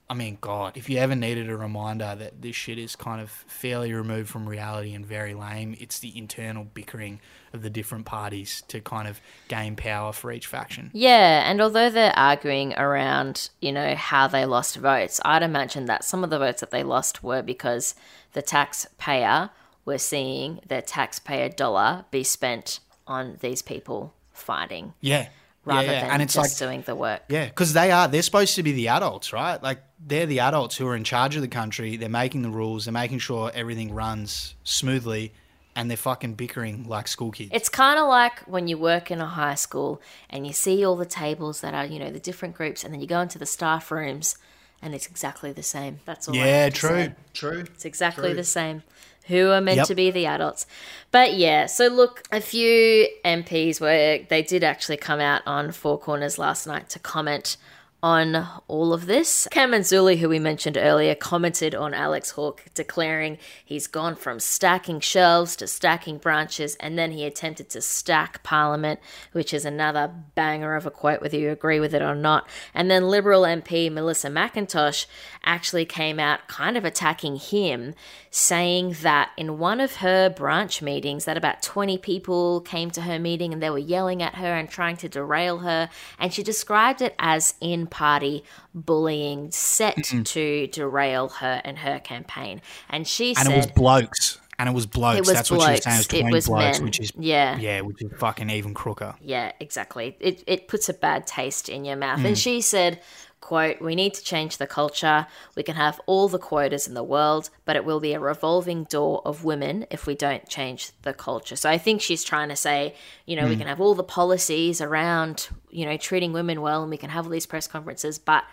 I 0.09 0.13
mean, 0.13 0.37
God, 0.39 0.77
if 0.77 0.89
you 0.89 0.99
ever 0.99 1.15
needed 1.15 1.49
a 1.49 1.57
reminder 1.57 2.15
that 2.17 2.41
this 2.41 2.55
shit 2.55 2.77
is 2.77 2.95
kind 2.95 3.19
of 3.19 3.29
fairly 3.29 3.91
removed 3.91 4.29
from 4.29 4.47
reality 4.47 4.93
and 4.93 5.05
very 5.05 5.33
lame, 5.33 5.75
it's 5.79 5.99
the 5.99 6.17
internal 6.17 6.63
bickering 6.63 7.19
of 7.51 7.61
the 7.61 7.69
different 7.69 8.05
parties 8.05 8.63
to 8.69 8.79
kind 8.79 9.07
of 9.07 9.19
gain 9.49 9.75
power 9.75 10.13
for 10.13 10.31
each 10.31 10.47
faction. 10.47 10.91
Yeah, 10.93 11.49
and 11.49 11.59
although 11.59 11.89
they're 11.89 12.17
arguing 12.17 12.73
around, 12.75 13.49
you 13.61 13.73
know, 13.73 13.95
how 13.95 14.27
they 14.27 14.45
lost 14.45 14.77
votes, 14.77 15.19
I'd 15.25 15.43
imagine 15.43 15.85
that 15.85 16.05
some 16.05 16.23
of 16.23 16.29
the 16.29 16.39
votes 16.39 16.61
that 16.61 16.71
they 16.71 16.83
lost 16.83 17.21
were 17.21 17.41
because 17.41 17.93
the 18.31 18.41
taxpayer 18.41 19.49
were 19.83 19.97
seeing 19.97 20.61
their 20.67 20.81
taxpayer 20.81 21.49
dollar 21.49 22.05
be 22.11 22.23
spent 22.23 22.79
on 23.07 23.37
these 23.41 23.61
people 23.61 24.13
fighting 24.33 24.93
Yeah. 25.01 25.27
Rather 25.67 25.85
yeah, 25.85 25.91
yeah. 25.91 26.01
than 26.01 26.11
and 26.11 26.21
it's 26.21 26.33
just 26.33 26.59
like 26.59 26.69
doing 26.69 26.81
the 26.81 26.95
work. 26.95 27.21
Yeah, 27.29 27.45
because 27.45 27.73
they 27.73 27.91
are. 27.91 28.07
They're 28.07 28.21
supposed 28.21 28.55
to 28.55 28.63
be 28.63 28.71
the 28.71 28.87
adults, 28.87 29.33
right? 29.33 29.61
Like 29.61 29.83
they're 30.03 30.25
the 30.25 30.39
adults 30.39 30.77
who 30.77 30.87
are 30.87 30.95
in 30.95 31.03
charge 31.03 31.35
of 31.35 31.41
the 31.41 31.47
country. 31.47 31.97
They're 31.97 32.09
making 32.09 32.41
the 32.41 32.49
rules. 32.49 32.85
They're 32.85 32.93
making 32.93 33.19
sure 33.19 33.51
everything 33.53 33.93
runs 33.93 34.55
smoothly, 34.63 35.33
and 35.75 35.89
they're 35.89 35.97
fucking 35.97 36.35
bickering 36.35 36.87
like 36.87 37.07
school 37.07 37.31
kids. 37.31 37.51
It's 37.53 37.69
kind 37.69 37.99
of 37.99 38.07
like 38.07 38.39
when 38.41 38.67
you 38.67 38.77
work 38.77 39.11
in 39.11 39.21
a 39.21 39.27
high 39.27 39.55
school 39.55 40.01
and 40.29 40.47
you 40.47 40.53
see 40.53 40.85
all 40.85 40.95
the 40.95 41.05
tables 41.05 41.61
that 41.61 41.73
are, 41.73 41.85
you 41.85 41.99
know, 41.99 42.11
the 42.11 42.19
different 42.19 42.55
groups, 42.55 42.83
and 42.83 42.93
then 42.93 43.01
you 43.01 43.07
go 43.07 43.19
into 43.21 43.37
the 43.37 43.45
staff 43.45 43.91
rooms 43.91 44.37
and 44.81 44.93
it's 44.93 45.07
exactly 45.07 45.51
the 45.51 45.63
same. 45.63 45.99
That's 46.05 46.27
all. 46.27 46.35
Yeah, 46.35 46.69
true, 46.69 46.89
say. 46.89 47.15
true. 47.33 47.59
It's 47.73 47.85
exactly 47.85 48.29
True. 48.29 48.35
the 48.35 48.43
same. 48.43 48.83
Who 49.27 49.49
are 49.51 49.61
meant 49.61 49.77
Yep. 49.77 49.87
to 49.87 49.95
be 49.95 50.11
the 50.11 50.25
adults. 50.25 50.65
But 51.11 51.35
yeah, 51.35 51.65
so 51.65 51.87
look, 51.87 52.23
a 52.31 52.41
few 52.41 53.07
MPs 53.25 53.79
were, 53.81 54.19
they 54.29 54.41
did 54.41 54.63
actually 54.63 54.97
come 54.97 55.19
out 55.19 55.41
on 55.45 55.71
Four 55.71 55.97
Corners 55.99 56.37
last 56.37 56.67
night 56.67 56.89
to 56.89 56.99
comment 56.99 57.57
on 58.03 58.47
all 58.67 58.93
of 58.93 59.07
this. 59.07 59.47
Camenzuli, 59.51 60.17
who 60.17 60.29
we 60.29 60.37
mentioned 60.39 60.77
earlier, 60.77 61.15
commented 61.15 61.73
on 61.73 61.93
Alex 61.93 62.31
Hawke, 62.31 62.65
declaring 62.75 63.39
he's 63.65 63.87
gone 63.87 64.15
from 64.15 64.39
stacking 64.39 64.99
shelves 64.99 65.55
to 65.55 65.67
stacking 65.67 66.17
branches, 66.17 66.75
and 66.75 66.97
then 66.97 67.11
he 67.11 67.25
attempted 67.25 67.69
to 67.69 67.81
stack 67.81 68.43
Parliament, 68.43 68.99
which 69.31 69.53
is 69.53 69.65
another 69.65 70.11
banger 70.35 70.75
of 70.75 70.85
a 70.85 70.91
quote, 70.91 71.21
whether 71.21 71.37
you 71.37 71.49
agree 71.49 71.79
with 71.79 71.93
it 71.93 72.01
or 72.03 72.15
not. 72.15 72.47
And 72.73 72.91
then 72.91 73.07
Liberal 73.07 73.41
MP 73.41 73.91
Melissa 73.91 74.29
McIntosh 74.29 75.07
actually 75.43 75.85
came 75.85 76.19
out 76.19 76.47
kind 76.47 76.77
of 76.77 76.85
attacking 76.85 77.37
him, 77.37 77.95
saying 78.29 78.97
that 79.01 79.31
in 79.37 79.57
one 79.57 79.81
of 79.81 79.97
her 79.97 80.29
branch 80.29 80.81
meetings 80.81 81.25
that 81.25 81.37
about 81.37 81.63
20 81.63 81.97
people 81.97 82.61
came 82.61 82.91
to 82.91 83.01
her 83.01 83.17
meeting 83.17 83.53
and 83.53 83.63
they 83.63 83.69
were 83.69 83.77
yelling 83.79 84.21
at 84.21 84.35
her 84.35 84.53
and 84.53 84.69
trying 84.69 84.97
to 84.97 85.09
derail 85.09 85.59
her 85.59 85.89
and 86.19 86.33
she 86.33 86.43
described 86.43 87.01
it 87.01 87.15
as 87.17 87.55
in 87.59 87.86
party 87.87 88.43
bullying 88.73 89.51
set 89.51 90.03
to 90.03 90.67
derail 90.67 91.29
her 91.29 91.61
and 91.63 91.79
her 91.79 91.99
campaign. 91.99 92.61
And 92.89 93.07
she 93.07 93.29
and 93.29 93.37
said, 93.37 93.51
it 93.51 93.57
was 93.57 93.67
blokes. 93.67 94.39
And 94.59 94.67
it 94.67 94.73
was 94.73 94.87
blokes. 94.87 95.17
It 95.17 95.21
was 95.21 95.33
That's 95.33 95.51
what 95.51 95.61
she 95.61 95.71
was 95.71 95.83
saying. 95.83 95.97
It 95.97 96.01
was 96.01 96.07
blokes. 96.07 96.31
It 96.31 96.33
was 96.33 96.47
blokes, 96.47 96.79
men. 96.79 96.85
which 96.85 96.99
is 96.99 97.11
Yeah. 97.17 97.57
yeah, 97.57 97.81
which 97.81 98.01
is 98.01 98.11
fucking 98.17 98.49
even 98.49 98.73
crooker. 98.73 99.15
Yeah, 99.21 99.51
exactly. 99.59 100.17
It 100.19 100.43
it 100.47 100.67
puts 100.67 100.89
a 100.89 100.93
bad 100.93 101.27
taste 101.27 101.69
in 101.69 101.85
your 101.85 101.95
mouth. 101.95 102.19
Mm. 102.19 102.25
And 102.25 102.37
she 102.37 102.61
said, 102.61 102.99
quote, 103.47 103.77
"We 103.81 103.95
need 103.95 104.13
to 104.15 104.23
change 104.33 104.57
the 104.57 104.67
culture. 104.67 105.19
We 105.55 105.63
can 105.63 105.75
have 105.75 106.01
all 106.05 106.27
the 106.27 106.37
quotas 106.49 106.87
in 106.87 106.93
the 106.93 107.09
world, 107.15 107.49
but 107.65 107.75
it 107.77 107.85
will 107.85 108.01
be 108.01 108.13
a 108.13 108.19
revolving 108.19 108.83
door 108.83 109.21
of 109.29 109.45
women 109.51 109.85
if 109.89 110.05
we 110.05 110.15
don't 110.15 110.49
change 110.49 110.91
the 111.03 111.13
culture." 111.13 111.55
So 111.55 111.69
I 111.69 111.77
think 111.77 112.01
she's 112.01 112.23
trying 112.31 112.49
to 112.49 112.55
say, 112.55 112.93
you 113.25 113.35
know, 113.37 113.47
we 113.47 113.55
Mm. 113.55 113.59
can 113.59 113.67
have 113.67 113.81
all 113.81 113.95
the 113.95 114.03
policies 114.21 114.81
around, 114.81 115.47
you 115.69 115.85
know, 115.85 115.97
treating 115.97 116.33
women 116.33 116.61
well 116.61 116.81
and 116.81 116.91
we 116.91 116.97
can 116.97 117.09
have 117.09 117.25
all 117.25 117.31
these 117.31 117.45
press 117.53 117.67
conferences, 117.67 118.19
but 118.19 118.43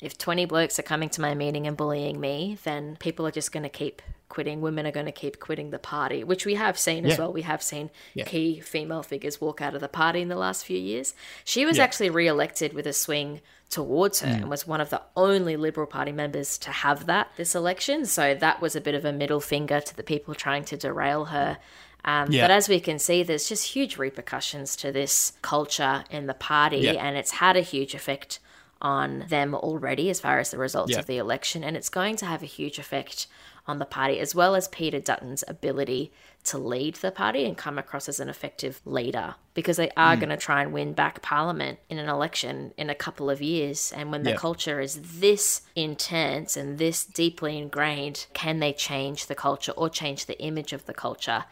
if 0.00 0.16
20 0.18 0.44
blokes 0.44 0.78
are 0.78 0.82
coming 0.82 1.08
to 1.08 1.20
my 1.20 1.34
meeting 1.34 1.66
and 1.66 1.76
bullying 1.76 2.20
me, 2.20 2.58
then 2.64 2.96
people 3.00 3.26
are 3.26 3.30
just 3.30 3.52
going 3.52 3.62
to 3.62 3.68
keep 3.68 4.02
quitting. 4.34 4.60
Women 4.60 4.86
are 4.86 4.90
going 4.92 5.06
to 5.06 5.12
keep 5.12 5.38
quitting 5.38 5.70
the 5.70 5.78
party, 5.78 6.24
which 6.24 6.44
we 6.44 6.54
have 6.54 6.76
seen 6.78 7.06
as 7.06 7.18
well. 7.18 7.32
We 7.32 7.42
have 7.42 7.62
seen 7.62 7.90
Yeah. 8.14 8.24
key 8.24 8.60
female 8.60 9.02
figures 9.02 9.40
walk 9.40 9.60
out 9.60 9.74
of 9.74 9.80
the 9.80 9.88
party 9.88 10.20
in 10.20 10.28
the 10.28 10.36
last 10.36 10.64
few 10.64 10.78
years. 10.78 11.14
She 11.44 11.64
was 11.64 11.76
Yeah. 11.78 11.84
actually 11.84 12.10
re 12.10 12.26
elected 12.26 12.72
with 12.72 12.86
a 12.86 12.92
swing 12.92 13.40
towards 13.70 14.20
her 14.20 14.28
Mm. 14.28 14.42
and 14.42 14.50
was 14.50 14.66
one 14.66 14.80
of 14.80 14.90
the 14.90 15.02
only 15.16 15.56
Liberal 15.56 15.86
Party 15.86 16.12
members 16.12 16.58
to 16.58 16.70
have 16.70 17.06
that 17.06 17.28
this 17.36 17.54
election. 17.54 18.04
So 18.06 18.34
that 18.34 18.60
was 18.60 18.76
a 18.76 18.80
bit 18.80 18.94
of 18.94 19.04
a 19.04 19.12
middle 19.12 19.40
finger 19.40 19.80
to 19.80 19.96
the 19.96 20.02
people 20.02 20.34
trying 20.34 20.64
to 20.66 20.76
derail 20.76 21.26
her. 21.26 21.58
Um, 22.04 22.30
Yeah. 22.30 22.42
But 22.44 22.50
as 22.50 22.68
we 22.68 22.80
can 22.80 22.98
see, 22.98 23.22
there's 23.22 23.48
just 23.48 23.72
huge 23.74 23.96
repercussions 23.96 24.76
to 24.76 24.92
this 24.92 25.32
culture 25.42 26.04
in 26.10 26.26
the 26.26 26.34
party, 26.34 26.78
Yeah. 26.78 26.92
and 27.04 27.16
it's 27.16 27.30
had 27.32 27.56
a 27.56 27.62
huge 27.62 27.94
effect 27.94 28.38
on 28.82 29.24
them 29.28 29.54
already 29.54 30.10
as 30.10 30.20
far 30.20 30.38
as 30.38 30.50
the 30.50 30.58
results 30.58 30.92
Yeah. 30.92 30.98
of 30.98 31.06
the 31.06 31.16
election, 31.16 31.64
and 31.64 31.76
it's 31.76 31.88
going 31.88 32.16
to 32.16 32.26
have 32.26 32.42
a 32.42 32.46
huge 32.46 32.78
effect 32.78 33.26
on 33.66 33.78
the 33.78 33.84
party, 33.84 34.20
as 34.20 34.34
well 34.34 34.54
as 34.54 34.68
Peter 34.68 35.00
Dutton's 35.00 35.42
ability 35.48 36.12
to 36.44 36.58
lead 36.58 36.96
the 36.96 37.10
party 37.10 37.46
and 37.46 37.56
come 37.56 37.78
across 37.78 38.08
as 38.08 38.20
an 38.20 38.28
effective 38.28 38.80
leader, 38.84 39.34
because 39.54 39.78
they 39.78 39.90
are 39.96 40.14
Mm. 40.14 40.20
going 40.20 40.28
to 40.28 40.36
try 40.36 40.60
and 40.60 40.72
win 40.74 40.92
back 40.92 41.22
Parliament 41.22 41.78
in 41.88 41.98
an 41.98 42.08
election 42.08 42.74
in 42.76 42.90
a 42.90 42.94
couple 42.94 43.30
of 43.30 43.40
years. 43.40 43.92
And 43.96 44.12
when 44.12 44.24
the 44.24 44.34
culture 44.34 44.80
is 44.80 45.20
this 45.20 45.62
intense 45.74 46.56
and 46.56 46.76
this 46.78 47.04
deeply 47.06 47.56
ingrained, 47.56 48.26
can 48.34 48.58
they 48.58 48.74
change 48.74 49.26
the 49.26 49.34
culture 49.34 49.72
or 49.72 49.88
change 49.88 50.26
the 50.26 50.38
image 50.40 50.74
of 50.74 50.84
the 50.84 50.94
culture? 50.94 51.44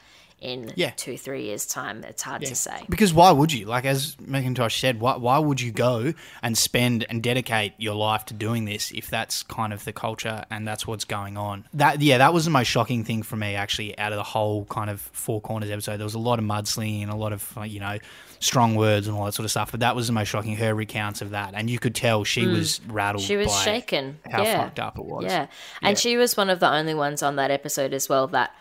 In 0.42 0.72
Yeah. 0.74 0.90
two, 0.96 1.16
three 1.16 1.44
years' 1.44 1.64
time, 1.66 2.02
it's 2.02 2.22
hard 2.22 2.42
to 2.42 2.54
say. 2.56 2.84
Because 2.88 3.14
why 3.14 3.30
would 3.30 3.52
you? 3.52 3.64
Like 3.66 3.84
as 3.84 4.16
McIntosh 4.16 4.78
said, 4.80 4.98
why 5.00 5.16
why 5.16 5.38
would 5.38 5.60
you 5.60 5.70
go 5.70 6.12
and 6.42 6.58
spend 6.58 7.06
and 7.08 7.22
dedicate 7.22 7.74
your 7.78 7.94
life 7.94 8.24
to 8.26 8.34
doing 8.34 8.64
this 8.64 8.90
if 8.90 9.08
that's 9.08 9.44
kind 9.44 9.72
of 9.72 9.84
the 9.84 9.92
culture 9.92 10.44
and 10.50 10.66
that's 10.66 10.84
what's 10.86 11.04
going 11.04 11.36
on? 11.36 11.64
That 11.74 12.00
yeah, 12.02 12.18
that 12.18 12.34
was 12.34 12.44
the 12.44 12.50
most 12.50 12.66
shocking 12.66 13.04
thing 13.04 13.22
for 13.22 13.36
me 13.36 13.54
actually 13.54 13.96
out 13.98 14.12
of 14.12 14.16
the 14.16 14.24
whole 14.24 14.64
kind 14.64 14.90
of 14.90 15.00
four 15.00 15.40
corners 15.40 15.70
episode. 15.70 15.98
There 15.98 16.04
was 16.04 16.14
a 16.14 16.18
lot 16.18 16.40
of 16.40 16.44
mudslinging 16.44 17.02
and 17.02 17.12
a 17.12 17.16
lot 17.16 17.32
of 17.32 17.56
you 17.64 17.78
know 17.78 17.98
strong 18.40 18.74
words 18.74 19.06
and 19.06 19.16
all 19.16 19.24
that 19.26 19.34
sort 19.34 19.44
of 19.44 19.52
stuff, 19.52 19.70
but 19.70 19.78
that 19.80 19.94
was 19.94 20.08
the 20.08 20.12
most 20.12 20.26
shocking. 20.26 20.56
Her 20.56 20.74
recounts 20.74 21.22
of 21.22 21.30
that, 21.30 21.54
and 21.54 21.70
you 21.70 21.78
could 21.78 21.94
tell 21.94 22.24
she 22.24 22.42
Mm. 22.42 22.52
was 22.54 22.80
rattled. 22.88 23.22
She 23.22 23.36
was 23.36 23.56
shaken. 23.62 24.18
How 24.28 24.42
yeah. 24.42 24.64
fucked 24.64 24.80
up 24.80 24.98
it 24.98 25.04
was. 25.04 25.24
Yeah. 25.26 25.46
And 25.80 25.96
she 25.96 26.16
was 26.16 26.36
one 26.36 26.50
of 26.50 26.58
the 26.58 26.68
only 26.68 26.94
ones 26.94 27.22
on 27.22 27.36
that 27.36 27.52
episode 27.52 27.94
as 27.94 28.08
well 28.08 28.26
that 28.28 28.52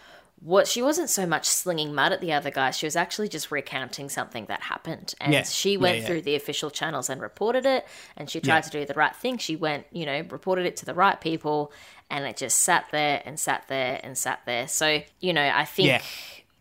what 0.43 0.67
she 0.67 0.81
wasn't 0.81 1.07
so 1.09 1.25
much 1.27 1.45
slinging 1.47 1.93
mud 1.93 2.11
at 2.11 2.19
the 2.19 2.33
other 2.33 2.49
guy, 2.49 2.71
she 2.71 2.87
was 2.87 2.95
actually 2.95 3.27
just 3.29 3.51
recounting 3.51 4.09
something 4.09 4.45
that 4.47 4.61
happened. 4.61 5.13
And 5.21 5.33
Yeah. 5.33 5.43
she 5.43 5.77
went 5.77 5.99
yeah. 5.99 6.05
through 6.07 6.21
the 6.23 6.33
official 6.35 6.71
channels 6.71 7.09
and 7.11 7.21
reported 7.21 7.65
it 7.65 7.85
and 8.17 8.27
she 8.29 8.41
tried 8.41 8.55
Yeah. 8.55 8.61
to 8.61 8.69
do 8.71 8.85
the 8.85 8.95
right 8.95 9.15
thing. 9.15 9.37
She 9.37 9.55
went, 9.55 9.85
you 9.91 10.03
know, 10.05 10.25
reported 10.29 10.65
it 10.65 10.75
to 10.77 10.85
the 10.85 10.95
right 10.95 11.21
people 11.21 11.71
and 12.09 12.25
it 12.25 12.37
just 12.37 12.59
sat 12.59 12.85
there 12.91 13.21
and 13.23 13.39
sat 13.39 13.65
there 13.67 13.99
and 14.03 14.17
sat 14.17 14.41
there. 14.47 14.67
So, 14.67 15.03
you 15.19 15.31
know, 15.31 15.47
I 15.53 15.63
think 15.63 15.87
Yeah. 15.89 16.01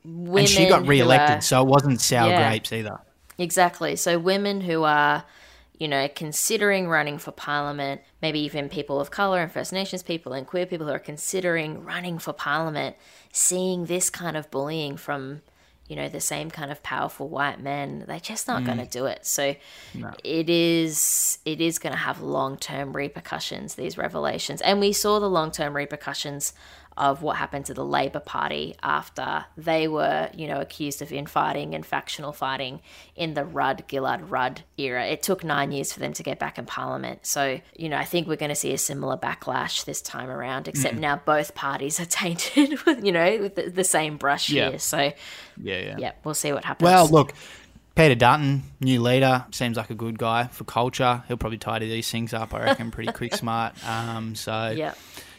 women 0.04 0.40
and 0.40 0.48
she 0.48 0.66
got 0.68 0.86
re-elected, 0.86 1.38
are- 1.38 1.40
so 1.40 1.62
it 1.62 1.66
wasn't 1.66 2.02
sour 2.02 2.28
Yeah. 2.28 2.48
grapes 2.50 2.72
either. 2.72 2.98
Exactly. 3.38 3.96
So 3.96 4.18
women 4.18 4.60
who 4.60 4.84
are, 4.84 5.24
you 5.80 5.88
know, 5.88 6.06
considering 6.14 6.88
running 6.88 7.16
for 7.18 7.32
parliament, 7.32 8.02
maybe 8.20 8.38
even 8.40 8.68
people 8.68 9.00
of 9.00 9.10
color 9.10 9.40
and 9.40 9.50
First 9.50 9.72
Nations 9.72 10.02
people 10.02 10.34
and 10.34 10.46
queer 10.46 10.66
people 10.66 10.86
who 10.86 10.92
are 10.92 10.98
considering 10.98 11.82
running 11.84 12.18
for 12.18 12.34
parliament, 12.34 12.94
seeing 13.32 13.86
this 13.86 14.10
kind 14.10 14.36
of 14.36 14.50
bullying 14.50 14.98
from, 14.98 15.40
you 15.88 15.96
know, 15.96 16.06
the 16.08 16.20
same 16.20 16.50
kind 16.50 16.70
of 16.70 16.82
powerful 16.82 17.28
white 17.30 17.60
men, 17.60 18.04
they're 18.06 18.20
just 18.20 18.46
not 18.46 18.60
Mm. 18.62 18.66
going 18.66 18.78
to 18.78 18.86
do 18.86 19.06
it. 19.06 19.24
So 19.24 19.56
No. 19.94 20.12
it 20.22 20.50
is 20.50 21.38
it 21.46 21.62
is 21.62 21.78
going 21.78 21.94
to 21.94 21.98
have 21.98 22.20
long-term 22.20 22.92
repercussions 22.94 23.74
these 23.76 23.96
revelations. 23.96 24.60
And 24.60 24.80
we 24.80 24.92
saw 24.92 25.18
the 25.18 25.30
long-term 25.30 25.74
repercussions 25.74 26.52
of 27.00 27.22
what 27.22 27.36
happened 27.38 27.64
to 27.64 27.72
the 27.74 27.84
Labor 27.84 28.20
Party 28.20 28.76
after 28.82 29.46
they 29.56 29.88
were, 29.88 30.28
you 30.36 30.46
know, 30.46 30.60
accused 30.60 31.00
of 31.00 31.10
infighting 31.12 31.74
and 31.74 31.84
factional 31.84 32.30
fighting 32.32 32.80
in 33.16 33.32
the 33.34 33.44
Rudd 33.44 33.84
Gillard 33.90 34.30
Rudd 34.30 34.62
era. 34.76 35.06
It 35.06 35.22
took 35.22 35.42
nine 35.42 35.72
years 35.72 35.92
for 35.94 35.98
them 35.98 36.12
to 36.12 36.22
get 36.22 36.38
back 36.38 36.58
in 36.58 36.66
Parliament. 36.66 37.24
So, 37.24 37.58
you 37.74 37.88
know, 37.88 37.96
I 37.96 38.04
think 38.04 38.28
we're 38.28 38.36
going 38.36 38.50
to 38.50 38.54
see 38.54 38.74
a 38.74 38.78
similar 38.78 39.16
backlash 39.16 39.86
this 39.86 40.02
time 40.02 40.28
around, 40.28 40.68
except 40.68 40.96
Mhm. 40.96 41.00
now 41.00 41.16
both 41.24 41.54
parties 41.54 41.98
are 41.98 42.04
tainted 42.22 42.84
with, 42.84 43.02
you 43.02 43.12
know, 43.12 43.38
with 43.38 43.54
the, 43.54 43.70
the 43.70 43.84
same 43.84 44.18
brush 44.18 44.50
Yeah. 44.50 44.68
here. 44.70 44.78
So, 44.78 44.98
Yeah, 44.98 45.12
yeah. 45.78 45.96
yeah, 45.98 46.12
we'll 46.22 46.34
see 46.34 46.52
what 46.52 46.64
happens. 46.66 46.84
Well, 46.84 47.08
look, 47.08 47.32
Peter 47.94 48.14
Dutton, 48.14 48.62
new 48.80 49.00
leader, 49.00 49.46
seems 49.52 49.76
like 49.78 49.88
a 49.90 49.94
good 49.94 50.18
guy 50.18 50.48
for 50.48 50.64
culture. 50.64 51.22
He'll 51.28 51.36
probably 51.38 51.58
tidy 51.58 51.88
these 51.88 52.10
things 52.10 52.32
up, 52.34 52.52
I 52.54 52.60
reckon, 52.64 52.90
pretty 52.90 53.12
quick, 53.12 53.34
smart. 53.44 53.72
Um, 53.88 54.34
so, 54.34 54.68
Yeah. 54.76 54.92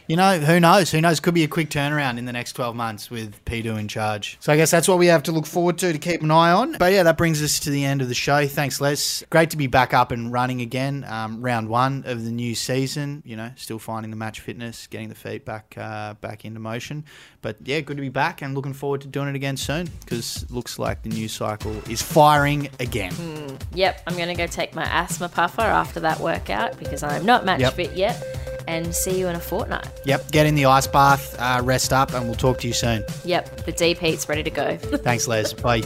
You 0.06 0.16
know, 0.16 0.38
who 0.38 0.60
knows? 0.60 0.90
Who 0.90 1.00
knows? 1.00 1.20
Could 1.20 1.34
be 1.34 1.44
a 1.44 1.48
quick 1.48 1.70
turnaround 1.70 2.18
in 2.18 2.24
the 2.24 2.32
next 2.32 2.52
12 2.52 2.74
months 2.74 3.10
with 3.10 3.44
P2 3.44 3.78
in 3.78 3.88
charge. 3.88 4.36
So 4.40 4.52
I 4.52 4.56
guess 4.56 4.70
that's 4.70 4.88
what 4.88 4.98
we 4.98 5.06
have 5.06 5.22
to 5.24 5.32
look 5.32 5.46
forward 5.46 5.78
to 5.78 5.92
to 5.92 5.98
keep 5.98 6.22
an 6.22 6.30
eye 6.30 6.52
on. 6.52 6.72
But 6.78 6.92
yeah, 6.92 7.02
that 7.04 7.16
brings 7.16 7.42
us 7.42 7.60
to 7.60 7.70
the 7.70 7.84
end 7.84 8.02
of 8.02 8.08
the 8.08 8.14
show. 8.14 8.46
Thanks, 8.46 8.80
Les. 8.80 9.24
Great 9.30 9.50
to 9.50 9.56
be 9.56 9.66
back 9.66 9.94
up 9.94 10.12
and 10.12 10.32
running 10.32 10.60
again. 10.60 11.04
Um, 11.08 11.40
round 11.40 11.68
one 11.68 12.04
of 12.06 12.24
the 12.24 12.30
new 12.30 12.54
season. 12.54 13.22
You 13.24 13.36
know, 13.36 13.52
still 13.56 13.78
finding 13.78 14.10
the 14.10 14.16
match 14.16 14.40
fitness, 14.40 14.86
getting 14.86 15.08
the 15.08 15.14
feet 15.14 15.44
back 15.44 15.74
uh, 15.76 16.14
back 16.14 16.44
into 16.44 16.60
motion. 16.60 17.04
But 17.42 17.56
yeah, 17.64 17.80
good 17.80 17.96
to 17.96 18.00
be 18.00 18.08
back 18.08 18.40
and 18.40 18.54
looking 18.54 18.72
forward 18.72 19.00
to 19.02 19.08
doing 19.08 19.28
it 19.28 19.34
again 19.34 19.56
soon 19.56 19.88
because 20.00 20.48
looks 20.50 20.78
like 20.78 21.02
the 21.02 21.08
news 21.08 21.32
cycle 21.32 21.72
is 21.90 22.00
firing 22.00 22.68
again. 22.80 23.12
Mm, 23.12 23.60
yep, 23.74 24.00
I'm 24.06 24.14
going 24.16 24.28
to 24.28 24.34
go 24.34 24.46
take 24.46 24.74
my 24.74 24.84
asthma 24.84 25.28
puffer 25.28 25.60
after 25.62 25.98
that 26.00 26.20
workout 26.20 26.78
because 26.78 27.02
I'm 27.02 27.26
not 27.26 27.44
match 27.44 27.60
Yep. 27.60 27.74
fit 27.74 27.92
yet. 27.94 28.22
And 28.68 28.94
see 28.94 29.18
you 29.18 29.26
in 29.26 29.34
a 29.34 29.40
fortnight. 29.40 29.88
Yep, 30.04 30.30
get 30.30 30.46
in 30.46 30.54
the 30.54 30.66
ice 30.66 30.86
bath, 30.86 31.34
uh, 31.40 31.60
rest 31.64 31.92
up, 31.92 32.14
and 32.14 32.26
we'll 32.26 32.36
talk 32.36 32.58
to 32.60 32.68
you 32.68 32.72
soon. 32.72 33.04
Yep, 33.24 33.66
the 33.66 33.72
deep 33.72 33.98
heat's 33.98 34.28
ready 34.28 34.44
to 34.44 34.50
go. 34.50 34.76
Thanks, 34.78 35.26
Les. 35.26 35.52
Bye. 35.52 35.82